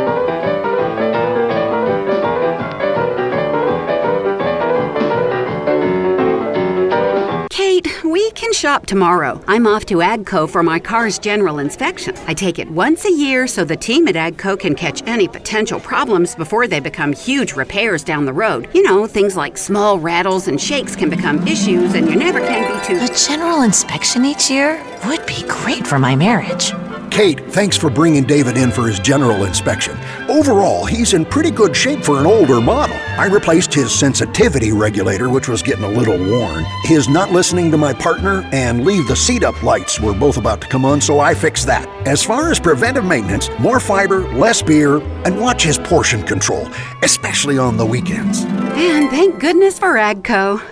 We 7.73 7.81
We 8.05 8.31
can 8.33 8.53
shop 8.53 8.85
tomorrow. 8.85 9.41
I'm 9.49 9.67
off 9.67 9.87
to 9.87 10.03
AGCO 10.03 10.51
for 10.51 10.63
my 10.63 10.79
car's 10.79 11.19
general 11.19 11.59
inspection. 11.59 12.15
I 12.27 12.35
take 12.35 12.59
it 12.59 12.71
once 12.71 13.07
a 13.07 13.11
year 13.11 13.47
so 13.47 13.65
the 13.65 13.77
team 13.77 14.07
at 14.09 14.15
AGCO 14.15 14.61
can 14.61 14.75
catch 14.75 15.03
any 15.07 15.27
potential 15.27 15.81
problems 15.81 16.35
before 16.35 16.67
they 16.67 16.81
become 16.81 17.15
huge 17.15 17.55
repairs 17.55 18.05
down 18.05 18.27
the 18.27 18.33
road. 18.33 18.69
You 18.75 18.83
know, 18.83 19.07
things 19.07 19.37
like 19.37 19.57
small 19.57 19.99
rattles 19.99 20.49
and 20.49 20.61
shakes 20.61 20.95
can 20.95 21.09
become 21.09 21.47
issues, 21.49 21.95
and 21.95 22.11
you 22.11 22.17
never 22.17 22.41
can 22.41 22.63
be 22.69 22.87
too. 22.87 23.03
A 23.11 23.17
general 23.17 23.63
inspection 23.63 24.27
each 24.27 24.51
year 24.51 24.85
would 25.07 25.25
be 25.25 25.43
great 25.49 25.87
for 25.87 25.99
my 25.99 26.15
marriage. 26.15 26.75
Kate, 27.13 27.41
thanks 27.51 27.77
for 27.77 27.91
bringing 27.91 28.25
David 28.25 28.57
in 28.57 28.71
for 28.71 28.89
his 28.89 28.99
general 28.99 29.45
inspection. 29.45 29.99
Overall, 30.31 30.87
he's 30.87 31.13
in 31.13 31.27
pretty 31.27 31.51
good 31.51 31.77
shape 31.77 32.03
for 32.03 32.19
an 32.19 32.25
older 32.25 32.59
model. 32.59 32.97
I 33.19 33.27
replaced 33.27 33.75
his 33.75 33.95
sensitivity 33.95 34.73
regulator, 34.73 35.29
which 35.29 35.47
was 35.47 35.63
getting 35.63 35.85
a 35.85 35.91
little 35.91 36.17
worn. 36.17 36.65
His 36.85 37.11
not 37.11 37.31
listening 37.31 37.71
to 37.71 37.77
my 37.77 37.93
partner 37.93 38.49
and 38.51 38.87
leave 38.87 39.09
the 39.09 39.15
seat 39.15 39.45
up 39.45 39.63
lights 39.63 40.01
were 40.01 40.15
both 40.15 40.39
about 40.39 40.63
to 40.63 40.69
come 40.69 40.87
on, 40.87 41.03
so 41.03 41.21
I 41.21 41.35
fixed 41.35 41.67
that. 41.67 41.87
As 42.09 42.25
far 42.25 42.51
as 42.51 42.59
preventive 42.59 43.05
maintenance, 43.05 43.51
more 43.59 43.79
fiber, 43.79 44.21
less 44.33 44.63
beer, 44.63 44.97
and 45.27 45.39
watch 45.39 45.65
his 45.65 45.77
portion 45.77 46.23
control, 46.23 46.67
especially 47.03 47.59
on 47.59 47.77
the 47.77 47.85
weekends. 47.85 48.45
And 48.45 49.11
thank 49.11 49.39
goodness 49.39 49.79
for 49.79 49.97
AGCO. 49.97 50.63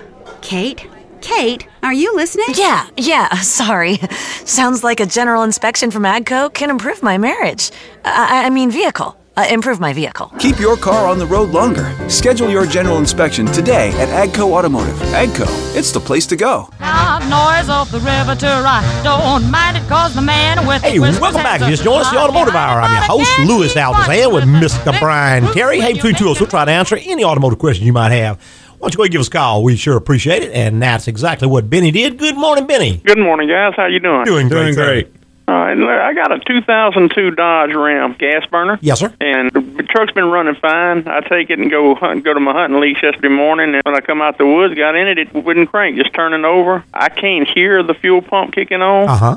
Kate? 0.40 0.88
Kate, 1.20 1.68
are 1.82 1.92
you 1.92 2.14
listening? 2.14 2.46
Yeah, 2.54 2.86
yeah, 2.96 3.28
sorry. 3.40 3.96
Sounds 4.44 4.84
like 4.84 5.00
a 5.00 5.06
general 5.06 5.42
inspection 5.42 5.90
from 5.90 6.02
AGCO 6.04 6.52
can 6.52 6.70
improve 6.70 7.02
my 7.02 7.18
marriage. 7.18 7.70
I, 8.04 8.46
I 8.46 8.50
mean, 8.50 8.70
vehicle. 8.70 9.16
Uh, 9.36 9.46
improve 9.48 9.78
my 9.80 9.92
vehicle. 9.92 10.30
Keep 10.40 10.58
your 10.58 10.76
car 10.76 11.06
on 11.06 11.18
the 11.18 11.24
road 11.24 11.50
longer. 11.50 11.94
Schedule 12.10 12.50
your 12.50 12.66
general 12.66 12.98
inspection 12.98 13.46
today 13.46 13.90
at 13.92 14.08
Agco 14.28 14.52
Automotive. 14.52 14.96
Agco, 15.14 15.46
it's 15.74 15.92
the 15.92 16.00
place 16.00 16.26
to 16.26 16.36
go. 16.36 16.68
Noise 16.80 17.68
off 17.68 17.90
the 17.92 18.00
river 18.00 18.34
to 18.34 18.46
right. 18.46 19.00
Don't 19.04 19.48
mind 19.50 19.76
it 19.76 19.88
cause 19.88 20.14
the 20.14 20.20
man 20.20 20.66
with 20.66 20.82
Hey, 20.82 20.94
the 20.94 20.98
whiskers 21.02 21.20
welcome 21.20 21.42
back. 21.44 21.60
has 21.60 21.70
Just 21.70 21.82
a 21.82 21.84
join 21.84 22.00
us 22.00 22.10
the 22.10 22.18
Automotive 22.18 22.54
Hour. 22.56 22.80
I'm 22.82 22.92
your 22.92 23.02
host, 23.02 23.30
Louis 23.46 23.72
Altazan, 23.74 24.32
with 24.34 24.44
Mr. 24.44 24.98
Brian 24.98 25.44
Terry. 25.54 25.80
Hey, 25.80 25.92
between 25.94 26.16
two 26.16 26.28
us, 26.28 26.40
we'll 26.40 26.50
try 26.50 26.64
to 26.64 26.70
answer 26.72 26.96
any 26.96 27.24
automotive 27.24 27.60
question 27.60 27.86
you 27.86 27.92
might 27.92 28.10
have. 28.12 28.38
Why 28.80 28.86
don't 28.86 28.94
you 28.94 28.96
go 28.96 29.02
ahead 29.02 29.08
and 29.08 29.12
give 29.12 29.20
us 29.20 29.28
a 29.28 29.30
call? 29.30 29.62
We 29.62 29.76
sure 29.76 29.94
appreciate 29.94 30.42
it. 30.42 30.52
And 30.52 30.80
that's 30.80 31.06
exactly 31.06 31.46
what 31.46 31.68
Benny 31.68 31.90
did. 31.90 32.16
Good 32.16 32.38
morning, 32.38 32.66
Benny. 32.66 32.96
Good 33.04 33.18
morning, 33.18 33.46
guys. 33.46 33.74
How 33.76 33.84
you 33.84 34.00
doing? 34.00 34.24
Doing 34.24 34.48
great. 34.48 34.74
Doing 34.74 34.74
great. 34.74 35.12
All 35.48 35.54
right, 35.54 36.08
I 36.08 36.14
got 36.14 36.32
a 36.32 36.38
2002 36.38 37.32
Dodge 37.32 37.74
Ram 37.74 38.14
gas 38.18 38.46
burner. 38.46 38.78
Yes, 38.80 39.00
sir. 39.00 39.12
And 39.20 39.50
the 39.50 39.82
truck's 39.82 40.12
been 40.12 40.30
running 40.30 40.54
fine. 40.54 41.06
I 41.08 41.20
take 41.20 41.50
it 41.50 41.58
and 41.58 41.70
go 41.70 41.94
hunt, 41.94 42.24
go 42.24 42.32
to 42.32 42.40
my 42.40 42.52
hunting 42.52 42.80
lease 42.80 42.96
yesterday 43.02 43.28
morning. 43.28 43.74
And 43.74 43.82
when 43.84 43.94
I 43.94 44.00
come 44.00 44.22
out 44.22 44.38
the 44.38 44.46
woods, 44.46 44.74
got 44.74 44.94
in 44.94 45.08
it, 45.08 45.18
it 45.18 45.34
wouldn't 45.34 45.68
crank, 45.68 45.98
just 45.98 46.14
turning 46.14 46.46
over. 46.46 46.82
I 46.94 47.10
can't 47.10 47.46
hear 47.50 47.82
the 47.82 47.94
fuel 47.94 48.22
pump 48.22 48.54
kicking 48.54 48.80
on. 48.80 49.08
Uh 49.08 49.16
huh. 49.16 49.36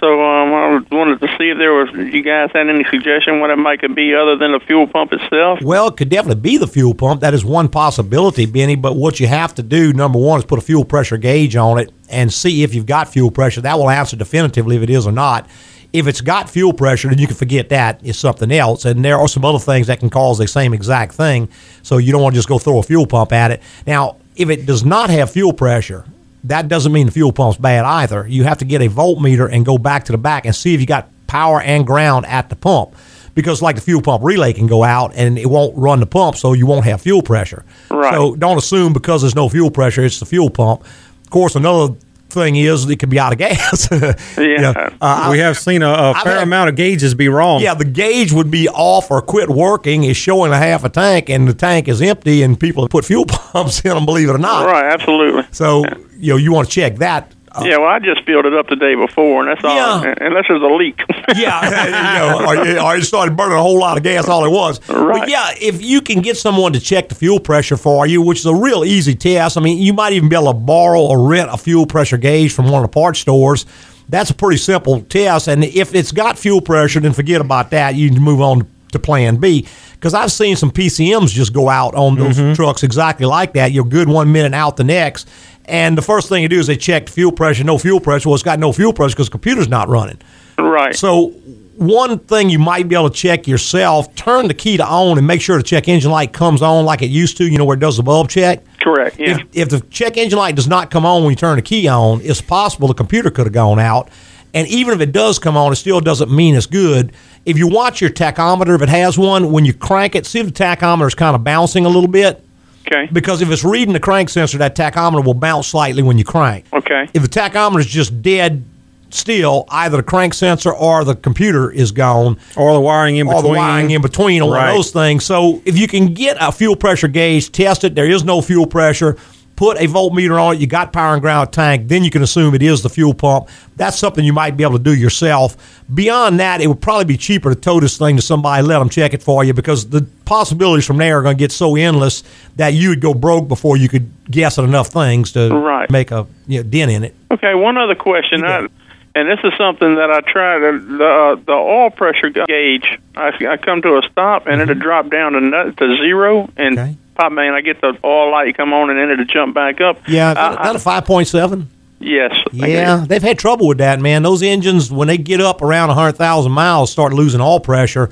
So 0.00 0.22
um, 0.24 0.54
I 0.54 0.94
wanted 0.94 1.20
to 1.20 1.28
see 1.36 1.50
if 1.50 1.58
there 1.58 1.74
was 1.74 1.90
you 1.92 2.22
guys 2.22 2.50
had 2.54 2.68
any 2.70 2.84
suggestion 2.84 3.40
what 3.40 3.50
it 3.50 3.56
might 3.56 3.80
could 3.80 3.94
be 3.94 4.14
other 4.14 4.34
than 4.34 4.52
the 4.52 4.60
fuel 4.60 4.86
pump 4.86 5.12
itself. 5.12 5.60
Well, 5.62 5.88
it 5.88 5.98
could 5.98 6.08
definitely 6.08 6.40
be 6.40 6.56
the 6.56 6.66
fuel 6.66 6.94
pump. 6.94 7.20
That 7.20 7.34
is 7.34 7.44
one 7.44 7.68
possibility, 7.68 8.46
Benny. 8.46 8.76
But 8.76 8.96
what 8.96 9.20
you 9.20 9.26
have 9.26 9.54
to 9.56 9.62
do, 9.62 9.92
number 9.92 10.18
one, 10.18 10.38
is 10.40 10.46
put 10.46 10.58
a 10.58 10.62
fuel 10.62 10.86
pressure 10.86 11.18
gauge 11.18 11.54
on 11.54 11.78
it 11.78 11.92
and 12.08 12.32
see 12.32 12.62
if 12.62 12.74
you've 12.74 12.86
got 12.86 13.08
fuel 13.08 13.30
pressure. 13.30 13.60
That 13.60 13.78
will 13.78 13.90
answer 13.90 14.16
definitively 14.16 14.76
if 14.76 14.82
it 14.82 14.90
is 14.90 15.06
or 15.06 15.12
not. 15.12 15.46
If 15.92 16.06
it's 16.06 16.20
got 16.20 16.48
fuel 16.48 16.72
pressure, 16.72 17.08
then 17.08 17.18
you 17.18 17.26
can 17.26 17.36
forget 17.36 17.68
that. 17.70 18.00
It's 18.02 18.18
something 18.18 18.50
else. 18.52 18.84
And 18.84 19.04
there 19.04 19.18
are 19.18 19.28
some 19.28 19.44
other 19.44 19.58
things 19.58 19.88
that 19.88 20.00
can 20.00 20.08
cause 20.08 20.38
the 20.38 20.46
same 20.46 20.72
exact 20.72 21.12
thing. 21.12 21.48
So 21.82 21.98
you 21.98 22.12
don't 22.12 22.22
want 22.22 22.34
to 22.34 22.38
just 22.38 22.48
go 22.48 22.58
throw 22.58 22.78
a 22.78 22.82
fuel 22.82 23.06
pump 23.06 23.32
at 23.32 23.50
it. 23.50 23.60
Now, 23.86 24.16
if 24.36 24.48
it 24.48 24.64
does 24.64 24.84
not 24.84 25.10
have 25.10 25.30
fuel 25.30 25.52
pressure, 25.52 26.06
that 26.44 26.68
doesn't 26.68 26.92
mean 26.92 27.06
the 27.06 27.12
fuel 27.12 27.32
pump's 27.32 27.58
bad 27.58 27.84
either. 27.84 28.26
You 28.26 28.44
have 28.44 28.58
to 28.58 28.64
get 28.64 28.82
a 28.82 28.88
voltmeter 28.88 29.50
and 29.50 29.64
go 29.64 29.78
back 29.78 30.04
to 30.04 30.12
the 30.12 30.18
back 30.18 30.46
and 30.46 30.54
see 30.54 30.74
if 30.74 30.80
you 30.80 30.86
got 30.86 31.08
power 31.26 31.60
and 31.60 31.86
ground 31.86 32.26
at 32.26 32.48
the 32.48 32.56
pump. 32.56 32.94
Because 33.34 33.62
like 33.62 33.76
the 33.76 33.82
fuel 33.82 34.02
pump 34.02 34.24
relay 34.24 34.52
can 34.52 34.66
go 34.66 34.82
out 34.82 35.12
and 35.14 35.38
it 35.38 35.46
won't 35.46 35.76
run 35.76 36.00
the 36.00 36.06
pump, 36.06 36.36
so 36.36 36.52
you 36.52 36.66
won't 36.66 36.84
have 36.84 37.00
fuel 37.00 37.22
pressure. 37.22 37.64
Right. 37.90 38.12
So 38.12 38.34
don't 38.34 38.58
assume 38.58 38.92
because 38.92 39.22
there's 39.22 39.36
no 39.36 39.48
fuel 39.48 39.70
pressure, 39.70 40.04
it's 40.04 40.18
the 40.18 40.26
fuel 40.26 40.50
pump. 40.50 40.82
Of 40.82 41.30
course, 41.30 41.54
another 41.54 41.94
thing 42.30 42.56
is 42.56 42.88
it 42.88 42.96
could 42.96 43.10
be 43.10 43.18
out 43.18 43.32
of 43.32 43.38
gas. 43.38 43.88
Yeah. 44.38 44.90
uh, 45.00 45.28
we 45.30 45.38
have 45.38 45.58
seen 45.58 45.82
a, 45.82 45.90
a 45.90 46.14
fair 46.22 46.34
had- 46.34 46.42
amount 46.42 46.70
of 46.70 46.76
gauges 46.76 47.14
be 47.14 47.28
wrong. 47.28 47.60
yeah, 47.60 47.74
the 47.74 47.84
gauge 47.84 48.32
would 48.32 48.50
be 48.50 48.68
off 48.68 49.10
or 49.10 49.20
quit 49.22 49.48
working. 49.50 50.04
Is 50.04 50.16
showing 50.16 50.52
a 50.52 50.56
half 50.58 50.84
a 50.84 50.88
tank, 50.88 51.28
and 51.28 51.46
the 51.48 51.54
tank 51.54 51.88
is 51.88 52.00
empty, 52.00 52.42
and 52.42 52.58
people 52.58 52.88
put 52.88 53.04
fuel 53.04 53.24
pumps 53.28 53.80
in 53.84 53.90
them. 53.94 54.06
Believe 54.06 54.28
it 54.28 54.32
or 54.34 54.38
not. 54.38 54.66
Right, 54.66 54.84
absolutely. 54.92 55.44
So 55.50 55.84
you 56.18 56.32
know 56.32 56.36
you 56.36 56.52
want 56.52 56.68
to 56.68 56.72
check 56.72 56.96
that. 56.96 57.34
Uh, 57.52 57.64
yeah, 57.64 57.78
well, 57.78 57.88
I 57.88 57.98
just 57.98 58.24
filled 58.24 58.46
it 58.46 58.54
up 58.54 58.68
the 58.68 58.76
day 58.76 58.94
before, 58.94 59.40
and 59.42 59.50
that's 59.50 59.64
all. 59.64 59.74
Yeah. 59.74 60.14
Unless 60.20 60.44
there's 60.48 60.62
a 60.62 60.66
leak. 60.66 61.00
yeah, 61.36 61.84
you 61.84 62.18
know, 62.18 62.46
or, 62.46 62.86
or 62.86 62.96
it 62.96 63.02
started 63.02 63.36
burning 63.36 63.58
a 63.58 63.62
whole 63.62 63.78
lot 63.78 63.96
of 63.96 64.04
gas 64.04 64.28
all 64.28 64.44
it 64.44 64.50
was. 64.50 64.80
Right. 64.88 65.20
But 65.20 65.28
yeah, 65.28 65.50
if 65.60 65.82
you 65.82 66.00
can 66.00 66.20
get 66.20 66.36
someone 66.36 66.72
to 66.74 66.80
check 66.80 67.08
the 67.08 67.16
fuel 67.16 67.40
pressure 67.40 67.76
for 67.76 68.06
you, 68.06 68.22
which 68.22 68.38
is 68.38 68.46
a 68.46 68.54
real 68.54 68.84
easy 68.84 69.16
test. 69.16 69.56
I 69.56 69.60
mean, 69.60 69.78
you 69.78 69.92
might 69.92 70.12
even 70.12 70.28
be 70.28 70.36
able 70.36 70.52
to 70.52 70.58
borrow 70.58 71.00
or 71.00 71.26
rent 71.28 71.50
a 71.52 71.58
fuel 71.58 71.86
pressure 71.86 72.18
gauge 72.18 72.52
from 72.52 72.66
one 72.66 72.84
of 72.84 72.90
the 72.90 72.94
parts 72.94 73.18
stores. 73.18 73.66
That's 74.08 74.30
a 74.30 74.34
pretty 74.34 74.58
simple 74.58 75.02
test. 75.02 75.48
And 75.48 75.64
if 75.64 75.94
it's 75.94 76.12
got 76.12 76.38
fuel 76.38 76.60
pressure, 76.60 77.00
then 77.00 77.12
forget 77.12 77.40
about 77.40 77.70
that. 77.70 77.94
You 77.96 78.10
can 78.10 78.22
move 78.22 78.40
on 78.40 78.68
to 78.92 78.98
plan 78.98 79.36
B. 79.36 79.66
Because 79.92 80.14
I've 80.14 80.32
seen 80.32 80.56
some 80.56 80.70
PCMs 80.70 81.30
just 81.30 81.52
go 81.52 81.68
out 81.68 81.94
on 81.94 82.16
those 82.16 82.56
trucks 82.56 82.82
exactly 82.82 83.26
like 83.26 83.52
that. 83.52 83.72
You're 83.72 83.84
good 83.84 84.08
one 84.08 84.32
minute, 84.32 84.54
out 84.54 84.76
the 84.76 84.84
next. 84.84 85.28
And 85.70 85.96
the 85.96 86.02
first 86.02 86.28
thing 86.28 86.42
you 86.42 86.48
do 86.48 86.58
is 86.58 86.66
they 86.66 86.76
check 86.76 87.06
the 87.06 87.12
fuel 87.12 87.30
pressure, 87.30 87.62
no 87.62 87.78
fuel 87.78 88.00
pressure. 88.00 88.28
Well, 88.28 88.34
it's 88.34 88.42
got 88.42 88.58
no 88.58 88.72
fuel 88.72 88.92
pressure 88.92 89.14
because 89.14 89.28
the 89.28 89.32
computer's 89.32 89.68
not 89.68 89.88
running. 89.88 90.18
right. 90.58 90.94
So 90.96 91.28
one 91.76 92.18
thing 92.18 92.50
you 92.50 92.58
might 92.58 92.88
be 92.88 92.96
able 92.96 93.08
to 93.08 93.16
check 93.16 93.46
yourself, 93.46 94.12
turn 94.16 94.48
the 94.48 94.54
key 94.54 94.76
to 94.76 94.84
on 94.84 95.16
and 95.16 95.26
make 95.26 95.40
sure 95.40 95.56
the 95.56 95.62
check 95.62 95.88
engine 95.88 96.10
light 96.10 96.32
comes 96.32 96.60
on 96.60 96.84
like 96.84 97.02
it 97.02 97.06
used 97.06 97.36
to, 97.38 97.44
you 97.44 97.56
know, 97.56 97.64
where 97.64 97.76
it 97.76 97.80
does 97.80 97.96
the 97.96 98.02
bulb 98.02 98.28
check. 98.28 98.64
Correct. 98.80 99.18
Yeah. 99.18 99.38
If, 99.38 99.46
if 99.52 99.68
the 99.70 99.80
check 99.88 100.16
engine 100.16 100.38
light 100.38 100.56
does 100.56 100.66
not 100.66 100.90
come 100.90 101.06
on 101.06 101.22
when 101.22 101.30
you 101.30 101.36
turn 101.36 101.56
the 101.56 101.62
key 101.62 101.86
on, 101.86 102.20
it's 102.22 102.42
possible 102.42 102.88
the 102.88 102.94
computer 102.94 103.30
could 103.30 103.46
have 103.46 103.54
gone 103.54 103.78
out. 103.78 104.10
And 104.52 104.66
even 104.66 104.92
if 104.92 105.00
it 105.00 105.12
does 105.12 105.38
come 105.38 105.56
on, 105.56 105.72
it 105.72 105.76
still 105.76 106.00
doesn't 106.00 106.30
mean 106.30 106.56
it's 106.56 106.66
good. 106.66 107.12
If 107.46 107.56
you 107.56 107.68
watch 107.68 108.00
your 108.00 108.10
tachometer, 108.10 108.74
if 108.74 108.82
it 108.82 108.88
has 108.88 109.16
one, 109.16 109.52
when 109.52 109.64
you 109.64 109.72
crank 109.72 110.16
it, 110.16 110.26
see 110.26 110.40
if 110.40 110.46
the 110.46 110.52
tachometer 110.52 111.06
is 111.06 111.14
kind 111.14 111.36
of 111.36 111.44
bouncing 111.44 111.86
a 111.86 111.88
little 111.88 112.08
bit. 112.10 112.44
Okay. 112.90 113.08
Because 113.12 113.42
if 113.42 113.50
it's 113.50 113.64
reading 113.64 113.92
the 113.92 114.00
crank 114.00 114.28
sensor, 114.30 114.58
that 114.58 114.74
tachometer 114.76 115.24
will 115.24 115.34
bounce 115.34 115.68
slightly 115.68 116.02
when 116.02 116.18
you 116.18 116.24
crank. 116.24 116.64
Okay. 116.72 117.08
If 117.14 117.22
the 117.22 117.28
tachometer 117.28 117.80
is 117.80 117.86
just 117.86 118.22
dead 118.22 118.64
still, 119.10 119.64
either 119.70 119.96
the 119.96 120.02
crank 120.04 120.34
sensor 120.34 120.72
or 120.72 121.04
the 121.04 121.16
computer 121.16 121.70
is 121.70 121.90
gone, 121.92 122.38
Or 122.56 122.72
the 122.72 122.80
wiring 122.80 123.16
in 123.16 123.26
or 123.26 123.34
between. 123.36 123.52
the 123.52 123.58
wiring 123.58 123.90
in 123.90 124.02
between, 124.02 124.42
or 124.42 124.52
Right. 124.54 124.72
those 124.74 124.90
things. 124.92 125.24
So 125.24 125.60
if 125.64 125.76
you 125.76 125.88
can 125.88 126.14
get 126.14 126.36
a 126.40 126.52
fuel 126.52 126.76
pressure 126.76 127.08
gauge, 127.08 127.50
test 127.50 127.82
it. 127.84 127.94
There 127.96 128.06
is 128.08 128.22
no 128.24 128.40
fuel 128.40 128.66
pressure. 128.66 129.16
Put 129.60 129.76
a 129.76 129.84
voltmeter 129.84 130.42
on 130.42 130.54
it. 130.54 130.60
You 130.62 130.66
got 130.66 130.90
power 130.90 131.12
and 131.12 131.20
ground 131.20 131.52
tank. 131.52 131.88
Then 131.88 132.02
you 132.02 132.10
can 132.10 132.22
assume 132.22 132.54
it 132.54 132.62
is 132.62 132.82
the 132.82 132.88
fuel 132.88 133.12
pump. 133.12 133.50
That's 133.76 133.98
something 133.98 134.24
you 134.24 134.32
might 134.32 134.56
be 134.56 134.64
able 134.64 134.78
to 134.78 134.82
do 134.82 134.94
yourself. 134.94 135.82
Beyond 135.92 136.40
that, 136.40 136.62
it 136.62 136.66
would 136.66 136.80
probably 136.80 137.04
be 137.04 137.18
cheaper 137.18 137.52
to 137.54 137.60
tow 137.60 137.78
this 137.78 137.98
thing 137.98 138.16
to 138.16 138.22
somebody, 138.22 138.62
let 138.66 138.78
them 138.78 138.88
check 138.88 139.12
it 139.12 139.22
for 139.22 139.44
you, 139.44 139.52
because 139.52 139.90
the 139.90 140.06
possibilities 140.24 140.86
from 140.86 140.96
there 140.96 141.18
are 141.18 141.22
going 141.22 141.36
to 141.36 141.38
get 141.38 141.52
so 141.52 141.76
endless 141.76 142.24
that 142.56 142.72
you 142.72 142.88
would 142.88 143.02
go 143.02 143.12
broke 143.12 143.48
before 143.48 143.76
you 143.76 143.90
could 143.90 144.10
guess 144.30 144.58
at 144.58 144.64
enough 144.64 144.88
things 144.88 145.32
to 145.32 145.50
Right. 145.54 145.90
make 145.90 146.10
a 146.10 146.26
you 146.46 146.62
know, 146.62 146.62
dent 146.62 146.90
in 146.90 147.04
it. 147.04 147.14
Okay, 147.30 147.54
one 147.54 147.76
other 147.76 147.94
question, 147.94 148.42
I, 148.42 148.66
and 149.14 149.28
this 149.28 149.40
is 149.44 149.52
something 149.58 149.96
that 149.96 150.10
I 150.10 150.20
tried. 150.22 150.60
The 150.60 151.04
uh, 151.04 151.34
the 151.44 151.52
oil 151.52 151.90
pressure 151.90 152.30
gauge, 152.30 152.98
I, 153.14 153.32
I 153.46 153.58
come 153.58 153.82
to 153.82 153.98
a 153.98 154.02
stop 154.10 154.46
and 154.46 154.62
it'll 154.62 154.74
drop 154.76 155.10
down 155.10 155.32
to 155.32 155.72
to 155.76 155.96
zero, 155.98 156.48
and 156.56 156.78
Okay. 156.78 156.96
Pop 157.14 157.32
man, 157.32 157.54
I 157.54 157.60
get 157.60 157.80
the 157.80 157.96
oil 158.04 158.30
light 158.30 158.56
come 158.56 158.72
on 158.72 158.90
and 158.90 158.98
then 158.98 159.10
it'll 159.10 159.24
jump 159.24 159.54
back 159.54 159.80
up. 159.80 160.08
Yeah, 160.08 160.30
is 160.30 160.56
that 160.56 160.76
a 160.76 160.78
five 160.78 161.04
point 161.04 161.28
seven? 161.28 161.68
Yes. 162.00 162.34
Yeah, 162.50 163.04
they've 163.06 163.22
had 163.22 163.38
trouble 163.38 163.68
with 163.68 163.78
that, 163.78 164.00
man. 164.00 164.22
Those 164.22 164.42
engines, 164.42 164.90
when 164.90 165.06
they 165.06 165.18
get 165.18 165.40
up 165.40 165.60
around 165.60 165.88
100,000 165.88 166.50
miles, 166.50 166.90
start 166.90 167.12
losing 167.12 167.42
all 167.42 167.60
pressure. 167.60 168.08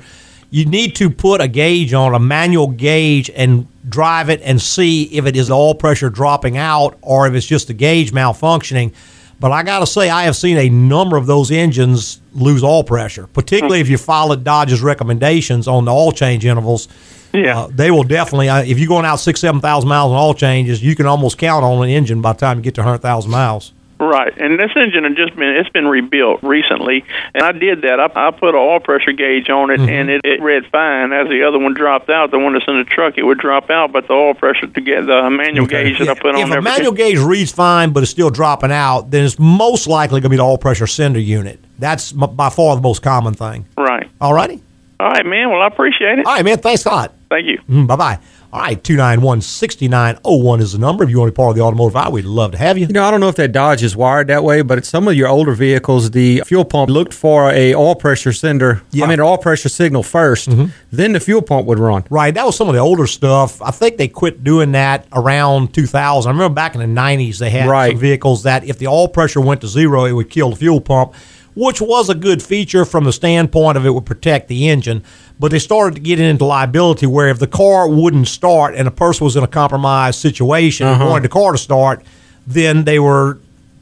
You 0.51 0.65
need 0.65 0.95
to 0.97 1.09
put 1.09 1.41
a 1.41 1.47
gauge 1.47 1.91
on, 1.93 2.13
a 2.13 2.19
manual 2.19 2.67
gauge, 2.67 3.31
and 3.31 3.67
drive 3.89 4.29
it 4.29 4.41
and 4.43 4.61
see 4.61 5.05
if 5.05 5.25
it 5.25 5.35
is 5.35 5.49
oil 5.49 5.73
pressure 5.73 6.11
dropping 6.11 6.55
out 6.55 6.97
or 7.01 7.27
if 7.27 7.33
it's 7.33 7.47
just 7.47 7.67
the 7.67 7.73
gauge 7.73 8.11
malfunctioning. 8.11 8.93
But 9.39 9.53
I 9.53 9.63
got 9.63 9.79
to 9.79 9.87
say, 9.87 10.09
I 10.09 10.23
have 10.23 10.35
seen 10.35 10.57
a 10.57 10.69
number 10.69 11.15
of 11.15 11.25
those 11.25 11.49
engines 11.49 12.19
lose 12.33 12.61
all 12.61 12.83
pressure, 12.83 13.27
particularly 13.27 13.79
if 13.79 13.87
you 13.87 13.97
followed 13.97 14.43
Dodge's 14.43 14.81
recommendations 14.81 15.67
on 15.67 15.85
the 15.85 15.91
oil 15.93 16.11
change 16.11 16.45
intervals. 16.45 16.89
Yeah. 17.33 17.59
Uh, 17.59 17.67
they 17.67 17.91
will 17.91 18.03
definitely, 18.03 18.49
uh, 18.49 18.63
if 18.63 18.79
you're 18.79 18.87
going 18.87 19.05
out 19.05 19.17
six, 19.17 19.39
7,000 19.39 19.87
miles 19.87 20.11
on 20.11 20.17
oil 20.17 20.33
changes, 20.33 20.83
you 20.83 20.95
can 20.95 21.05
almost 21.05 21.37
count 21.37 21.63
on 21.63 21.81
an 21.83 21.89
engine 21.89 22.21
by 22.21 22.33
the 22.33 22.39
time 22.39 22.57
you 22.57 22.63
get 22.63 22.75
to 22.75 22.81
100,000 22.81 23.31
miles. 23.31 23.71
Right, 24.01 24.31
and 24.37 24.57
this 24.57 24.71
engine 24.77 25.03
had 25.03 25.17
just 25.17 25.35
been 25.35 25.49
it's 25.57 25.67
been 25.69 25.85
rebuilt 25.87 26.41
recently, 26.41 27.03
and 27.33 27.43
I 27.43 27.51
did 27.51 27.81
that. 27.81 27.99
I, 27.99 28.27
I 28.27 28.31
put 28.31 28.49
an 28.49 28.55
oil 28.55 28.79
pressure 28.79 29.11
gauge 29.11 29.49
on 29.49 29.71
it, 29.71 29.79
Mm-hmm. 29.81 29.89
and 29.89 30.09
it, 30.09 30.21
it 30.23 30.41
read 30.41 30.65
fine. 30.71 31.11
As 31.11 31.27
the 31.27 31.43
other 31.43 31.59
one 31.59 31.73
dropped 31.73 32.09
out, 32.09 32.31
the 32.31 32.39
one 32.39 32.53
that's 32.53 32.65
in 32.67 32.77
the 32.77 32.85
truck, 32.85 33.17
it 33.17 33.23
would 33.23 33.39
drop 33.39 33.69
out, 33.69 33.91
but 33.91 34.07
the 34.07 34.13
oil 34.13 34.33
pressure 34.33 34.67
to 34.67 34.81
get 34.81 35.05
the 35.05 35.29
manual 35.29 35.65
gauge 35.65 35.99
that 35.99 36.07
I 36.07 36.13
put 36.13 36.33
on 36.35 36.41
if 36.41 36.49
there. 36.49 36.59
a 36.59 36.61
manual 36.61 36.93
gauge 36.93 37.19
reads 37.19 37.51
fine 37.51 37.91
but 37.91 38.03
is 38.03 38.09
still 38.09 38.29
dropping 38.29 38.71
out, 38.71 39.11
then 39.11 39.25
it's 39.25 39.37
most 39.37 39.85
likely 39.85 40.21
going 40.21 40.23
to 40.23 40.29
be 40.29 40.37
the 40.37 40.43
oil 40.43 40.57
pressure 40.57 40.87
sender 40.87 41.19
unit. 41.19 41.59
That's 41.77 42.13
m- 42.13 42.35
by 42.35 42.49
far 42.49 42.75
the 42.77 42.81
most 42.81 43.01
common 43.01 43.33
thing. 43.33 43.65
right. 43.77 44.09
All 44.21 44.33
righty. 44.33 44.63
All 45.01 45.09
right, 45.09 45.25
man. 45.25 45.49
Well, 45.49 45.61
I 45.61 45.67
appreciate 45.67 46.19
it. 46.19 46.25
All 46.25 46.35
right, 46.35 46.43
man. 46.45 46.57
Thanks 46.57 46.85
a 46.85 46.89
lot. 46.89 47.13
Thank 47.29 47.47
you. 47.47 47.85
bye 47.85 47.95
bye. 47.97 48.19
All 48.51 48.61
right, 48.61 48.83
291 48.83 49.41
6901 49.41 50.59
is 50.59 50.71
the 50.71 50.79
number. 50.79 51.03
If 51.03 51.11
you 51.11 51.19
want 51.19 51.27
to 51.27 51.31
be 51.33 51.35
part 51.35 51.51
of 51.51 51.55
the 51.55 51.61
automotive 51.61 51.95
hour, 51.95 52.09
we'd 52.09 52.25
love 52.25 52.53
to 52.53 52.57
have 52.57 52.79
you. 52.79 52.87
You 52.87 52.93
know, 52.93 53.03
I 53.05 53.11
don't 53.11 53.19
know 53.19 53.27
if 53.27 53.35
that 53.35 53.51
Dodge 53.51 53.83
is 53.83 53.95
wired 53.95 54.25
that 54.29 54.43
way, 54.43 54.63
but 54.63 54.83
some 54.85 55.07
of 55.07 55.13
your 55.13 55.27
older 55.27 55.51
vehicles, 55.53 56.09
the 56.09 56.41
fuel 56.47 56.65
pump 56.65 56.89
looked 56.89 57.13
for 57.13 57.51
a 57.51 57.75
oil 57.75 57.93
pressure 57.93 58.33
sender. 58.33 58.81
yeah. 58.89 59.05
I 59.05 59.07
mean, 59.07 59.19
an 59.19 59.25
oil 59.25 59.37
pressure 59.37 59.69
signal 59.69 60.01
1st 60.01 60.47
Mm-hmm. 60.49 60.65
then 60.91 61.11
the 61.13 61.19
fuel 61.19 61.43
pump 61.43 61.67
would 61.67 61.77
run. 61.77 62.03
Right, 62.09 62.33
that 62.33 62.43
was 62.43 62.55
some 62.55 62.67
of 62.67 62.73
the 62.73 62.79
older 62.81 63.05
stuff. 63.05 63.61
I 63.61 63.69
think 63.69 63.97
they 63.97 64.07
quit 64.07 64.43
doing 64.43 64.71
that 64.71 65.05
around 65.13 65.71
2000. 65.75 66.27
I 66.27 66.33
remember 66.33 66.55
back 66.55 66.73
in 66.73 66.81
the 66.81 67.01
90s, 67.01 67.37
they 67.37 67.51
had 67.51 67.69
Right. 67.69 67.91
some 67.91 67.99
vehicles 67.99 68.41
that 68.43 68.63
if 68.63 68.79
the 68.79 68.87
oil 68.87 69.07
pressure 69.09 69.41
went 69.41 69.61
to 69.61 69.67
zero, 69.67 70.05
it 70.05 70.13
would 70.13 70.31
kill 70.31 70.49
the 70.49 70.55
fuel 70.55 70.81
pump, 70.81 71.13
which 71.53 71.81
was 71.81 72.09
a 72.09 72.15
good 72.15 72.41
feature 72.41 72.83
from 72.83 73.03
the 73.03 73.13
standpoint 73.13 73.77
of 73.77 73.85
it 73.85 73.91
would 73.91 74.07
protect 74.07 74.47
the 74.47 74.69
engine. 74.69 75.03
But 75.39 75.51
they 75.51 75.59
started 75.59 75.95
to 75.95 76.01
get 76.01 76.19
into 76.19 76.43
liability 76.45 77.05
where 77.05 77.29
if 77.29 77.39
the 77.39 77.47
car 77.47 77.87
wouldn't 77.87 78.27
start 78.27 78.75
and 78.75 78.87
a 78.87 78.91
person 78.91 79.23
was 79.23 79.35
in 79.37 79.43
a 79.43 79.47
compromised 79.47 80.19
situation 80.19 80.85
and 80.87 80.95
Uh-huh. 81.01 81.09
wanted 81.11 81.23
the 81.23 81.29
car 81.29 81.53
to 81.53 81.57
start, 81.57 82.03
then 82.45 82.83
they 82.83 82.99
were 82.99 83.37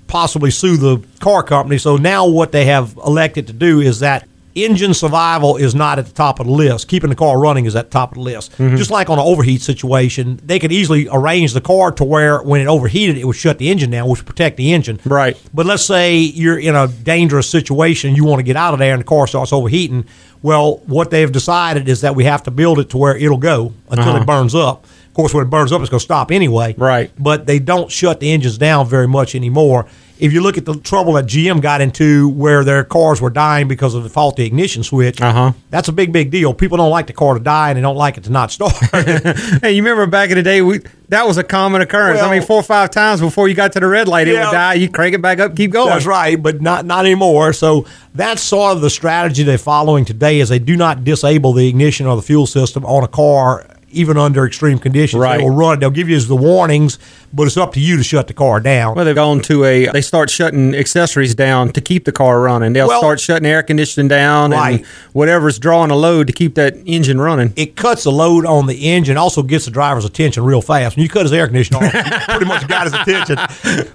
possibly 0.08 0.52
sue 0.52 0.78
the 0.78 1.00
car 1.20 1.42
company. 1.44 1.78
So 1.78 1.98
now 1.98 2.28
what 2.28 2.52
they 2.52 2.66
have 2.66 2.96
elected 3.06 3.48
to 3.48 3.54
do 3.54 3.82
is 3.82 4.00
that 4.00 4.26
engine 4.56 4.92
survival 4.94 5.56
is 5.58 5.76
not 5.76 6.00
at 6.00 6.06
the 6.08 6.12
top 6.14 6.40
of 6.40 6.48
the 6.48 6.52
list. 6.52 6.88
Keeping 6.88 7.12
the 7.12 7.16
car 7.16 7.38
running 7.38 7.66
is 7.66 7.76
at 7.76 7.92
the 7.92 7.92
top 7.92 8.12
of 8.14 8.16
the 8.16 8.24
list. 8.24 8.52
Mhm. 8.58 8.76
Just 8.76 8.90
like 8.90 9.08
on 9.08 9.20
an 9.20 9.26
overheat 9.26 9.62
situation, 9.62 10.40
they 10.44 10.58
could 10.58 10.72
easily 10.72 11.08
arrange 11.12 11.54
the 11.54 11.62
car 11.62 11.92
to 11.92 12.04
where 12.04 12.40
when 12.40 12.60
it 12.62 12.68
overheated, 12.68 13.18
it 13.18 13.26
would 13.28 13.36
shut 13.36 13.60
the 13.60 13.70
engine 13.70 13.92
down, 13.92 14.08
which 14.10 14.22
would 14.22 14.26
protect 14.26 14.58
the 14.58 14.74
engine. 14.74 15.00
Right. 15.06 15.38
But 15.54 15.68
let's 15.68 15.84
say 15.86 16.18
you're 16.18 16.58
in 16.58 16.76
a 16.76 16.88
dangerous 16.88 17.48
situation, 17.48 18.16
you 18.16 18.24
want 18.24 18.40
to 18.40 18.44
get 18.44 18.56
out 18.56 18.74
of 18.74 18.80
there, 18.80 18.94
and 18.94 19.02
the 19.02 19.06
car 19.06 19.28
starts 19.28 19.54
overheating. 19.54 20.06
Well, 20.42 20.78
what 20.86 21.10
they've 21.12 21.32
decided 21.32 21.90
is 21.90 22.02
that 22.02 22.16
we 22.16 22.24
have 22.26 22.44
to 22.44 22.52
build 22.52 22.80
it 22.80 22.90
to 22.92 22.98
where 22.98 23.16
it'll 23.18 23.38
go 23.38 23.74
until 23.90 24.10
Uh-huh. 24.10 24.22
it 24.22 24.26
burns 24.26 24.54
up. 24.56 24.86
Of 25.08 25.14
course, 25.14 25.34
when 25.34 25.44
it 25.46 25.50
burns 25.50 25.72
up, 25.72 25.82
it's 25.82 25.90
going 25.90 26.00
to 26.00 26.04
stop 26.04 26.32
anyway. 26.32 26.76
Right. 26.78 27.12
But 27.18 27.48
they 27.48 27.58
don't 27.60 27.92
shut 27.92 28.20
the 28.20 28.32
engines 28.32 28.58
down 28.58 28.88
very 28.88 29.08
much 29.08 29.34
anymore. 29.34 29.88
If 30.20 30.34
you 30.34 30.42
look 30.42 30.58
at 30.58 30.66
the 30.66 30.76
trouble 30.80 31.14
that 31.14 31.26
GM 31.26 31.62
got 31.62 31.82
into 31.82 32.30
where 32.30 32.64
their 32.64 32.84
cars 32.84 33.22
were 33.22 33.30
dying 33.30 33.68
because 33.68 33.94
of 33.94 34.04
the 34.04 34.10
faulty 34.10 34.46
ignition 34.46 34.84
switch, 34.84 35.22
Uh-huh. 35.22 35.54
that's 35.70 35.88
a 35.88 35.92
big, 35.92 36.12
big 36.12 36.32
deal. 36.32 36.54
People 36.54 36.78
don't 36.78 36.90
like 36.90 37.08
the 37.08 37.14
car 37.14 37.34
to 37.36 37.40
die 37.40 37.70
and 37.70 37.78
they 37.78 37.82
don't 37.82 37.96
like 37.96 38.18
it 38.18 38.24
to 38.26 38.32
not 38.32 38.52
start. 38.52 38.74
hey, 39.62 39.72
you 39.74 39.82
remember 39.84 40.06
back 40.08 40.30
in 40.30 40.36
the 40.38 40.44
day, 40.44 40.62
we 40.62 40.80
that 41.10 41.26
was 41.26 41.38
a 41.38 41.44
common 41.44 41.82
occurrence. 41.82 42.22
I 42.22 42.30
mean, 42.32 42.42
four 42.42 42.58
or 42.58 42.64
five 42.64 42.90
times 42.92 43.22
before 43.22 43.48
you 43.48 43.54
got 43.56 43.72
to 43.74 43.80
the 43.80 43.88
red 43.88 44.08
light, 44.08 44.28
it 44.28 44.34
would 44.34 44.52
die. 44.52 44.74
You 44.74 44.90
crank 44.90 45.16
it 45.16 45.22
back 45.22 45.40
up, 45.40 45.56
keep 45.56 45.72
going. 45.72 45.90
That's 45.90 46.06
right, 46.06 46.42
but 46.42 46.62
not 46.62 46.86
not 46.86 47.06
anymore. 47.06 47.54
So 47.54 47.86
that's 48.14 48.42
sort 48.42 48.76
of 48.76 48.82
the 48.82 48.90
strategy 48.90 49.44
they're 49.44 49.58
following 49.58 50.04
today 50.04 50.40
is 50.40 50.50
they 50.50 50.60
do 50.60 50.76
not 50.76 51.04
disable 51.04 51.54
the 51.54 51.68
ignition 51.68 52.08
or 52.08 52.16
the 52.16 52.22
fuel 52.22 52.46
system 52.48 52.86
on 52.86 53.04
a 53.04 53.08
car 53.08 53.66
even 53.98 54.18
under 54.18 54.46
extreme 54.46 54.80
conditions. 54.80 55.20
Right. 55.22 55.38
They 55.38 55.44
will 55.44 55.50
run. 55.56 55.80
They'll 55.80 55.90
give 55.90 56.08
you 56.10 56.20
the 56.20 56.36
warnings, 56.36 57.00
but 57.34 57.44
it's 57.48 57.58
up 57.58 57.74
to 57.74 57.80
you 57.80 57.98
to 57.98 58.04
shut 58.04 58.28
the 58.28 58.34
car 58.34 58.60
down. 58.60 58.96
Well, 58.96 59.06
they've 59.06 59.16
gone 59.16 59.42
to 59.42 59.64
a. 59.66 59.88
They 59.88 60.02
start 60.02 60.30
shutting 60.30 60.76
accessories 60.76 61.36
down 61.36 61.70
to 61.74 61.82
keep 61.82 62.06
the 62.06 62.12
car 62.12 62.40
running. 62.42 62.74
They'll 62.74 62.88
Well- 62.88 63.00
start 63.00 63.20
shutting 63.20 63.46
air 63.46 63.64
conditioning 63.64 64.08
down 64.08 64.52
Right. 64.52 64.78
and 64.80 64.86
whatever's 65.14 65.60
drawing 65.60 65.92
a 65.92 65.96
load 65.96 66.28
to 66.28 66.34
keep 66.34 66.56
that 66.56 66.76
engine 66.86 67.20
running. 67.20 67.54
it 67.56 67.76
cuts 67.76 68.04
the 68.04 68.12
load 68.12 68.46
on 68.46 68.68
the 68.68 68.90
engine, 68.90 69.18
also 69.18 69.42
gets 69.44 69.66
the 69.66 69.72
driver's 69.72 70.06
attention 70.06 70.44
real 70.44 70.62
fast. 70.62 70.96
When 70.96 71.04
you 71.04 71.10
cut 71.10 71.24
his 71.24 71.34
air 71.34 71.48
conditioner 71.48 71.80
off, 71.86 71.94
you 71.94 72.02
pretty 72.30 72.46
much 72.46 72.68
got 72.68 72.84
his 72.86 72.94
attention. 72.94 73.38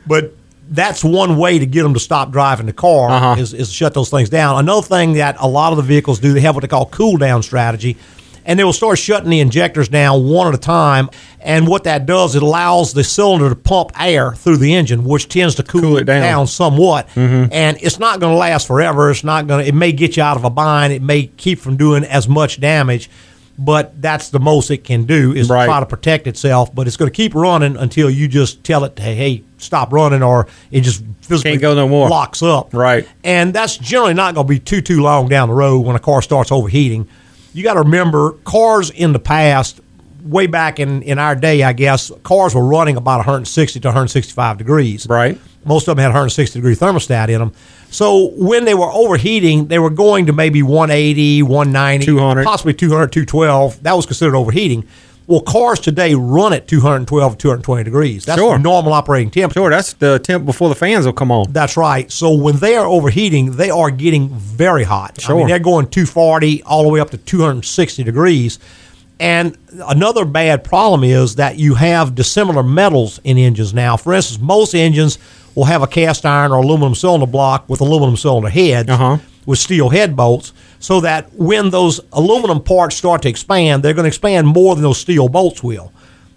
But 0.06 0.34
that's 0.70 1.04
one 1.04 1.36
way 1.36 1.58
to 1.58 1.66
get 1.66 1.82
them 1.82 1.92
to 1.94 2.00
stop 2.00 2.30
driving 2.32 2.66
the 2.66 2.72
car 2.72 3.10
Uh-huh. 3.10 3.34
is, 3.38 3.52
is 3.52 3.68
to 3.68 3.74
shut 3.74 3.92
those 3.94 4.08
things 4.10 4.30
down. 4.30 4.58
Another 4.58 4.80
thing 4.86 5.14
that 5.14 5.36
a 5.38 5.46
lot 5.46 5.72
of 5.72 5.76
the 5.76 5.82
vehicles 5.82 6.18
do, 6.18 6.32
they 6.32 6.40
have 6.40 6.54
what 6.54 6.62
they 6.62 6.68
call 6.68 6.86
cool 6.86 7.16
down 7.18 7.42
strategy. 7.42 7.96
And 8.44 8.58
they 8.58 8.64
will 8.64 8.72
start 8.72 8.98
shutting 8.98 9.30
the 9.30 9.40
injectors 9.40 9.88
down 9.88 10.28
one 10.28 10.48
at 10.48 10.54
a 10.54 10.58
time. 10.58 11.08
And 11.40 11.66
what 11.66 11.84
that 11.84 12.06
does, 12.06 12.34
it 12.34 12.42
allows 12.42 12.92
the 12.92 13.04
cylinder 13.04 13.48
to 13.48 13.54
pump 13.56 13.92
air 13.98 14.32
through 14.32 14.58
the 14.58 14.74
engine, 14.74 15.04
which 15.04 15.28
tends 15.28 15.56
to 15.56 15.62
cool, 15.62 15.96
it 15.96 16.04
down, 16.04 16.46
somewhat. 16.46 17.08
Mm-hmm. 17.10 17.52
And 17.52 17.78
it's 17.80 17.98
not 17.98 18.20
going 18.20 18.32
to 18.32 18.38
last 18.38 18.66
forever. 18.66 19.10
It's 19.10 19.24
not 19.24 19.46
going 19.46 19.62
to, 19.64 19.68
it 19.68 19.74
may 19.74 19.92
get 19.92 20.16
you 20.16 20.22
out 20.22 20.36
of 20.36 20.44
a 20.44 20.50
bind. 20.50 20.92
It 20.92 21.02
may 21.02 21.26
keep 21.26 21.58
from 21.58 21.76
doing 21.76 22.04
as 22.04 22.28
much 22.28 22.60
damage 22.60 23.08
but 23.58 24.00
that's 24.00 24.30
the 24.30 24.40
most 24.40 24.70
it 24.70 24.82
can 24.82 25.04
do 25.04 25.32
is 25.34 25.48
Right. 25.48 25.66
try 25.66 25.80
to 25.80 25.86
protect 25.86 26.26
itself. 26.26 26.74
But 26.74 26.86
it's 26.86 26.96
going 26.96 27.10
to 27.10 27.14
keep 27.14 27.34
running 27.34 27.76
until 27.76 28.08
you 28.10 28.26
just 28.26 28.64
tell 28.64 28.84
it, 28.84 28.98
hey, 28.98 29.14
hey, 29.14 29.44
stop 29.58 29.92
running, 29.92 30.22
or 30.22 30.48
it 30.70 30.80
just 30.80 31.04
physically 31.20 31.52
Can't 31.52 31.60
go 31.62 31.74
no 31.74 31.88
more. 31.88 32.08
locks 32.08 32.42
up. 32.42 32.72
Right. 32.72 33.06
And 33.22 33.52
that's 33.52 33.76
generally 33.76 34.14
not 34.14 34.34
going 34.34 34.46
to 34.46 34.50
be 34.50 34.58
too 34.58 34.80
too 34.80 35.02
long 35.02 35.28
down 35.28 35.48
the 35.48 35.54
road 35.54 35.80
when 35.80 35.96
a 35.96 36.00
car 36.00 36.22
starts 36.22 36.50
overheating. 36.50 37.08
You 37.52 37.62
got 37.62 37.74
to 37.74 37.80
remember, 37.80 38.32
cars 38.44 38.90
in 38.90 39.12
the 39.12 39.18
past, 39.18 39.80
way 40.22 40.46
back 40.46 40.78
in 40.78 41.02
in 41.02 41.18
our 41.18 41.34
day, 41.34 41.62
I 41.62 41.72
guess, 41.72 42.10
cars 42.22 42.54
were 42.54 42.64
running 42.64 42.96
about 42.96 43.18
160 43.18 43.80
to 43.80 43.88
165 43.88 44.58
degrees. 44.58 45.06
Right. 45.08 45.38
Most 45.64 45.88
of 45.88 45.96
them 45.96 46.02
had 46.02 46.08
160 46.08 46.58
degree 46.58 46.74
thermostat 46.74 47.28
in 47.28 47.38
them. 47.38 47.52
So 47.90 48.30
when 48.34 48.64
they 48.64 48.74
were 48.74 48.90
overheating, 48.90 49.68
they 49.68 49.78
were 49.78 49.90
going 49.90 50.26
to 50.26 50.32
maybe 50.32 50.62
180, 50.62 51.42
190, 51.42 52.06
200. 52.06 52.44
possibly 52.44 52.74
200, 52.74 53.12
212. 53.12 53.82
That 53.82 53.92
was 53.92 54.06
considered 54.06 54.34
overheating. 54.34 54.88
Well, 55.26 55.40
cars 55.40 55.78
today 55.80 56.14
run 56.14 56.52
at 56.52 56.66
212, 56.66 57.38
220 57.38 57.84
degrees. 57.84 58.24
That's 58.24 58.38
Sure. 58.40 58.58
normal 58.58 58.92
operating 58.92 59.30
temperature. 59.30 59.60
Sure, 59.60 59.70
that's 59.70 59.92
the 59.94 60.18
temp 60.18 60.44
before 60.44 60.68
the 60.68 60.74
fans 60.74 61.06
will 61.06 61.12
come 61.12 61.30
on. 61.30 61.46
That's 61.52 61.76
right. 61.76 62.10
So 62.10 62.32
when 62.32 62.56
they 62.58 62.74
are 62.76 62.86
overheating, 62.86 63.56
they 63.56 63.70
are 63.70 63.90
getting 63.90 64.28
very 64.30 64.84
hot. 64.84 65.12
I 65.18 65.22
Sure. 65.22 65.36
mean, 65.36 65.46
they're 65.46 65.58
going 65.60 65.86
240 65.86 66.62
all 66.64 66.82
the 66.82 66.88
way 66.88 67.00
up 67.00 67.10
to 67.10 67.16
260 67.16 68.02
degrees. 68.02 68.58
And 69.20 69.56
another 69.86 70.24
bad 70.24 70.64
problem 70.64 71.04
is 71.04 71.36
that 71.36 71.56
you 71.56 71.74
have 71.74 72.14
dissimilar 72.16 72.64
metals 72.64 73.20
in 73.22 73.38
engines 73.38 73.72
now. 73.72 73.96
For 73.96 74.12
instance, 74.12 74.40
most 74.42 74.74
engines 74.74 75.18
will 75.54 75.64
have 75.66 75.82
a 75.82 75.86
cast 75.86 76.26
iron 76.26 76.50
or 76.50 76.56
aluminum 76.56 76.96
cylinder 76.96 77.26
block 77.26 77.64
with 77.68 77.80
aluminum 77.80 78.16
cylinder 78.16 78.48
heads 78.48 78.90
Uh-huh. 78.90 79.18
with 79.46 79.60
steel 79.60 79.90
head 79.90 80.16
bolts, 80.16 80.52
so 80.82 81.00
that 81.00 81.32
when 81.34 81.70
those 81.70 82.00
aluminum 82.12 82.60
parts 82.60 82.96
start 82.96 83.22
to 83.22 83.28
expand, 83.28 83.82
they're 83.82 83.94
going 83.94 84.02
to 84.04 84.08
expand 84.08 84.48
more 84.48 84.74
than 84.74 84.82
those 84.82 84.98
steel 84.98 85.28
bolts 85.28 85.62
will 85.62 85.92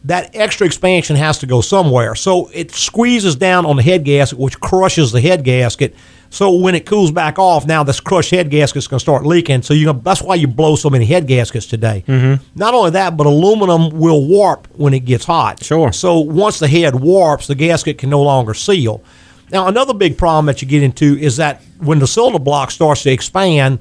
that 0.06 0.30
extra 0.36 0.68
expansion 0.68 1.16
has 1.16 1.40
to 1.40 1.48
go 1.48 1.62
somewhere. 1.62 2.14
So 2.14 2.48
it 2.54 2.70
squeezes 2.72 3.36
down 3.36 3.66
on 3.66 3.76
the 3.76 3.82
head 3.82 4.04
gasket, 4.04 4.38
which 4.38 4.60
crushes 4.60 5.12
the 5.12 5.20
head 5.20 5.44
gasket. 5.44 5.96
So 6.30 6.52
when 6.52 6.76
it 6.76 6.86
cools 6.86 7.10
back 7.10 7.40
off, 7.40 7.66
now 7.66 7.84
this 7.84 8.00
crushed 8.00 8.30
head 8.30 8.52
gasket 8.52 8.78
is 8.84 8.88
going 8.88 9.00
to 9.00 9.04
start 9.04 9.26
leaking. 9.26 9.64
So 9.64 9.74
you 9.74 9.92
that's 10.04 10.22
why 10.22 10.36
you 10.36 10.48
blow 10.48 10.76
so 10.76 10.92
many 10.92 11.06
head 11.06 11.26
gaskets 11.26 11.66
today. 11.66 12.04
Mhm. 12.08 12.40
Not 12.54 12.76
only 12.76 12.92
that, 12.92 13.18
but 13.18 13.26
aluminum 13.26 13.90
will 13.90 14.24
warp 14.28 14.68
when 14.76 14.94
it 14.94 15.06
gets 15.06 15.26
hot. 15.26 15.64
Sure. 15.64 15.92
So 15.92 16.20
once 16.20 16.60
the 16.60 16.68
head 16.68 16.94
warps, 16.94 17.48
the 17.48 17.56
gasket 17.56 17.98
can 17.98 18.12
no 18.12 18.22
longer 18.22 18.54
seal. 18.54 19.02
Now 19.52 19.68
another 19.68 19.94
big 19.96 20.18
problem 20.20 20.46
that 20.48 20.62
you 20.62 20.68
get 20.68 20.84
into 20.84 21.18
is 21.18 21.38
that 21.38 21.64
when 21.80 21.98
the 21.98 22.08
cylinder 22.08 22.40
block 22.40 22.70
starts 22.70 23.02
to 23.04 23.12
expand, 23.12 23.80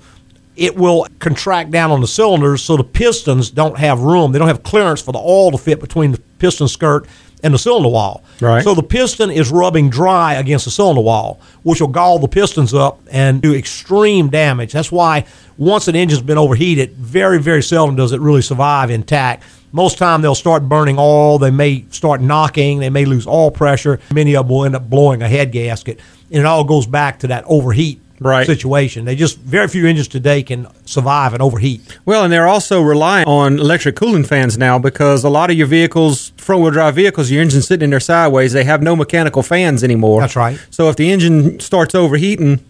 it 0.57 0.77
will 0.77 1.07
contract 1.19 1.71
down 1.71 1.91
on 1.91 2.01
the 2.01 2.07
cylinders 2.07 2.63
so 2.63 2.77
the 2.77 2.85
pistons 2.85 3.51
don't 3.51 3.79
have 3.79 4.01
room. 4.01 4.33
They 4.33 4.39
don't 4.39 4.49
have 4.49 4.63
clearance 4.63 5.01
for 5.01 5.13
the 5.13 5.19
oil 5.19 5.51
to 5.51 5.59
fit 5.59 5.81
between 5.81 6.13
the 6.13 6.19
piston 6.39 6.69
skirt 6.69 7.07
and 7.43 7.53
the 7.53 7.59
cylinder 7.59 7.89
wall. 7.89 8.25
Right. 8.41 8.65
So 8.65 8.75
the 8.75 8.83
piston 8.83 9.31
is 9.31 9.51
rubbing 9.51 9.91
dry 9.91 10.35
against 10.35 10.65
the 10.65 10.71
cylinder 10.71 11.03
wall, 11.03 11.41
which 11.63 11.81
will 11.81 11.89
gall 11.89 12.19
the 12.19 12.29
pistons 12.29 12.73
up 12.73 13.01
and 13.11 13.43
do 13.43 13.55
extreme 13.55 14.31
damage. 14.31 14.73
That's 14.73 14.91
why 14.91 15.27
once 15.59 15.87
an 15.89 15.97
engine's 15.97 16.23
been 16.23 16.39
overheated, 16.39 16.93
very, 16.93 17.39
very 17.41 17.63
seldom 17.63 17.97
does 17.97 18.13
it 18.13 18.21
really 18.21 18.43
survive 18.43 18.91
intact. 18.91 19.43
Most 19.73 19.99
time 19.99 20.23
they'll 20.23 20.37
start 20.37 20.69
burning 20.69 20.97
oil. 20.99 21.39
They 21.39 21.51
may 21.51 21.85
start 21.91 22.21
knocking. 22.21 22.79
They 22.79 22.91
may 22.91 23.05
lose 23.05 23.27
oil 23.27 23.51
pressure. 23.51 24.01
Many 24.13 24.37
of 24.37 24.47
them 24.47 24.55
will 24.55 24.65
end 24.65 24.77
up 24.77 24.89
blowing 24.89 25.21
a 25.21 25.29
head 25.29 25.53
gasket. 25.53 26.01
And 26.31 26.41
it 26.41 26.47
all 26.47 26.65
goes 26.65 26.87
back 26.87 27.19
to 27.21 27.27
that 27.27 27.45
overheat 27.47 28.01
Right. 28.21 28.47
situation. 28.47 29.05
They 29.05 29.17
just 29.17 29.39
very 29.39 29.69
few 29.69 29.87
engines 29.87 30.09
today 30.09 30.43
can 30.43 30.67
survive 30.85 31.33
and 31.33 31.43
overheat. 31.43 31.99
Well, 32.05 32.25
and 32.25 32.33
they're 32.33 32.47
also 32.47 32.81
relying 32.81 33.27
on 33.27 33.59
electric 33.59 33.97
cooling 33.97 34.25
fans 34.25 34.57
now 34.57 34.79
because 34.79 35.25
a 35.25 35.29
lot 35.29 35.51
of 35.51 35.57
your 35.57 35.67
vehicles, 35.67 36.31
front 36.37 36.63
wheel 36.63 36.71
drive 36.71 36.95
vehicles, 36.95 37.31
your 37.31 37.43
engine's 37.43 37.67
sitting 37.67 37.85
in 37.85 37.91
there 37.91 38.01
sideways. 38.01 38.53
They 38.53 38.65
have 38.65 38.83
no 38.83 38.95
mechanical 38.95 39.43
fans 39.43 39.83
anymore. 39.83 40.21
That's 40.21 40.37
right. 40.37 40.59
So 40.71 40.89
if 40.89 40.97
the 40.97 41.11
engine 41.11 41.61
starts 41.61 41.95
overheating, 41.95 42.65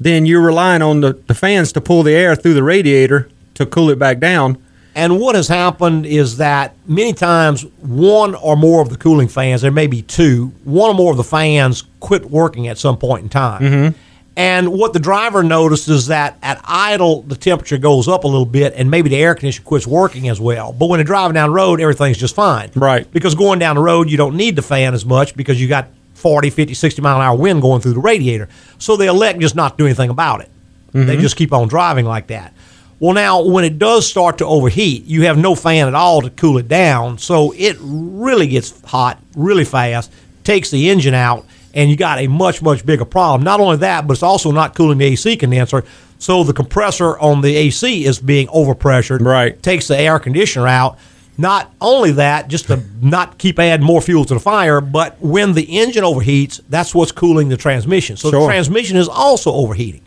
then 0.00 0.26
you're 0.26 0.42
relying 0.42 0.82
on 0.82 1.00
the, 1.00 1.12
the 1.12 1.34
fans 1.34 1.72
to 1.72 1.80
pull 1.80 2.02
the 2.02 2.12
air 2.12 2.34
through 2.34 2.54
the 2.54 2.62
radiator 2.62 3.28
to 3.54 3.66
cool 3.66 3.90
it 3.90 3.98
back 3.98 4.18
down. 4.20 4.62
And 4.94 5.20
what 5.20 5.36
has 5.36 5.46
happened 5.46 6.06
is 6.06 6.38
that 6.38 6.74
many 6.86 7.12
times 7.12 7.62
one 7.80 8.34
or 8.34 8.56
more 8.56 8.82
of 8.82 8.88
the 8.88 8.96
cooling 8.96 9.28
fans, 9.28 9.62
there 9.62 9.70
may 9.70 9.86
be 9.86 10.02
two, 10.02 10.48
one 10.64 10.90
or 10.90 10.94
more 10.94 11.12
of 11.12 11.16
the 11.16 11.24
fans 11.24 11.84
quit 12.00 12.30
working 12.30 12.66
at 12.66 12.78
some 12.78 12.96
point 12.96 13.22
in 13.22 13.28
time. 13.28 13.62
Mm-hmm. 13.62 13.98
And 14.38 14.68
what 14.68 14.92
the 14.92 15.00
driver 15.00 15.42
noticed 15.42 15.88
is 15.88 16.06
that 16.06 16.38
at 16.44 16.60
idle, 16.64 17.22
the 17.22 17.34
temperature 17.34 17.76
goes 17.76 18.06
up 18.06 18.22
a 18.22 18.28
little 18.28 18.46
bit 18.46 18.72
and 18.76 18.88
maybe 18.88 19.08
the 19.10 19.16
air 19.16 19.34
conditioner 19.34 19.64
quits 19.66 19.84
working 19.84 20.28
as 20.28 20.40
well. 20.40 20.72
But 20.72 20.86
when 20.86 20.98
they're 20.98 21.04
driving 21.04 21.34
down 21.34 21.48
the 21.48 21.54
road, 21.56 21.80
everything's 21.80 22.18
just 22.18 22.36
fine. 22.36 22.70
Right. 22.76 23.10
Because 23.12 23.34
going 23.34 23.58
down 23.58 23.74
the 23.74 23.82
road, 23.82 24.08
you 24.08 24.16
don't 24.16 24.36
need 24.36 24.54
the 24.54 24.62
fan 24.62 24.94
as 24.94 25.04
much 25.04 25.34
because 25.34 25.60
you 25.60 25.66
got 25.66 25.88
40, 26.14 26.50
50, 26.50 26.72
60 26.72 27.02
mile 27.02 27.16
an 27.16 27.22
hour 27.22 27.36
wind 27.36 27.60
going 27.62 27.80
through 27.80 27.94
the 27.94 28.00
radiator. 28.00 28.48
So 28.78 28.96
they 28.96 29.08
elect 29.08 29.40
just 29.40 29.56
not 29.56 29.76
to 29.76 29.82
do 29.82 29.86
anything 29.86 30.08
about 30.10 30.40
it. 30.40 30.50
They 30.92 31.16
Mhm. 31.16 31.20
just 31.20 31.34
keep 31.34 31.52
on 31.52 31.66
driving 31.66 32.06
like 32.06 32.28
that. 32.28 32.52
Well, 33.00 33.14
now 33.14 33.42
when 33.42 33.64
it 33.64 33.76
does 33.78 34.06
start 34.06 34.38
to 34.38 34.46
overheat, 34.46 35.04
you 35.06 35.22
have 35.22 35.36
no 35.36 35.56
fan 35.56 35.88
at 35.88 35.94
all 35.94 36.22
to 36.22 36.30
cool 36.30 36.58
it 36.58 36.68
down, 36.68 37.18
so 37.18 37.52
it 37.58 37.76
really 37.80 38.46
gets 38.46 38.72
hot 38.84 39.18
really 39.36 39.64
fast, 39.64 40.10
takes 40.44 40.70
the 40.70 40.90
engine 40.90 41.14
out, 41.14 41.44
and 41.78 41.88
you 41.88 41.96
got 41.96 42.18
a 42.18 42.26
much 42.26 42.60
much 42.60 42.84
bigger 42.84 43.04
problem. 43.04 43.44
Not 43.44 43.60
only 43.60 43.76
that, 43.78 44.06
but 44.06 44.14
it's 44.14 44.22
also 44.22 44.50
not 44.50 44.74
cooling 44.74 44.98
the 44.98 45.06
AC 45.06 45.36
condenser, 45.36 45.84
so 46.18 46.42
the 46.42 46.52
compressor 46.52 47.16
on 47.18 47.40
the 47.40 47.54
AC 47.54 48.04
is 48.04 48.18
being 48.18 48.48
overpressured. 48.48 49.20
Right, 49.24 49.60
takes 49.62 49.86
the 49.86 49.96
air 49.96 50.18
conditioner 50.18 50.66
out. 50.66 50.98
Not 51.40 51.72
only 51.80 52.10
that, 52.12 52.48
just 52.48 52.66
to 52.66 52.82
not 53.00 53.38
keep 53.38 53.60
adding 53.60 53.86
more 53.86 54.00
fuel 54.00 54.24
to 54.24 54.34
the 54.34 54.40
fire, 54.40 54.80
but 54.80 55.20
when 55.20 55.52
the 55.52 55.78
engine 55.78 56.02
overheats, 56.02 56.60
that's 56.68 56.92
what's 56.96 57.12
cooling 57.12 57.48
the 57.48 57.56
transmission. 57.56 58.16
So 58.16 58.32
the 58.32 58.44
transmission 58.44 58.96
is 58.96 59.08
also 59.08 59.52
overheating. 59.52 60.02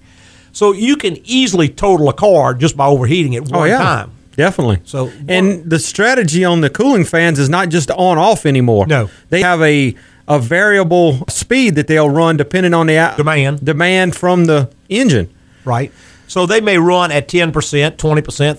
So 0.51 0.73
you 0.73 0.97
can 0.97 1.17
easily 1.23 1.69
total 1.69 2.09
a 2.09 2.13
car 2.13 2.53
just 2.53 2.75
by 2.75 2.85
overheating 2.87 3.31
it 3.31 3.43
oh, 3.53 3.59
one 3.59 3.61
oh 3.61 3.71
yeah, 3.71 3.77
time. 3.77 4.11
definitely. 4.35 4.81
So 4.83 5.09
and 5.29 5.63
the 5.69 5.79
strategy 5.79 6.43
on 6.43 6.59
the 6.59 6.69
cooling 6.69 7.05
fans 7.05 7.39
is 7.39 7.47
not 7.47 7.69
just 7.69 7.89
on 7.91 8.17
off 8.17 8.45
anymore. 8.45 8.85
No, 8.87 9.09
they 9.29 9.41
have 9.41 9.61
a 9.61 9.95
a 10.31 10.39
variable 10.39 11.25
speed 11.27 11.75
that 11.75 11.87
they'll 11.87 12.09
run 12.09 12.37
depending 12.37 12.73
on 12.73 12.87
the 12.87 13.13
demand 13.17 13.63
demand 13.65 14.15
from 14.15 14.45
the 14.45 14.69
engine. 14.89 15.29
Right. 15.65 15.91
So 16.27 16.45
they 16.45 16.61
may 16.61 16.77
run 16.77 17.11
at 17.11 17.27
10%, 17.27 17.51
20%, 17.51 17.97
30%, 17.97 18.55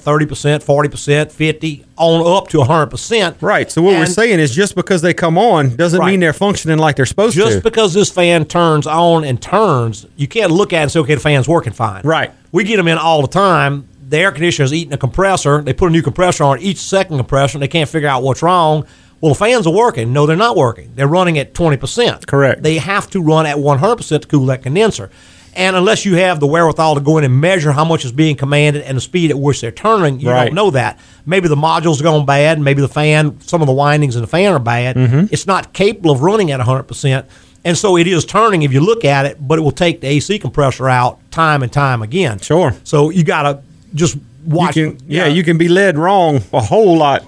40%, 0.62 1.33
50 1.33 1.85
on 1.97 2.37
up 2.37 2.49
to 2.49 2.59
100%. 2.59 3.37
Right. 3.41 3.73
So 3.73 3.81
what 3.81 3.93
we're 3.99 4.05
saying 4.05 4.41
is 4.41 4.55
just 4.55 4.75
because 4.75 5.01
they 5.01 5.14
come 5.14 5.39
on 5.39 5.75
doesn't 5.77 5.99
Right. 5.99 6.11
mean 6.11 6.20
they're 6.20 6.35
functioning 6.35 6.77
like 6.77 6.97
they're 6.97 7.07
supposed 7.07 7.35
Just 7.35 7.47
to. 7.49 7.53
Just 7.55 7.64
because 7.64 7.95
this 7.95 8.11
fan 8.11 8.45
turns 8.45 8.87
on 8.87 9.25
and 9.25 9.41
turns, 9.41 10.05
you 10.16 10.29
can't 10.29 10.53
look 10.53 10.75
at 10.75 10.81
it 10.81 10.83
and 10.83 10.93
say, 10.93 11.01
okay, 11.01 11.14
the 11.14 11.20
fan's 11.20 11.49
working 11.49 11.73
fine. 11.73 12.03
Right. 12.05 12.31
We 12.53 12.64
get 12.64 12.77
them 12.77 12.89
in 12.89 12.99
all 12.99 13.23
the 13.23 13.29
time. 13.29 13.89
The 14.07 14.18
air 14.18 14.33
conditioner 14.33 14.66
is 14.66 14.75
eating 14.75 14.93
a 14.93 14.99
compressor. 14.99 15.62
They 15.62 15.73
put 15.73 15.87
a 15.89 15.93
new 15.93 16.03
compressor 16.03 16.45
on 16.45 16.61
each 16.61 16.77
second 16.77 17.16
compressor. 17.16 17.57
And 17.57 17.62
they 17.62 17.68
can't 17.68 17.89
figure 17.89 18.09
out 18.11 18.23
what's 18.23 18.43
wrong. 18.43 18.85
Well, 19.23 19.31
the 19.33 19.39
fans 19.39 19.66
are 19.66 19.73
working. 19.73 20.12
No, 20.12 20.27
they're 20.27 20.37
not 20.37 20.57
working. 20.57 20.91
They're 20.97 21.07
running 21.07 21.39
at 21.39 21.55
20%. 21.55 22.27
Correct. 22.27 22.62
They 22.62 22.77
have 22.79 23.09
to 23.11 23.23
run 23.23 23.47
at 23.47 23.57
100% 23.57 24.20
to 24.23 24.29
cool 24.29 24.47
that 24.47 24.62
condenser. 24.62 25.11
And 25.55 25.77
unless 25.77 26.05
you 26.05 26.16
have 26.16 26.41
the 26.41 26.47
wherewithal 26.47 26.95
to 26.97 27.01
go 27.01 27.18
in 27.18 27.25
and 27.25 27.41
measure 27.41 27.73
how 27.73 27.85
much 27.85 28.05
is 28.05 28.11
being 28.11 28.37
commanded 28.37 28.83
and 28.83 28.97
the 28.97 29.01
speed 29.01 29.31
at 29.31 29.39
which 29.39 29.61
they're 29.61 29.70
turning, 29.70 30.18
you 30.18 30.29
Right. 30.31 30.47
don't 30.47 30.55
know 30.55 30.70
that. 30.70 30.99
Maybe 31.25 31.47
the 31.47 31.57
module's 31.57 32.03
gone 32.03 32.27
bad. 32.27 32.59
Maybe 32.59 32.81
the 32.83 32.89
fan, 32.89 33.37
some 33.47 33.61
of 33.62 33.66
the 33.66 33.73
windings 33.73 34.16
in 34.16 34.23
the 34.23 34.27
fan 34.27 34.53
are 34.55 34.59
bad. 34.59 34.97
Mhm. 34.97 35.29
It's 35.31 35.47
not 35.47 35.73
capable 35.73 36.11
of 36.11 36.23
running 36.23 36.51
at 36.51 36.59
100%. 36.61 37.27
And 37.64 37.79
so 37.79 37.97
it 37.97 38.09
is 38.09 38.25
turning 38.25 38.62
if 38.62 38.73
you 38.73 38.81
look 38.81 39.05
at 39.05 39.25
it, 39.27 39.37
but 39.47 39.59
it 39.59 39.62
will 39.62 39.70
take 39.70 40.01
the 40.01 40.09
AC 40.09 40.39
compressor 40.41 40.89
out 40.89 41.18
time 41.31 41.62
and 41.62 41.70
time 41.70 42.03
again. 42.03 42.41
Sure. 42.41 42.75
So 42.83 43.11
you 43.11 43.23
got 43.23 43.43
to 43.43 43.59
just 43.95 44.16
watch. 44.47 44.75
You 44.75 44.93
can, 44.93 44.99
yeah, 45.07 45.27
you 45.27 45.45
can 45.45 45.59
be 45.59 45.68
led 45.68 45.97
wrong 45.97 46.41
a 46.53 46.61
whole 46.61 46.97
lot 46.97 47.23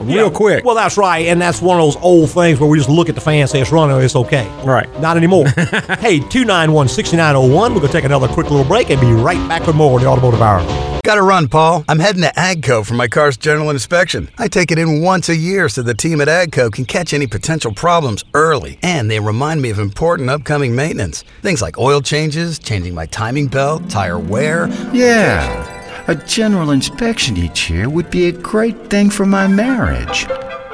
real 0.00 0.26
Yeah, 0.26 0.30
quick. 0.30 0.64
Well, 0.64 0.74
that's 0.74 0.96
right, 0.96 1.26
and 1.26 1.40
that's 1.40 1.60
one 1.62 1.78
of 1.78 1.84
those 1.86 1.96
old 2.02 2.30
things 2.30 2.60
where 2.60 2.68
we 2.68 2.78
just 2.78 2.90
look 2.90 3.08
at 3.08 3.14
the 3.14 3.20
fan 3.20 3.40
and 3.42 3.50
say 3.50 3.60
it's 3.60 3.72
running, 3.72 3.96
it's 4.00 4.16
okay. 4.16 4.46
Right. 4.64 4.88
Not 5.00 5.16
anymore. 5.16 5.46
hey, 6.00 6.20
291-6901. 6.20 7.48
We're 7.48 7.68
going 7.68 7.80
to 7.82 7.88
take 7.88 8.04
another 8.04 8.28
quick 8.28 8.50
little 8.50 8.64
break 8.66 8.90
and 8.90 9.00
be 9.00 9.12
right 9.12 9.48
back 9.48 9.66
with 9.66 9.76
more 9.76 9.96
of 9.96 10.02
the 10.02 10.08
Automotive 10.08 10.40
Hour. 10.42 10.60
Got 11.04 11.16
to 11.16 11.22
run, 11.22 11.48
Paul. 11.48 11.84
I'm 11.86 11.98
heading 11.98 12.22
to 12.22 12.32
AGCO 12.34 12.86
for 12.86 12.94
my 12.94 13.08
car's 13.08 13.36
general 13.36 13.68
inspection. 13.68 14.30
I 14.38 14.48
take 14.48 14.70
it 14.70 14.78
in 14.78 15.02
once 15.02 15.28
a 15.28 15.36
year 15.36 15.68
so 15.68 15.82
the 15.82 15.92
team 15.92 16.22
at 16.22 16.28
AGCO 16.28 16.72
can 16.72 16.86
catch 16.86 17.12
any 17.12 17.26
potential 17.26 17.74
problems 17.74 18.24
early. 18.32 18.78
And 18.82 19.10
they 19.10 19.20
remind 19.20 19.60
me 19.60 19.68
of 19.68 19.78
important 19.78 20.30
upcoming 20.30 20.74
maintenance. 20.74 21.22
Things 21.42 21.60
like 21.60 21.76
oil 21.78 22.00
changes, 22.00 22.58
changing 22.58 22.94
my 22.94 23.04
timing 23.06 23.48
belt, 23.48 23.90
tire 23.90 24.18
wear. 24.18 24.68
Yeah. 24.94 25.73
A 26.06 26.14
general 26.14 26.72
inspection 26.72 27.38
each 27.38 27.70
year 27.70 27.88
would 27.88 28.10
be 28.10 28.26
a 28.26 28.32
great 28.32 28.90
thing 28.90 29.08
for 29.08 29.24
my 29.24 29.46
marriage. 29.46 30.26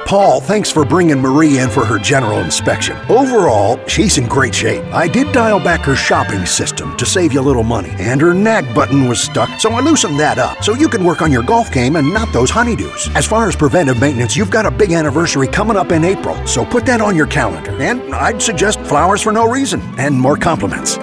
Paul, 0.05 0.41
thanks 0.41 0.69
for 0.69 0.83
bringing 0.83 1.21
Marie 1.21 1.59
in 1.59 1.69
for 1.69 1.85
her 1.85 1.97
general 1.97 2.39
inspection. 2.39 2.97
Overall, 3.07 3.79
she's 3.87 4.17
in 4.17 4.27
great 4.27 4.53
shape. 4.53 4.83
I 4.93 5.07
did 5.07 5.31
dial 5.31 5.61
back 5.61 5.79
her 5.85 5.95
shopping 5.95 6.45
system 6.45 6.97
to 6.97 7.05
save 7.05 7.31
you 7.31 7.39
a 7.39 7.47
little 7.47 7.63
money, 7.63 7.91
and 7.97 8.19
her 8.19 8.33
nag 8.33 8.75
button 8.75 9.07
was 9.07 9.21
stuck, 9.21 9.57
so 9.57 9.71
I 9.71 9.79
loosened 9.79 10.19
that 10.19 10.37
up 10.37 10.61
so 10.61 10.73
you 10.73 10.89
can 10.89 11.05
work 11.05 11.21
on 11.21 11.31
your 11.31 11.43
golf 11.43 11.71
game 11.71 11.95
and 11.95 12.13
not 12.13 12.33
those 12.33 12.51
honeydews. 12.51 13.15
As 13.15 13.25
far 13.25 13.47
as 13.47 13.55
preventive 13.55 14.01
maintenance, 14.01 14.35
you've 14.35 14.51
got 14.51 14.65
a 14.65 14.71
big 14.71 14.91
anniversary 14.91 15.47
coming 15.47 15.77
up 15.77 15.93
in 15.93 16.03
April, 16.03 16.35
so 16.45 16.65
put 16.65 16.85
that 16.87 16.99
on 16.99 17.15
your 17.15 17.27
calendar. 17.27 17.71
And 17.81 18.13
I'd 18.13 18.41
suggest 18.41 18.81
flowers 18.81 19.21
for 19.21 19.31
no 19.31 19.49
reason 19.49 19.81
and 19.97 20.19
more 20.19 20.35
compliments. 20.35 20.97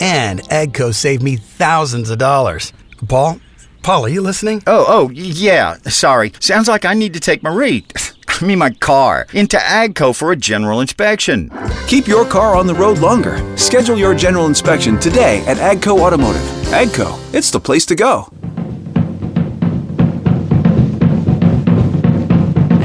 And 0.00 0.40
AGCO 0.48 0.92
saved 0.92 1.22
me 1.22 1.36
thousands 1.36 2.10
of 2.10 2.18
dollars. 2.18 2.72
Paul? 3.06 3.38
Paul, 3.82 4.04
are 4.04 4.08
you 4.08 4.20
listening? 4.20 4.62
Oh, 4.66 4.84
oh, 4.86 5.10
yeah. 5.10 5.74
Sorry. 5.84 6.32
Sounds 6.40 6.68
like 6.68 6.84
I 6.84 6.94
need 6.94 7.14
to 7.14 7.20
take 7.20 7.42
Marie. 7.42 7.86
I 8.28 8.44
mean, 8.44 8.58
my 8.58 8.70
car 8.70 9.26
into 9.32 9.56
AGCO 9.56 10.14
for 10.14 10.30
a 10.30 10.36
general 10.36 10.80
inspection. 10.80 11.50
Keep 11.86 12.06
your 12.06 12.24
car 12.24 12.54
on 12.54 12.66
the 12.66 12.74
road 12.74 12.98
longer. 12.98 13.38
Schedule 13.56 13.98
your 13.98 14.14
general 14.14 14.46
inspection 14.46 14.98
today 14.98 15.44
at 15.46 15.56
Agco 15.56 15.98
Automotive. 16.00 16.42
Agco, 16.68 17.18
it's 17.34 17.50
the 17.50 17.58
place 17.60 17.86
to 17.86 17.94
go. 17.96 18.30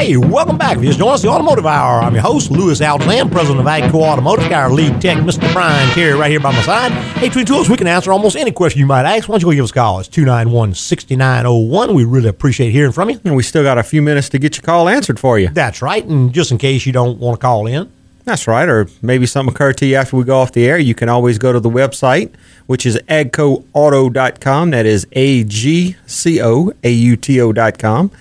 Hey, 0.03 0.17
welcome 0.17 0.57
back. 0.57 0.75
If 0.75 0.83
you 0.83 0.89
just 0.89 0.99
joined 0.99 1.13
us, 1.13 1.21
the 1.21 1.29
Automotive 1.29 1.65
Hour. 1.65 2.01
I'm 2.01 2.13
your 2.13 2.23
host, 2.23 2.51
Louis 2.51 2.77
Altazan, 2.81 3.31
president 3.31 3.61
of 3.61 3.65
AGCO 3.65 4.01
Automotive. 4.01 4.49
Got 4.49 4.63
our 4.63 4.69
lead 4.69 4.99
tech, 4.99 5.17
Mr. 5.19 5.53
Brian 5.53 5.89
Terry, 5.91 6.13
right 6.13 6.29
here 6.29 6.41
by 6.41 6.51
my 6.51 6.61
side. 6.63 6.91
Hey, 6.91 7.29
between 7.29 7.45
tools, 7.45 7.69
we 7.69 7.77
can 7.77 7.87
answer 7.87 8.11
almost 8.11 8.35
any 8.35 8.51
question 8.51 8.81
you 8.81 8.85
might 8.85 9.05
ask. 9.05 9.29
Why 9.29 9.35
don't 9.35 9.43
you 9.43 9.47
go 9.47 9.55
give 9.55 9.63
us 9.63 9.71
a 9.71 9.75
call? 9.75 10.01
It's 10.01 10.09
291 10.09 10.73
6901. 10.73 11.93
We 11.93 12.03
really 12.03 12.27
appreciate 12.27 12.71
hearing 12.71 12.91
from 12.91 13.11
you. 13.11 13.21
And 13.23 13.33
we 13.33 13.43
still 13.43 13.63
got 13.63 13.77
a 13.77 13.83
few 13.83 14.01
minutes 14.01 14.27
to 14.29 14.39
get 14.39 14.57
your 14.57 14.63
call 14.63 14.89
answered 14.89 15.21
for 15.21 15.39
you. 15.39 15.47
That's 15.47 15.81
right. 15.81 16.03
And 16.03 16.33
just 16.33 16.51
in 16.51 16.57
case 16.57 16.85
you 16.85 16.91
don't 16.91 17.17
want 17.17 17.39
to 17.39 17.41
call 17.41 17.65
in, 17.65 17.89
That's 18.25 18.45
right. 18.45 18.67
Or 18.67 18.89
maybe 19.01 19.25
something 19.25 19.55
occurred 19.55 19.77
to 19.77 19.85
you 19.85 19.95
after 19.95 20.17
we 20.17 20.25
go 20.25 20.37
off 20.39 20.51
the 20.51 20.67
air. 20.67 20.77
You 20.77 20.95
can 20.95 21.07
always 21.07 21.37
go 21.37 21.53
to 21.53 21.61
the 21.61 21.69
website, 21.69 22.33
which 22.65 22.85
is 22.85 22.97
agcoauto.com. 23.07 24.71
That 24.71 24.85
is 24.85 25.07
A 25.13 25.45
G 25.45 25.95
C 26.05 26.41
O 26.41 26.73
A 26.83 26.91
U 26.91 27.15
T 27.15 27.39
O.com. 27.39 28.11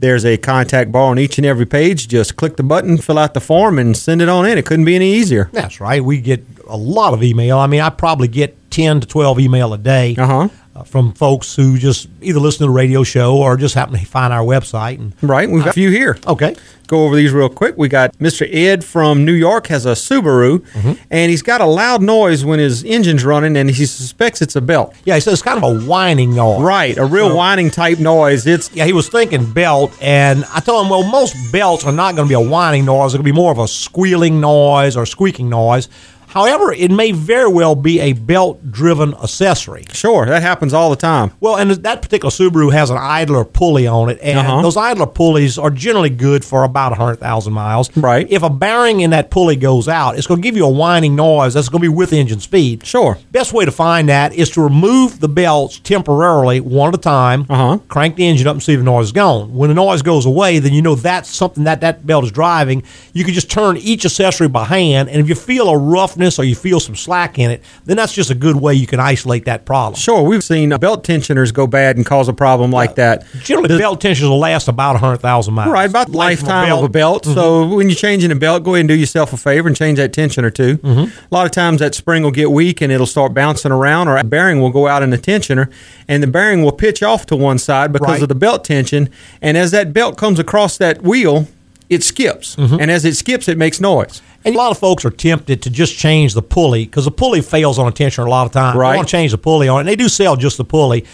There's 0.00 0.24
a 0.24 0.38
contact 0.38 0.90
bar 0.90 1.10
on 1.10 1.18
each 1.18 1.36
and 1.36 1.46
every 1.46 1.66
page. 1.66 2.08
Just 2.08 2.36
click 2.36 2.56
the 2.56 2.62
button, 2.62 2.96
fill 2.96 3.18
out 3.18 3.34
the 3.34 3.40
form, 3.40 3.78
and 3.78 3.94
send 3.94 4.22
it 4.22 4.28
on 4.30 4.46
in. 4.46 4.56
It 4.56 4.64
couldn't 4.64 4.86
be 4.86 4.94
any 4.96 5.12
easier. 5.12 5.50
That's 5.52 5.78
right. 5.78 6.02
We 6.02 6.20
get 6.20 6.42
a 6.66 6.76
lot 6.76 7.12
of 7.12 7.22
email. 7.22 7.58
I 7.58 7.66
mean, 7.66 7.82
I 7.82 7.90
probably 7.90 8.28
get 8.28 8.56
10 8.70 9.00
to 9.00 9.06
12 9.06 9.40
email 9.40 9.72
a 9.74 9.78
day 9.78 10.14
uh-huh. 10.16 10.48
from 10.84 11.12
folks 11.12 11.54
who 11.56 11.76
just 11.78 12.08
either 12.22 12.38
listen 12.40 12.58
to 12.58 12.64
the 12.64 12.70
radio 12.70 13.02
show 13.02 13.36
or 13.36 13.56
just 13.56 13.74
happen 13.74 13.98
to 13.98 14.04
find 14.06 14.32
our 14.32 14.44
website. 14.44 14.98
And 14.98 15.12
Right. 15.22 15.50
We've 15.50 15.64
got 15.64 15.70
a 15.70 15.74
few 15.74 15.90
here. 15.90 16.16
Okay. 16.26 16.54
Go 16.86 17.04
over 17.04 17.14
these 17.14 17.30
real 17.32 17.48
quick. 17.48 17.76
We 17.78 17.88
got 17.88 18.18
Mr. 18.18 18.52
Ed 18.52 18.84
from 18.84 19.24
New 19.24 19.32
York 19.32 19.68
has 19.68 19.86
a 19.86 19.92
Subaru, 19.92 20.58
Mm-hmm. 20.58 20.92
and 21.12 21.30
he's 21.30 21.42
got 21.42 21.60
a 21.60 21.64
loud 21.64 22.02
noise 22.02 22.44
when 22.44 22.58
his 22.58 22.82
engine's 22.84 23.24
running, 23.24 23.56
and 23.56 23.70
he 23.70 23.86
suspects 23.86 24.42
it's 24.42 24.56
a 24.56 24.60
belt. 24.60 24.92
Yeah, 25.04 25.14
he 25.14 25.20
says 25.20 25.34
it's 25.34 25.42
kind 25.42 25.62
of 25.62 25.62
a 25.62 25.86
whining 25.86 26.34
noise. 26.34 26.62
Right, 26.62 26.96
a 26.98 27.04
real 27.04 27.28
So- 27.28 27.36
whining 27.36 27.70
type 27.70 28.00
noise. 28.00 28.44
It's 28.44 28.72
Yeah, 28.74 28.86
he 28.86 28.92
was 28.92 29.08
thinking 29.08 29.52
belt, 29.52 29.96
and 30.02 30.44
I 30.52 30.58
told 30.58 30.84
him, 30.86 30.90
well, 30.90 31.04
most 31.04 31.36
belts 31.52 31.84
are 31.84 31.92
not 31.92 32.16
going 32.16 32.26
to 32.26 32.28
be 32.28 32.34
a 32.34 32.40
whining 32.50 32.84
noise. 32.86 33.14
It'll 33.14 33.22
be 33.22 33.30
more 33.30 33.52
of 33.52 33.58
a 33.58 33.68
squealing 33.68 34.40
noise 34.40 34.96
or 34.96 35.06
squeaking 35.06 35.48
noise. 35.48 35.88
However, 36.30 36.72
it 36.72 36.90
may 36.90 37.12
very 37.12 37.48
well 37.52 37.74
be 37.74 38.00
a 38.00 38.12
belt 38.12 38.70
driven 38.70 39.14
accessory. 39.14 39.84
Sure, 39.92 40.26
that 40.26 40.42
happens 40.42 40.72
all 40.72 40.90
the 40.90 40.96
time. 40.96 41.32
Well, 41.40 41.56
and 41.56 41.70
that 41.72 42.02
particular 42.02 42.30
Subaru 42.30 42.72
has 42.72 42.90
an 42.90 42.98
idler 42.98 43.44
pulley 43.44 43.86
on 43.86 44.10
it, 44.10 44.18
and 44.22 44.38
Uh-huh. 44.38 44.62
those 44.62 44.76
idler 44.76 45.06
pulleys 45.06 45.58
are 45.58 45.70
generally 45.70 46.10
good 46.10 46.44
for 46.44 46.62
about 46.64 46.92
100,000 46.92 47.52
miles. 47.52 47.90
Right. 47.96 48.26
If 48.30 48.42
a 48.42 48.50
bearing 48.50 49.00
in 49.00 49.10
that 49.10 49.30
pulley 49.30 49.56
goes 49.56 49.88
out, 49.88 50.16
it's 50.16 50.26
going 50.26 50.40
to 50.40 50.46
give 50.46 50.56
you 50.56 50.64
a 50.64 50.68
whining 50.70 51.16
noise 51.16 51.54
that's 51.54 51.68
going 51.68 51.82
to 51.82 51.90
be 51.90 51.94
with 51.94 52.12
engine 52.12 52.40
speed. 52.40 52.86
Sure. 52.86 53.18
Best 53.32 53.52
way 53.52 53.64
to 53.64 53.72
find 53.72 54.08
that 54.08 54.32
is 54.32 54.50
to 54.50 54.62
remove 54.62 55.20
the 55.20 55.28
belts 55.28 55.78
temporarily, 55.80 56.60
one 56.60 56.88
at 56.88 56.94
a 56.94 56.98
time. 56.98 57.44
Uh-huh. 57.50 57.78
Crank 57.88 58.16
the 58.16 58.26
engine 58.26 58.46
up 58.46 58.54
and 58.54 58.62
see 58.62 58.74
if 58.74 58.78
the 58.80 58.84
noise 58.84 59.06
is 59.06 59.12
gone. 59.12 59.52
When 59.54 59.68
the 59.68 59.74
noise 59.74 60.02
goes 60.02 60.26
away, 60.26 60.58
then 60.60 60.72
you 60.72 60.82
know 60.82 60.94
that's 60.94 61.28
something 61.34 61.64
that 61.64 61.80
that 61.80 62.06
belt 62.06 62.24
is 62.24 62.30
driving. 62.32 62.82
You 63.12 63.24
can 63.24 63.34
just 63.34 63.50
turn 63.50 63.76
each 63.76 64.04
accessory 64.04 64.48
by 64.48 64.64
hand, 64.64 65.08
and 65.08 65.20
if 65.20 65.28
you 65.28 65.34
feel 65.34 65.68
a 65.68 65.76
rough 65.76 66.16
stiffness 66.20 66.38
or 66.38 66.44
you 66.44 66.54
feel 66.54 66.80
some 66.80 66.94
slack 66.96 67.38
in 67.38 67.50
it, 67.50 67.62
then 67.84 67.96
that's 67.96 68.12
just 68.12 68.30
a 68.30 68.34
good 68.34 68.56
way 68.56 68.74
you 68.74 68.86
can 68.86 69.00
isolate 69.00 69.44
that 69.46 69.64
problem. 69.64 69.94
Sure, 69.98 70.22
we've 70.22 70.44
seen 70.44 70.70
belt 70.78 71.04
tensioners 71.04 71.52
go 71.52 71.66
bad 71.66 71.96
and 71.96 72.04
cause 72.06 72.28
a 72.28 72.32
problem 72.32 72.70
like 72.70 72.94
that. 72.96 73.24
Generally, 73.42 73.68
The- 73.68 73.78
belt 73.78 74.00
tensions 74.00 74.28
will 74.28 74.38
last 74.38 74.68
about 74.68 74.92
100,000 74.94 75.54
miles. 75.54 75.70
Right, 75.72 75.88
about 75.88 76.10
the 76.10 76.16
Life 76.16 76.40
from 76.40 76.48
a 76.48 76.52
lifetime 76.52 76.78
of 76.78 76.84
a 76.84 76.88
belt. 76.88 77.24
So 77.24 77.66
when 77.74 77.88
you're 77.88 77.96
changing 77.96 78.30
a 78.30 78.34
belt, 78.36 78.62
go 78.64 78.74
ahead 78.74 78.80
and 78.80 78.88
do 78.88 78.94
yourself 78.94 79.32
a 79.32 79.36
favor 79.36 79.66
and 79.68 79.76
change 79.76 79.98
that 79.98 80.12
tension 80.12 80.44
or 80.44 80.50
2 80.50 80.78
Mm-hmm. 80.80 81.00
A 81.00 81.34
lot 81.34 81.46
of 81.46 81.52
times 81.52 81.80
that 81.80 81.94
spring 81.94 82.22
will 82.22 82.30
get 82.30 82.50
weak 82.50 82.80
and 82.80 82.92
it'll 82.92 83.06
start 83.06 83.34
bouncing 83.34 83.72
around, 83.72 84.08
or 84.08 84.16
a 84.16 84.24
bearing 84.24 84.60
will 84.60 84.70
go 84.70 84.86
out 84.86 85.02
in 85.02 85.10
the 85.10 85.18
tensioner, 85.18 85.70
and 86.08 86.22
the 86.22 86.26
bearing 86.26 86.62
will 86.64 86.72
pitch 86.72 87.02
off 87.02 87.26
to 87.26 87.36
one 87.36 87.58
side 87.58 87.92
because 87.92 88.08
Right. 88.08 88.22
of 88.22 88.28
the 88.28 88.34
belt 88.34 88.64
tension. 88.64 89.08
And 89.42 89.56
as 89.56 89.70
that 89.72 89.92
belt 89.92 90.16
comes 90.16 90.38
across 90.38 90.76
that 90.78 91.02
wheel, 91.02 91.48
it 91.90 92.02
skips, 92.02 92.56
Mm-hmm. 92.56 92.76
and 92.80 92.90
as 92.90 93.04
it 93.04 93.16
skips, 93.16 93.48
it 93.48 93.58
makes 93.58 93.80
noise. 93.80 94.22
And 94.44 94.54
a 94.54 94.58
lot 94.58 94.70
of 94.70 94.78
folks 94.78 95.04
are 95.04 95.10
tempted 95.10 95.60
to 95.62 95.68
just 95.70 95.94
change 95.98 96.32
the 96.32 96.40
pulley 96.40 96.86
because 96.86 97.04
the 97.04 97.10
pulley 97.10 97.42
fails 97.42 97.78
on 97.78 97.86
a 97.86 97.92
tensioner 97.92 98.26
a 98.26 98.30
lot 98.30 98.46
of 98.46 98.52
times. 98.52 98.74
Right. 98.78 98.92
They 98.92 98.96
want 98.96 99.08
to 99.08 99.12
change 99.12 99.32
the 99.32 99.38
pulley 99.38 99.68
on 99.68 99.76
it. 99.76 99.80
And 99.80 99.88
they 99.88 99.96
do 99.96 100.08
sell 100.08 100.34
just 100.36 100.56
the 100.56 100.64
pulley. 100.64 101.04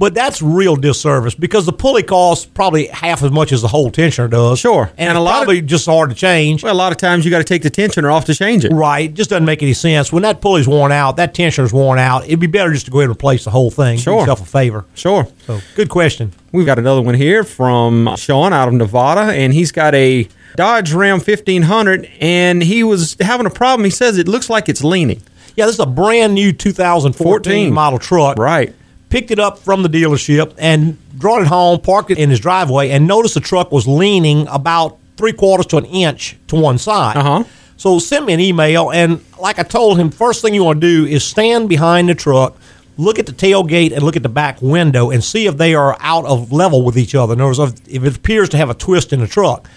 But 0.00 0.14
that's 0.14 0.40
real 0.40 0.76
disservice 0.76 1.34
because 1.34 1.66
the 1.66 1.74
pulley 1.74 2.02
costs 2.02 2.46
probably 2.46 2.86
half 2.86 3.22
as 3.22 3.30
much 3.30 3.52
as 3.52 3.60
the 3.60 3.68
whole 3.68 3.90
tensioner 3.90 4.30
does. 4.30 4.58
Sure. 4.58 4.90
And, 4.96 5.10
And 5.10 5.18
a 5.18 5.20
lot 5.20 5.34
of- 5.34 5.44
probably 5.44 5.60
just 5.60 5.84
hard 5.84 6.08
to 6.08 6.16
change. 6.16 6.62
Well, 6.64 6.72
a 6.72 6.74
lot 6.74 6.90
of 6.90 6.96
times 6.96 7.26
you 7.26 7.30
got 7.30 7.36
to 7.38 7.44
take 7.44 7.60
the 7.60 7.70
tensioner 7.70 8.10
off 8.10 8.24
to 8.24 8.34
change 8.34 8.64
it. 8.64 8.72
Right. 8.72 9.10
It 9.10 9.14
just 9.14 9.28
doesn't 9.28 9.44
make 9.44 9.62
any 9.62 9.74
sense. 9.74 10.10
When 10.10 10.22
that 10.22 10.40
pulley's 10.40 10.66
worn 10.66 10.90
out, 10.90 11.16
that 11.18 11.34
tensioner's 11.34 11.70
worn 11.74 11.98
out, 11.98 12.24
it'd 12.24 12.40
be 12.40 12.46
better 12.46 12.72
just 12.72 12.86
to 12.86 12.90
go 12.90 13.00
ahead 13.00 13.10
and 13.10 13.16
replace 13.16 13.44
the 13.44 13.50
whole 13.50 13.70
thing. 13.70 13.98
Sure. 13.98 14.14
Do 14.14 14.20
yourself 14.20 14.40
a 14.40 14.46
favor. 14.46 14.86
Sure. 14.94 15.28
So, 15.46 15.60
good 15.76 15.90
question. 15.90 16.32
We've 16.50 16.64
got 16.64 16.78
another 16.78 17.02
one 17.02 17.14
here 17.14 17.44
from 17.44 18.16
Sean 18.16 18.54
out 18.54 18.68
of 18.68 18.74
Nevada, 18.74 19.30
and 19.32 19.52
he's 19.52 19.70
got 19.70 19.94
a 19.94 20.26
Dodge 20.56 20.94
Ram 20.94 21.20
1500, 21.20 22.10
and 22.20 22.62
he 22.62 22.82
was 22.82 23.16
having 23.20 23.44
a 23.44 23.50
problem. 23.50 23.84
He 23.84 23.90
says 23.90 24.16
it 24.16 24.28
looks 24.28 24.48
like 24.48 24.70
it's 24.70 24.82
leaning. 24.82 25.20
Yeah, 25.56 25.66
this 25.66 25.74
is 25.74 25.80
a 25.80 25.84
brand 25.86 26.34
new 26.34 26.52
2014 26.54 27.22
14. 27.24 27.72
model 27.74 27.98
truck. 27.98 28.38
Right. 28.38 28.74
Picked 29.10 29.30
it 29.32 29.38
up 29.38 29.58
from 29.58 29.82
the 29.82 29.88
dealership 29.88 30.54
and 30.56 30.96
brought 31.18 31.42
it 31.42 31.48
home, 31.48 31.80
parked 31.80 32.10
it 32.10 32.18
in 32.18 32.30
his 32.30 32.40
driveway, 32.40 32.90
and 32.90 33.06
noticed 33.06 33.34
the 33.34 33.40
truck 33.40 33.70
was 33.72 33.86
leaning 33.86 34.46
about 34.48 34.98
three 35.16 35.32
quarters 35.32 35.66
to 35.66 35.76
an 35.76 35.84
inch 35.84 36.36
to 36.46 36.56
one 36.56 36.78
side. 36.78 37.16
Uh-huh. 37.16 37.44
So 37.76 37.98
sent 37.98 38.24
me 38.26 38.32
an 38.34 38.40
email, 38.40 38.90
and 38.90 39.22
like 39.40 39.58
I 39.58 39.62
told 39.64 39.98
him, 39.98 40.10
first 40.10 40.42
thing 40.42 40.54
you 40.54 40.64
want 40.64 40.80
to 40.80 40.86
do 40.86 41.06
is 41.06 41.24
stand 41.24 41.68
behind 41.68 42.08
the 42.08 42.14
truck, 42.14 42.56
look 42.98 43.18
at 43.18 43.26
the 43.26 43.32
tailgate, 43.32 43.92
and 43.92 44.02
look 44.02 44.16
at 44.16 44.22
the 44.22 44.28
back 44.28 44.62
window, 44.62 45.10
and 45.10 45.24
see 45.24 45.46
if 45.46 45.56
they 45.56 45.74
are 45.74 45.96
out 46.00 46.24
of 46.24 46.52
level 46.52 46.84
with 46.84 46.96
each 46.96 47.14
other. 47.14 47.32
In 47.32 47.40
other 47.40 47.48
words, 47.48 47.58
if- 47.58 47.88
if 47.96 48.04
it 48.04 48.16
appears 48.16 48.48
to 48.50 48.56
have 48.58 48.70
a 48.70 48.74
twist 48.74 49.12
in 49.12 49.20
the 49.20 49.26
truck. 49.26 49.68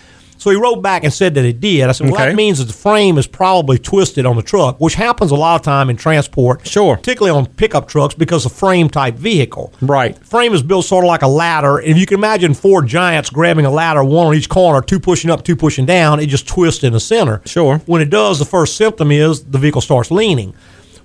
So 0.44 0.50
he 0.50 0.58
wrote 0.58 0.82
back 0.82 1.06
and 1.06 1.14
said 1.14 1.36
that 1.36 1.46
it 1.46 1.62
did. 1.62 1.88
I 1.88 1.94
said, 1.94 2.08
well, 2.08 2.16
Okay. 2.16 2.26
that 2.26 2.36
means 2.36 2.58
that 2.58 2.66
the 2.66 2.74
frame 2.74 3.18
is 3.18 3.28
probably 3.28 3.78
twisted 3.78 4.26
on 4.26 4.36
the 4.36 4.42
truck, 4.42 4.78
which 4.82 4.96
happens 4.96 5.32
a 5.32 5.36
lot 5.38 5.56
of 5.56 5.62
time 5.62 5.90
in 5.90 5.96
transport. 5.96 6.68
Sure. 6.68 6.98
Particularly 6.98 7.38
on 7.38 7.46
pickup 7.46 7.88
trucks 7.88 8.14
because 8.14 8.46
of 8.46 8.52
frame 8.52 8.90
type 8.90 9.16
vehicle. 9.16 9.72
Right. 9.82 10.18
Frame 10.26 10.52
is 10.54 10.62
built 10.62 10.84
sort 10.84 11.06
of 11.06 11.08
like 11.08 11.22
a 11.22 11.30
ladder. 11.30 11.78
And 11.78 11.88
if 11.92 11.98
you 11.98 12.06
can 12.06 12.18
imagine 12.18 12.54
four 12.54 12.82
giants 12.82 13.30
grabbing 13.30 13.66
a 13.66 13.72
ladder, 13.72 14.04
one 14.04 14.28
on 14.28 14.34
each 14.36 14.50
corner, 14.50 14.82
two 14.82 15.00
pushing 15.00 15.32
up, 15.32 15.46
two 15.46 15.56
pushing 15.56 15.86
down, 15.86 16.20
it 16.20 16.26
just 16.26 16.46
twists 16.46 16.84
in 16.84 16.92
the 16.92 17.00
center. 17.00 17.42
Sure. 17.46 17.78
When 17.86 18.02
it 18.02 18.10
does, 18.10 18.38
the 18.38 18.44
first 18.46 18.76
symptom 18.76 19.12
is 19.14 19.46
the 19.46 19.58
vehicle 19.58 19.80
starts 19.80 20.12
leaning. 20.12 20.54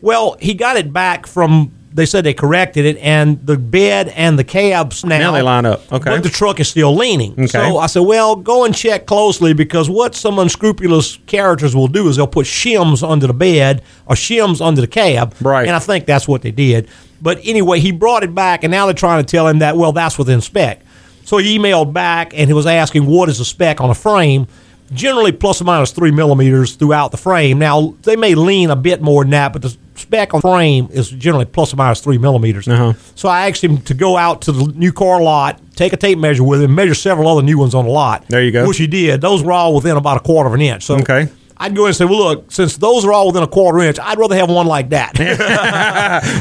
Well, 0.01 0.36
he 0.41 0.55
got 0.55 0.76
it 0.76 0.93
back 0.93 1.28
from. 1.28 1.70
They 1.93 2.07
said 2.07 2.24
they 2.24 2.34
corrected 2.34 2.84
it, 2.84 2.97
and 2.99 3.45
the 3.47 3.57
bed 3.57 4.09
and 4.09 4.39
the 4.39 4.45
cabs 4.45 5.05
now, 5.05 5.18
Now 5.18 5.32
they 5.32 5.43
line 5.43 5.64
up. 5.64 5.91
Okay. 5.93 6.11
but 6.11 6.22
the 6.22 6.28
truck 6.28 6.61
is 6.61 6.68
still 6.68 6.95
leaning. 6.95 7.32
Okay. 7.32 7.47
So 7.47 7.78
I 7.78 7.86
said, 7.86 8.01
well, 8.01 8.36
go 8.36 8.64
and 8.64 8.74
check 8.74 9.07
closely 9.07 9.55
because 9.55 9.89
what 9.89 10.14
some 10.14 10.39
unscrupulous 10.39 11.18
characters 11.26 11.74
will 11.74 11.89
do 11.89 12.09
is 12.09 12.16
they'll 12.16 12.26
put 12.26 12.47
shims 12.47 13.09
under 13.09 13.26
the 13.26 13.32
bed 13.32 13.82
or 14.07 14.14
shims 14.14 14.61
under 14.64 14.80
the 14.82 14.86
cab. 14.86 15.34
Right. 15.41 15.66
And 15.66 15.74
I 15.74 15.78
think 15.78 16.05
that's 16.07 16.28
what 16.28 16.43
they 16.43 16.51
did. 16.51 16.89
But 17.22 17.41
anyway, 17.43 17.80
he 17.80 17.91
brought 17.91 18.22
it 18.22 18.34
back, 18.34 18.64
and 18.64 18.70
now 18.70 18.84
they're 18.86 18.95
trying 18.95 19.24
to 19.24 19.28
tell 19.30 19.49
him 19.49 19.61
that, 19.61 19.76
well, 19.76 19.93
that's 19.93 20.18
within 20.18 20.41
spec. 20.41 20.82
So 21.24 21.36
he 21.39 21.59
emailed 21.59 21.93
back 21.93 22.32
and 22.34 22.49
he 22.49 22.55
was 22.55 22.64
asking 22.64 23.05
what 23.05 23.28
is 23.28 23.36
the 23.39 23.45
spec 23.45 23.82
on 23.82 23.91
a 23.91 23.95
frame. 23.95 24.47
Generally, 24.93 25.32
plus 25.32 25.61
or 25.61 25.64
minus 25.64 25.91
three 25.91 26.11
millimeters 26.11 26.74
throughout 26.76 27.11
the 27.11 27.16
frame. 27.16 27.59
Now 27.59 27.95
they 28.03 28.16
may 28.16 28.34
lean 28.34 28.70
a 28.70 28.76
bit 28.76 29.03
more 29.03 29.22
than 29.24 29.30
that, 29.32 29.53
but 29.53 29.62
the 29.62 29.76
spec 29.97 30.32
on 30.32 30.41
the 30.41 30.49
frame 30.49 30.89
is 30.93 31.11
generally 31.11 31.45
plus 31.45 31.72
or 31.72 31.76
minus 31.76 32.01
three 32.01 32.18
millimeters. 32.18 32.66
Uh-huh. 32.68 32.95
So 33.14 33.28
I 33.28 33.49
asked 33.49 33.62
him 33.62 33.78
to 33.82 33.95
go 33.95 34.16
out 34.16 34.43
to 34.43 34.53
the 34.53 34.72
new 34.72 34.93
car 34.93 35.20
lot, 35.20 35.61
take 35.76 35.93
a 35.93 35.97
tape 35.97 36.18
measure 36.18 36.45
with 36.45 36.62
him, 36.62 36.74
measure 36.74 36.95
several 36.95 37.28
other 37.28 37.43
new 37.43 37.59
ones 37.59 37.74
on 37.74 37.84
the 37.84 37.91
lot. 37.91 38.26
There 38.28 38.43
you 38.43 38.51
go. 38.53 38.66
Which 38.66 38.78
he 38.78 38.86
did. 38.86 39.20
Those 39.20 39.43
were 39.43 39.53
all 39.53 39.74
within 39.74 39.97
about 39.97 40.16
a 40.16 40.20
quarter 40.20 40.49
of 40.49 40.55
an 40.55 40.61
inch. 40.61 40.84
So 40.84 40.97
Okay. 40.99 41.28
I'd 41.61 41.74
go 41.74 41.86
in 41.86 41.89
and 41.89 41.97
say, 41.97 42.05
well, 42.05 42.18
look, 42.18 42.53
since 42.53 42.76
those 42.76 43.05
are 43.05 43.12
all 43.12 43.26
within 43.26 43.43
a 43.43 43.49
quarter 43.49 43.80
inch, 43.80 43.99
I'd 44.01 44.16
rather 44.16 44.36
have 44.36 44.49
one 44.49 44.68
like 44.68 44.91
that. 44.91 45.18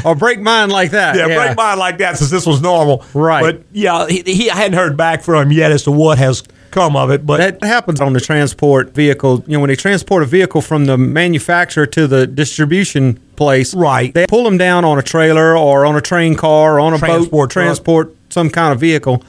or 0.04 0.14
break 0.14 0.38
mine 0.40 0.70
like 0.70 0.92
that. 0.92 1.16
Yeah, 1.16 1.26
break 1.26 1.56
mine 1.56 1.76
like 1.76 1.98
that 1.98 2.18
since 2.18 2.30
this 2.30 2.46
was 2.46 2.60
normal. 2.60 3.04
Right. 3.14 3.42
But 3.42 3.64
yeah, 3.72 4.06
he, 4.06 4.22
he 4.22 4.48
I 4.48 4.54
hadn't 4.54 4.74
heard 4.78 4.96
back 4.96 5.22
from 5.22 5.42
him 5.42 5.52
yet 5.52 5.72
as 5.72 5.82
to 5.84 5.90
what 5.90 6.18
has 6.18 6.44
come 6.78 6.96
of 6.96 7.10
it. 7.10 7.26
But 7.26 7.38
That 7.38 7.64
happens 7.66 8.00
on 8.00 8.12
the 8.12 8.20
transport 8.20 8.94
vehicle. 8.94 9.42
You 9.46 9.54
know, 9.54 9.60
when 9.60 9.68
they 9.68 9.76
transport 9.76 10.22
a 10.22 10.26
vehicle 10.26 10.60
from 10.62 10.86
the 10.86 10.96
manufacturer 10.96 11.86
to 11.86 12.06
the 12.06 12.26
distribution 12.26 13.18
place, 13.36 13.74
Right. 13.74 14.12
They 14.14 14.26
pull 14.26 14.44
them 14.44 14.58
down 14.58 14.84
on 14.84 14.98
a 14.98 15.02
trailer 15.02 15.56
or 15.56 15.84
on 15.84 15.96
a 15.96 16.00
train 16.00 16.34
car 16.34 16.76
or 16.76 16.80
on 16.80 16.94
a 16.94 16.98
Transport 16.98 17.50
boat, 17.50 17.52
transport 17.52 18.14
some 18.30 18.50
kind 18.50 18.72
of 18.72 18.80
vehicle. 18.80 19.22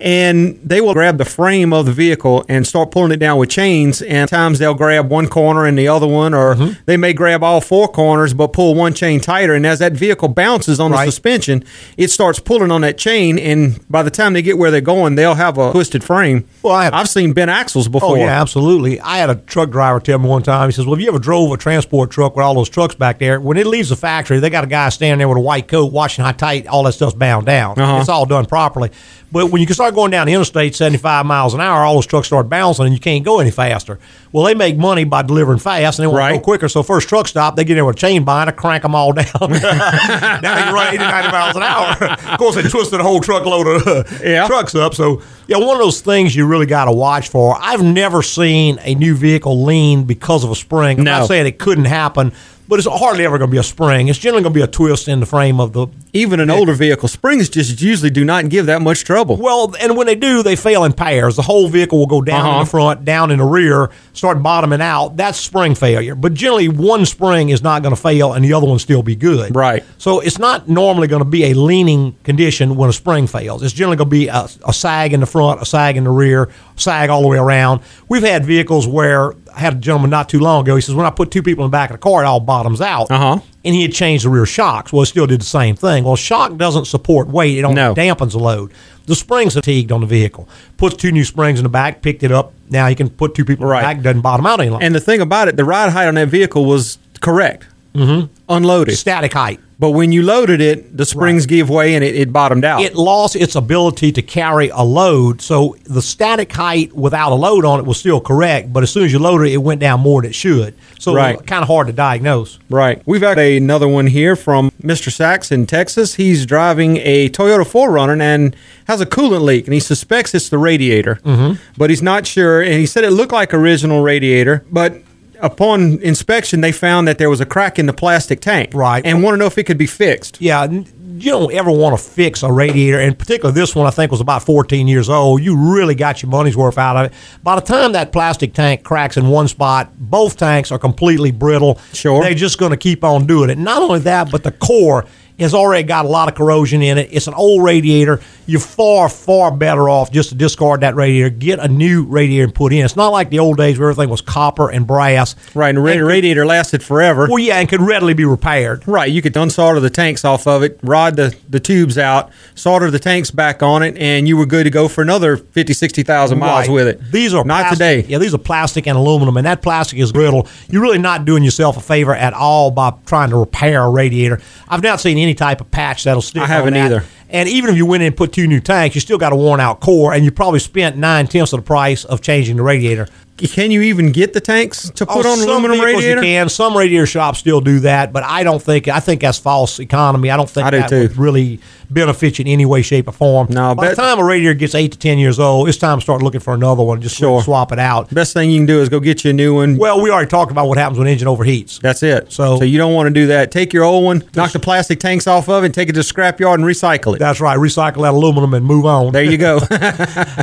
And 0.00 0.58
they 0.62 0.80
will 0.80 0.92
grab 0.92 1.18
the 1.18 1.24
frame 1.24 1.72
of 1.72 1.86
the 1.86 1.92
vehicle 1.92 2.44
and 2.48 2.66
start 2.66 2.90
pulling 2.90 3.12
it 3.12 3.16
down 3.18 3.38
with 3.38 3.48
chains. 3.50 4.02
And 4.02 4.28
times 4.28 4.58
they'll 4.58 4.74
grab 4.74 5.08
one 5.10 5.28
corner 5.28 5.64
and 5.66 5.78
the 5.78 5.88
other 5.88 6.06
one, 6.06 6.34
or 6.34 6.54
Mm-hmm. 6.54 6.72
they 6.86 6.96
may 6.96 7.12
grab 7.12 7.42
all 7.42 7.60
four 7.60 7.88
corners 7.88 8.34
but 8.34 8.52
pull 8.52 8.74
one 8.74 8.92
chain 8.94 9.20
tighter. 9.20 9.54
And 9.54 9.66
as 9.66 9.78
that 9.78 9.92
vehicle 9.92 10.28
bounces 10.28 10.78
on 10.80 10.92
Right. 10.92 11.06
the 11.06 11.10
suspension, 11.12 11.64
it 11.96 12.10
starts 12.10 12.38
pulling 12.38 12.70
on 12.70 12.82
that 12.82 12.98
chain. 12.98 13.38
And 13.38 13.80
by 13.90 14.02
the 14.02 14.10
time 14.10 14.32
they 14.34 14.42
get 14.42 14.58
where 14.58 14.70
they're 14.70 14.80
going, 14.80 15.14
they'll 15.14 15.34
have 15.34 15.58
a 15.58 15.72
twisted 15.72 16.04
frame. 16.04 16.44
Well, 16.62 16.74
I 16.74 16.84
have- 16.84 16.94
I've 16.94 17.08
seen 17.08 17.32
bent 17.32 17.50
axles 17.50 17.88
before. 17.88 18.16
Oh 18.16 18.20
yeah, 18.20 18.40
absolutely. 18.40 19.00
I 19.00 19.18
had 19.18 19.30
a 19.30 19.36
truck 19.36 19.70
driver 19.70 20.00
tell 20.00 20.18
me 20.18 20.28
one 20.28 20.42
time. 20.42 20.68
He 20.68 20.72
says, 20.72 20.86
"Well, 20.86 20.94
have 20.96 21.00
you 21.00 21.08
ever 21.08 21.18
drove 21.18 21.50
a 21.52 21.56
transport 21.56 22.10
truck 22.10 22.36
with 22.36 22.44
all 22.44 22.54
those 22.54 22.68
trucks 22.68 22.94
back 22.94 23.18
there? 23.18 23.40
When 23.40 23.56
it 23.56 23.66
leaves 23.66 23.88
the 23.88 23.96
factory, 23.96 24.38
they 24.40 24.50
got 24.50 24.64
a 24.64 24.68
guy 24.68 24.88
standing 24.90 25.18
there 25.18 25.28
with 25.28 25.38
a 25.38 25.40
white 25.40 25.68
coat, 25.68 25.92
watching 25.92 26.24
how 26.24 26.32
tight 26.32 26.66
all 26.66 26.82
that 26.84 26.92
stuff's 26.92 27.14
bound 27.14 27.46
down. 27.46 27.78
Uh-huh. 27.78 27.98
It's 28.00 28.08
all 28.08 28.26
done 28.26 28.46
properly. 28.46 28.90
But 29.32 29.50
when 29.50 29.60
you 29.60 29.66
can 29.66 29.74
start 29.84 29.94
going 29.94 30.10
down 30.10 30.26
the 30.26 30.32
interstate 30.32 30.74
75 30.74 31.26
miles 31.26 31.52
an 31.52 31.60
hour, 31.60 31.82
all 31.84 31.94
those 31.96 32.06
trucks 32.06 32.28
start 32.28 32.48
bouncing, 32.48 32.86
and 32.86 32.94
you 32.94 33.00
can't 33.00 33.22
go 33.24 33.38
any 33.38 33.50
faster. 33.50 33.98
Well, 34.32 34.44
they 34.44 34.54
make 34.54 34.78
money 34.78 35.04
by 35.04 35.20
delivering 35.22 35.58
fast, 35.58 35.98
and 35.98 36.04
they 36.04 36.06
want 36.12 36.32
to 36.32 36.38
go 36.38 36.42
quicker. 36.42 36.68
So 36.70 36.82
first 36.82 37.06
truck 37.08 37.28
stop, 37.28 37.54
they 37.56 37.64
get 37.64 37.76
in 37.76 37.84
with 37.84 37.96
a 37.96 37.98
chain 37.98 38.24
bind 38.24 38.46
binder, 38.48 38.52
crank 38.58 38.82
them 38.82 38.94
all 38.94 39.12
down. 39.12 39.26
now 39.40 39.50
they 39.50 40.62
can 40.62 40.74
run 40.74 40.88
80, 40.94 40.98
90 40.98 41.30
miles 41.30 41.56
an 41.56 41.62
hour. 41.62 41.96
of 42.32 42.38
course, 42.38 42.54
they 42.54 42.62
twisted 42.62 42.98
a 42.98 43.02
whole 43.02 43.20
truckload 43.20 43.66
of 43.66 43.86
uh, 43.86 44.04
Yeah. 44.24 44.46
trucks 44.46 44.74
up. 44.74 44.94
So, 44.94 45.20
yeah, 45.46 45.58
one 45.58 45.76
of 45.76 45.82
those 45.82 46.00
things 46.00 46.34
you 46.34 46.46
really 46.46 46.66
got 46.66 46.86
to 46.86 46.92
watch 46.92 47.28
for. 47.28 47.56
I've 47.60 47.82
never 47.82 48.22
seen 48.22 48.78
a 48.82 48.94
new 48.94 49.14
vehicle 49.14 49.64
lean 49.64 50.04
because 50.04 50.44
of 50.44 50.50
a 50.50 50.54
spring. 50.56 50.98
I'm 50.98 51.04
No. 51.04 51.18
not 51.20 51.28
saying 51.28 51.46
it 51.46 51.58
couldn't 51.58 51.84
happen, 51.84 52.32
but 52.68 52.78
it's 52.78 52.88
hardly 52.88 53.24
ever 53.24 53.38
going 53.38 53.50
to 53.50 53.52
be 53.52 53.58
a 53.58 53.62
spring. 53.62 54.08
It's 54.08 54.18
generally 54.18 54.42
going 54.42 54.52
to 54.54 54.58
be 54.58 54.62
a 54.64 54.66
twist 54.66 55.08
in 55.08 55.20
the 55.20 55.26
frame 55.26 55.60
of 55.60 55.72
the. 55.72 55.86
Even 56.12 56.38
an 56.38 56.48
older 56.48 56.74
vehicle, 56.74 57.08
springs 57.08 57.48
just 57.48 57.80
usually 57.82 58.08
do 58.10 58.24
not 58.24 58.48
give 58.48 58.66
that 58.66 58.80
much 58.80 59.02
trouble. 59.04 59.36
Well, 59.36 59.74
and 59.80 59.96
when 59.96 60.06
they 60.06 60.14
do, 60.14 60.42
they 60.44 60.54
fail 60.54 60.84
in 60.84 60.92
pairs. 60.92 61.34
The 61.34 61.42
whole 61.42 61.66
vehicle 61.68 61.98
will 61.98 62.06
go 62.06 62.22
down 62.22 62.40
in 62.40 62.46
Uh-huh. 62.52 62.60
the 62.64 62.70
front, 62.70 63.04
down 63.04 63.30
in 63.32 63.38
the 63.38 63.44
rear, 63.44 63.90
start 64.12 64.40
bottoming 64.42 64.80
out. 64.80 65.16
That's 65.16 65.38
spring 65.38 65.74
failure. 65.74 66.14
But 66.14 66.34
generally, 66.34 66.68
one 66.68 67.04
spring 67.04 67.48
is 67.48 67.62
not 67.62 67.82
going 67.82 67.94
to 67.94 68.00
fail 68.00 68.32
and 68.32 68.44
the 68.44 68.52
other 68.52 68.66
one 68.66 68.78
still 68.78 69.02
be 69.02 69.16
good. 69.16 69.56
Right. 69.56 69.82
So 69.98 70.20
it's 70.20 70.38
not 70.38 70.68
normally 70.68 71.08
going 71.08 71.22
to 71.24 71.28
be 71.28 71.46
a 71.46 71.54
leaning 71.54 72.14
condition 72.22 72.76
when 72.76 72.88
a 72.90 72.92
spring 72.92 73.26
fails. 73.26 73.62
It's 73.64 73.72
generally 73.74 73.96
going 73.96 74.08
to 74.10 74.16
be 74.16 74.28
a, 74.28 74.46
a 74.68 74.72
sag 74.72 75.12
in 75.12 75.18
the 75.20 75.26
front, 75.26 75.60
a 75.60 75.66
sag 75.66 75.96
in 75.96 76.04
the 76.04 76.10
rear, 76.10 76.48
sag 76.76 77.10
all 77.10 77.22
the 77.22 77.28
way 77.28 77.38
around. 77.38 77.80
We've 78.08 78.22
had 78.22 78.44
vehicles 78.44 78.86
where 78.86 79.34
I 79.56 79.60
had 79.60 79.74
a 79.74 79.76
gentleman 79.76 80.10
not 80.10 80.28
too 80.28 80.40
long 80.40 80.62
ago. 80.62 80.74
He 80.74 80.80
says 80.82 80.94
when 80.94 81.06
I 81.06 81.10
put 81.10 81.30
two 81.30 81.42
people 81.42 81.64
in 81.64 81.70
the 81.70 81.74
back 81.74 81.90
of 81.90 81.94
the 81.94 81.98
car, 82.02 82.22
it 82.24 82.26
all 82.26 82.40
bottoms 82.40 82.80
out. 82.80 83.10
Uh-huh. 83.10 83.38
And 83.64 83.74
he 83.74 83.82
had 83.82 83.92
changed 83.92 84.24
the 84.24 84.28
rear 84.28 84.46
shocks. 84.46 84.92
Well, 84.92 85.02
it 85.02 85.06
still 85.06 85.26
did 85.26 85.40
the 85.40 85.44
same 85.46 85.76
thing. 85.76 86.04
Well, 86.04 86.16
shock 86.16 86.56
doesn't 86.56 86.86
support 86.86 87.28
weight; 87.28 87.56
it 87.58 87.62
only 87.64 87.76
No. 87.76 87.94
dampens 87.94 88.32
the 88.32 88.38
load. 88.38 88.72
The 89.06 89.14
springs 89.14 89.54
fatigued 89.54 89.92
on 89.92 90.00
the 90.00 90.06
vehicle. 90.06 90.48
Puts 90.76 90.96
two 90.96 91.12
new 91.12 91.24
springs 91.24 91.58
in 91.58 91.62
the 91.62 91.68
back, 91.68 92.02
picked 92.02 92.22
it 92.22 92.32
up. 92.32 92.52
Now 92.70 92.88
he 92.88 92.94
can 92.94 93.08
put 93.10 93.34
two 93.34 93.44
people 93.44 93.66
Right. 93.66 93.82
in 93.82 93.88
the 93.88 93.94
back. 93.96 94.02
Doesn't 94.02 94.20
bottom 94.22 94.46
out 94.46 94.60
any 94.60 94.70
longer. 94.70 94.84
And 94.84 94.94
the 94.94 95.00
thing 95.00 95.20
about 95.20 95.48
it, 95.48 95.56
the 95.56 95.64
ride 95.64 95.90
height 95.92 96.08
on 96.08 96.14
that 96.16 96.28
vehicle 96.28 96.64
was 96.64 96.98
correct. 97.20 97.66
Mm-hmm. 97.94 98.26
Unloaded. 98.48 98.96
static 98.98 99.32
height. 99.32 99.60
But 99.78 99.90
when 99.90 100.12
you 100.12 100.22
loaded 100.22 100.60
it, 100.60 100.96
the 100.96 101.04
springs 101.04 101.46
gave 101.46 101.68
way 101.68 101.94
and 101.94 102.04
it, 102.04 102.14
it 102.14 102.32
bottomed 102.32 102.64
out. 102.64 102.82
it 102.82 102.94
lost 102.94 103.36
its 103.36 103.54
ability 103.54 104.12
to 104.12 104.22
carry 104.22 104.68
a 104.68 104.82
load. 104.82 105.40
So 105.40 105.76
the 105.84 106.02
static 106.02 106.52
height 106.52 106.92
without 106.92 107.32
a 107.32 107.34
load 107.34 107.64
on 107.64 107.80
it 107.80 107.86
was 107.86 107.98
still 107.98 108.20
correct, 108.20 108.72
but 108.72 108.82
as 108.82 108.90
soon 108.90 109.04
as 109.04 109.12
you 109.12 109.18
loaded 109.18 109.48
it, 109.48 109.54
it 109.54 109.58
went 109.58 109.80
down 109.80 110.00
more 110.00 110.22
than 110.22 110.30
it 110.30 110.34
should. 110.34 110.74
So 110.98 111.14
Right. 111.14 111.44
kind 111.46 111.62
of 111.62 111.68
hard 111.68 111.88
to 111.88 111.92
diagnose. 111.92 112.58
Right. 112.70 113.02
We've 113.06 113.20
got 113.20 113.38
another 113.38 113.88
one 113.88 114.06
here 114.06 114.36
from 114.36 114.70
Mr. 114.82 115.10
Sachs 115.10 115.50
in 115.50 115.66
Texas. 115.66 116.14
He's 116.14 116.46
driving 116.46 116.98
a 116.98 117.28
Toyota 117.30 117.64
4Runner 117.64 118.20
and 118.20 118.56
has 118.86 119.00
a 119.00 119.06
coolant 119.06 119.42
leak, 119.42 119.66
and 119.66 119.74
he 119.74 119.80
suspects 119.80 120.34
it's 120.34 120.48
the 120.48 120.58
radiator, 120.58 121.16
mm-hmm. 121.24 121.54
but 121.76 121.90
he's 121.90 122.02
not 122.02 122.26
sure. 122.26 122.62
And 122.62 122.74
he 122.74 122.86
said 122.86 123.04
it 123.04 123.10
looked 123.10 123.32
like 123.32 123.52
original 123.52 124.02
radiator, 124.02 124.64
but 124.70 125.02
upon 125.40 126.00
inspection, 126.02 126.60
they 126.60 126.72
found 126.72 127.08
that 127.08 127.18
there 127.18 127.30
was 127.30 127.40
a 127.40 127.46
crack 127.46 127.78
in 127.78 127.86
the 127.86 127.92
plastic 127.92 128.40
tank. 128.40 128.70
Right. 128.74 129.04
And 129.04 129.22
want 129.22 129.34
to 129.34 129.38
know 129.38 129.46
if 129.46 129.58
it 129.58 129.64
could 129.64 129.78
be 129.78 129.86
fixed. 129.86 130.40
Yeah, 130.40 130.64
you 130.70 131.30
don't 131.30 131.52
ever 131.52 131.70
want 131.70 131.96
to 131.98 132.04
fix 132.04 132.42
a 132.42 132.50
radiator, 132.50 132.98
and 132.98 133.16
particularly 133.18 133.58
this 133.58 133.74
one, 133.74 133.86
I 133.86 133.90
think 133.90 134.10
was 134.10 134.20
about 134.20 134.42
14 134.42 134.88
years 134.88 135.08
old. 135.08 135.42
You 135.42 135.56
really 135.56 135.94
got 135.94 136.22
your 136.22 136.30
money's 136.30 136.56
worth 136.56 136.78
out 136.78 136.96
of 136.96 137.06
it. 137.06 137.12
By 137.42 137.54
the 137.54 137.60
time 137.60 137.92
that 137.92 138.12
plastic 138.12 138.52
tank 138.52 138.82
cracks 138.82 139.16
in 139.16 139.28
one 139.28 139.46
spot, 139.48 139.92
both 139.96 140.36
tanks 140.36 140.72
are 140.72 140.78
completely 140.78 141.30
brittle. 141.30 141.78
Sure. 141.92 142.22
They're 142.22 142.34
just 142.34 142.58
going 142.58 142.72
to 142.72 142.76
keep 142.76 143.04
on 143.04 143.26
doing 143.26 143.50
it. 143.50 143.58
Not 143.58 143.82
only 143.82 144.00
that, 144.00 144.30
but 144.30 144.42
the 144.42 144.52
core 144.52 145.06
has 145.38 145.52
already 145.54 145.82
got 145.82 146.04
a 146.04 146.08
lot 146.08 146.28
of 146.28 146.34
corrosion 146.34 146.80
in 146.82 146.96
it. 146.98 147.08
It's 147.12 147.26
an 147.26 147.34
old 147.34 147.64
radiator. 147.64 148.20
You're 148.46 148.60
far, 148.60 149.08
far 149.08 149.50
better 149.50 149.88
off 149.88 150.12
just 150.12 150.28
to 150.28 150.34
discard 150.34 150.82
that 150.82 150.94
radiator, 150.94 151.30
get 151.30 151.58
a 151.58 151.66
new 151.66 152.04
radiator 152.04 152.44
and 152.44 152.54
put 152.54 152.72
in. 152.72 152.84
It's 152.84 152.94
not 152.94 153.08
like 153.08 153.30
the 153.30 153.38
old 153.38 153.56
days 153.56 153.78
where 153.78 153.90
everything 153.90 154.10
was 154.10 154.20
copper 154.20 154.70
and 154.70 154.86
brass. 154.86 155.34
Right, 155.54 155.70
and 155.70 155.78
the 155.78 155.82
ra- 155.82 156.06
radiator 156.06 156.44
lasted 156.46 156.82
forever. 156.82 157.26
Well, 157.28 157.38
yeah, 157.38 157.58
and 157.58 157.68
could 157.68 157.80
readily 157.80 158.12
be 158.14 158.24
repaired. 158.26 158.86
Right, 158.86 159.10
you 159.10 159.22
could 159.22 159.32
unsolder 159.34 159.80
the 159.80 159.88
tanks 159.90 160.24
off 160.24 160.46
of 160.46 160.62
it, 160.62 160.78
rod 160.82 161.16
the, 161.16 161.34
the 161.48 161.58
tubes 161.58 161.96
out, 161.98 162.30
solder 162.54 162.90
the 162.90 162.98
tanks 162.98 163.30
back 163.30 163.62
on 163.62 163.82
it, 163.82 163.96
and 163.96 164.28
you 164.28 164.36
were 164.36 164.46
good 164.46 164.64
to 164.64 164.70
go 164.70 164.88
for 164.88 165.00
another 165.02 165.36
50, 165.38 165.72
60,000 165.72 166.38
miles 166.38 166.68
Right. 166.68 166.74
with 166.74 166.86
it. 166.88 167.10
These 167.10 167.32
are 167.34 167.44
not 167.44 167.62
plastic- 167.62 167.78
today. 168.02 168.04
Yeah, 168.08 168.18
these 168.18 168.34
are 168.34 168.38
plastic 168.38 168.86
and 168.86 168.96
aluminum, 168.96 169.36
and 169.38 169.46
that 169.46 169.62
plastic 169.62 169.98
is 169.98 170.12
brittle. 170.12 170.46
You're 170.68 170.82
really 170.82 170.98
not 170.98 171.24
doing 171.24 171.42
yourself 171.42 171.76
a 171.76 171.80
favor 171.80 172.14
at 172.14 172.34
all 172.34 172.70
by 172.70 172.92
trying 173.06 173.30
to 173.30 173.36
repair 173.36 173.82
a 173.82 173.90
radiator. 173.90 174.38
I've 174.68 174.82
not 174.82 175.00
seen 175.00 175.16
any 175.24 175.34
type 175.34 175.60
of 175.60 175.70
patch 175.70 176.04
that'll 176.04 176.22
stick. 176.22 176.42
I 176.42 176.46
haven't 176.46 176.76
either. 176.76 177.04
And 177.30 177.48
even 177.48 177.70
if 177.70 177.76
you 177.76 177.86
went 177.86 178.02
in 178.02 178.08
and 178.08 178.16
put 178.16 178.32
two 178.32 178.46
new 178.46 178.60
tanks, 178.60 178.94
you 178.94 179.00
still 179.00 179.18
got 179.18 179.32
a 179.32 179.36
worn 179.36 179.60
out 179.60 179.80
core, 179.80 180.12
and 180.12 180.24
you 180.24 180.30
probably 180.30 180.60
spent 180.60 180.96
nine 180.96 181.26
tenths 181.26 181.52
of 181.52 181.60
the 181.60 181.66
price 181.66 182.04
of 182.04 182.20
changing 182.20 182.56
the 182.56 182.62
radiator. 182.62 183.08
Can 183.36 183.72
you 183.72 183.82
even 183.82 184.12
get 184.12 184.32
the 184.32 184.40
tanks 184.40 184.88
to 184.90 185.04
oh, 185.08 185.12
put 185.16 185.26
Oh, 185.26 185.30
on 185.32 185.38
some 185.38 185.48
aluminum 185.48 185.80
radiator? 185.80 186.20
You 186.20 186.22
can. 186.22 186.48
Some 186.48 186.76
radiator 186.76 187.04
shops 187.04 187.40
still 187.40 187.60
do 187.60 187.80
that, 187.80 188.12
but 188.12 188.22
I 188.22 188.44
don't 188.44 188.62
think. 188.62 188.86
I 188.86 189.00
think 189.00 189.22
that's 189.22 189.38
false 189.38 189.80
economy. 189.80 190.30
I 190.30 190.36
don't 190.36 190.48
think 190.48 190.64
I 190.68 190.70
do 190.70 190.78
that 190.78 190.88
too. 190.88 191.00
would 191.02 191.16
really 191.16 191.58
benefit 191.90 192.38
you 192.38 192.44
in 192.44 192.48
any 192.48 192.64
way, 192.64 192.80
shape, 192.82 193.08
or 193.08 193.12
form. 193.12 193.48
No, 193.50 193.74
by 193.74 193.88
the 193.88 193.96
time 193.96 194.20
a 194.20 194.24
radiator 194.24 194.54
gets 194.54 194.76
eight 194.76 194.92
to 194.92 194.98
ten 194.98 195.18
years 195.18 195.40
old, 195.40 195.68
it's 195.68 195.78
time 195.78 195.98
to 195.98 196.02
start 196.02 196.22
looking 196.22 196.38
for 196.40 196.54
another 196.54 196.84
one. 196.84 197.00
Just 197.02 197.16
Sure. 197.16 197.42
swap 197.42 197.72
it 197.72 197.80
out. 197.80 198.08
Best 198.14 198.34
thing 198.34 198.50
you 198.52 198.58
can 198.60 198.66
do 198.66 198.80
is 198.80 198.88
go 198.88 199.00
get 199.00 199.24
you 199.24 199.30
a 199.30 199.32
new 199.34 199.56
one. 199.56 199.78
Well, 199.78 200.00
we 200.00 200.10
already 200.10 200.28
talked 200.28 200.52
about 200.52 200.68
what 200.68 200.78
happens 200.78 201.00
when 201.00 201.08
engine 201.08 201.26
overheats. 201.26 201.80
That's 201.80 202.04
it. 202.04 202.30
So- 202.32 202.58
so 202.58 202.64
you 202.64 202.78
don't 202.78 202.94
want 202.94 203.08
to 203.08 203.12
do 203.12 203.26
that. 203.26 203.50
Take 203.50 203.72
your 203.72 203.82
old 203.82 204.04
one, 204.04 204.22
knock 204.36 204.52
the 204.52 204.60
plastic 204.60 205.00
tanks 205.00 205.26
off 205.26 205.48
of 205.48 205.64
it, 205.64 205.74
take 205.74 205.88
it 205.88 205.94
to 205.94 206.00
the 206.00 206.04
scrapyard 206.04 206.54
and 206.54 206.64
recycle 206.64 207.16
it. 207.16 207.18
That's 207.24 207.40
right. 207.40 207.58
Recycle 207.58 208.02
that 208.02 208.12
aluminum 208.12 208.52
and 208.52 208.66
move 208.66 208.84
on. 208.84 209.10
There 209.10 209.22
you 209.22 209.38
go. 209.38 209.58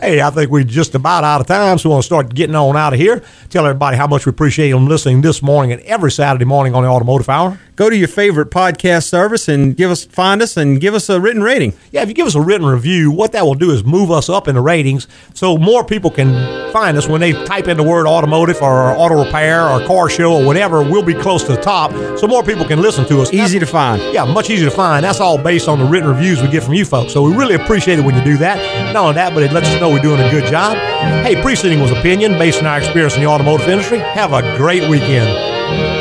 hey, 0.02 0.20
I 0.20 0.32
think 0.34 0.50
we're 0.50 0.64
just 0.64 0.96
about 0.96 1.24
out 1.24 1.40
of 1.40 1.46
time, 1.46 1.78
so 1.78 1.90
we 1.90 1.94
want 1.94 2.02
to 2.02 2.06
start 2.08 2.34
getting 2.34 2.56
on 2.56 2.76
out 2.76 2.94
of 2.94 3.00
here. 3.00 3.22
Tell 3.52 3.68
everybody 3.68 3.98
how 3.98 4.08
much 4.08 4.26
we 4.26 4.32
appreciate 4.32 4.72
them 4.72 4.88
listening 4.88 5.22
this 5.22 5.44
morning 5.44 5.74
and 5.74 5.82
every 5.84 6.12
Saturday 6.12 6.46
morning 6.46 6.74
on 6.74 6.82
the 6.82 6.90
Automotive 6.90 7.30
Hour. 7.30 7.60
Go 7.76 7.90
to 7.90 7.96
your 7.96 8.08
favorite 8.08 8.50
podcast 8.52 9.08
service 9.08 9.48
and 9.48 9.76
give 9.76 9.90
us 9.90 10.06
find 10.06 10.42
us 10.42 10.58
and 10.58 10.80
give 10.80 10.94
us 10.94 11.10
a 11.10 11.20
written 11.20 11.42
rating. 11.42 11.74
Yeah, 11.92 12.02
if 12.02 12.10
you 12.10 12.14
give 12.14 12.28
us 12.28 12.36
a 12.36 12.42
written 12.42 12.68
review, 12.68 13.12
what 13.12 13.32
that 13.32 13.46
will 13.46 13.56
do 13.56 13.72
is 13.72 13.84
move 13.84 14.12
us 14.12 14.30
up 14.30 14.48
in 14.48 14.56
the 14.56 14.62
ratings 14.62 15.08
so 15.34 15.58
more 15.58 15.84
people 15.84 16.12
can 16.12 16.72
find 16.72 16.98
us 16.98 17.08
when 17.08 17.22
they 17.22 17.34
type 17.46 17.68
in 17.68 17.78
the 17.78 17.84
word 17.84 18.08
automotive 18.08 18.62
or 18.62 18.92
auto 18.92 19.24
repair 19.24 19.68
or 19.68 19.86
car 19.86 20.10
show 20.10 20.34
or 20.34 20.46
whatever. 20.46 20.82
We'll 20.82 21.04
be 21.04 21.14
close 21.14 21.44
to 21.44 21.54
the 21.54 21.62
top 21.62 21.92
so 22.18 22.28
more 22.28 22.44
people 22.44 22.66
can 22.66 22.82
listen 22.82 23.06
to 23.08 23.22
us. 23.22 23.34
Easy 23.34 23.60
to 23.60 23.66
find. 23.66 24.02
Yeah, 24.14 24.26
much 24.26 24.50
easier 24.50 24.70
to 24.70 24.76
find. 24.76 25.04
That's 25.04 25.20
all 25.20 25.38
based 25.38 25.68
on 25.68 25.80
the 25.80 25.86
written 25.86 26.10
reviews 26.10 26.42
we 26.42 26.50
get 26.50 26.64
from 26.64 26.74
you 26.74 26.86
folks. 26.86 27.14
So 27.14 27.24
we 27.24 27.36
really 27.36 27.56
appreciate 27.56 28.00
it 28.00 28.06
when 28.06 28.16
you 28.16 28.24
do 28.24 28.38
that. 28.38 28.94
Not 28.94 29.02
only 29.02 29.16
that, 29.16 29.34
but 29.34 29.44
it 29.44 29.52
lets 29.52 29.68
us 29.68 29.80
know 29.80 29.90
we're 29.90 30.00
doing 30.02 30.20
a 30.20 30.30
good 30.30 30.50
job. 30.50 30.78
Hey, 31.26 31.42
preceding 31.42 31.80
was 31.80 31.92
opinion 31.92 32.34
based 32.34 32.60
on 32.60 32.66
our 32.66 32.80
experience 32.80 33.16
in 33.16 33.22
the 33.22 33.28
automotive 33.28 33.68
industry. 33.68 34.00
Have 34.00 34.34
a 34.34 34.42
great 34.58 34.88
weekend. 34.90 36.01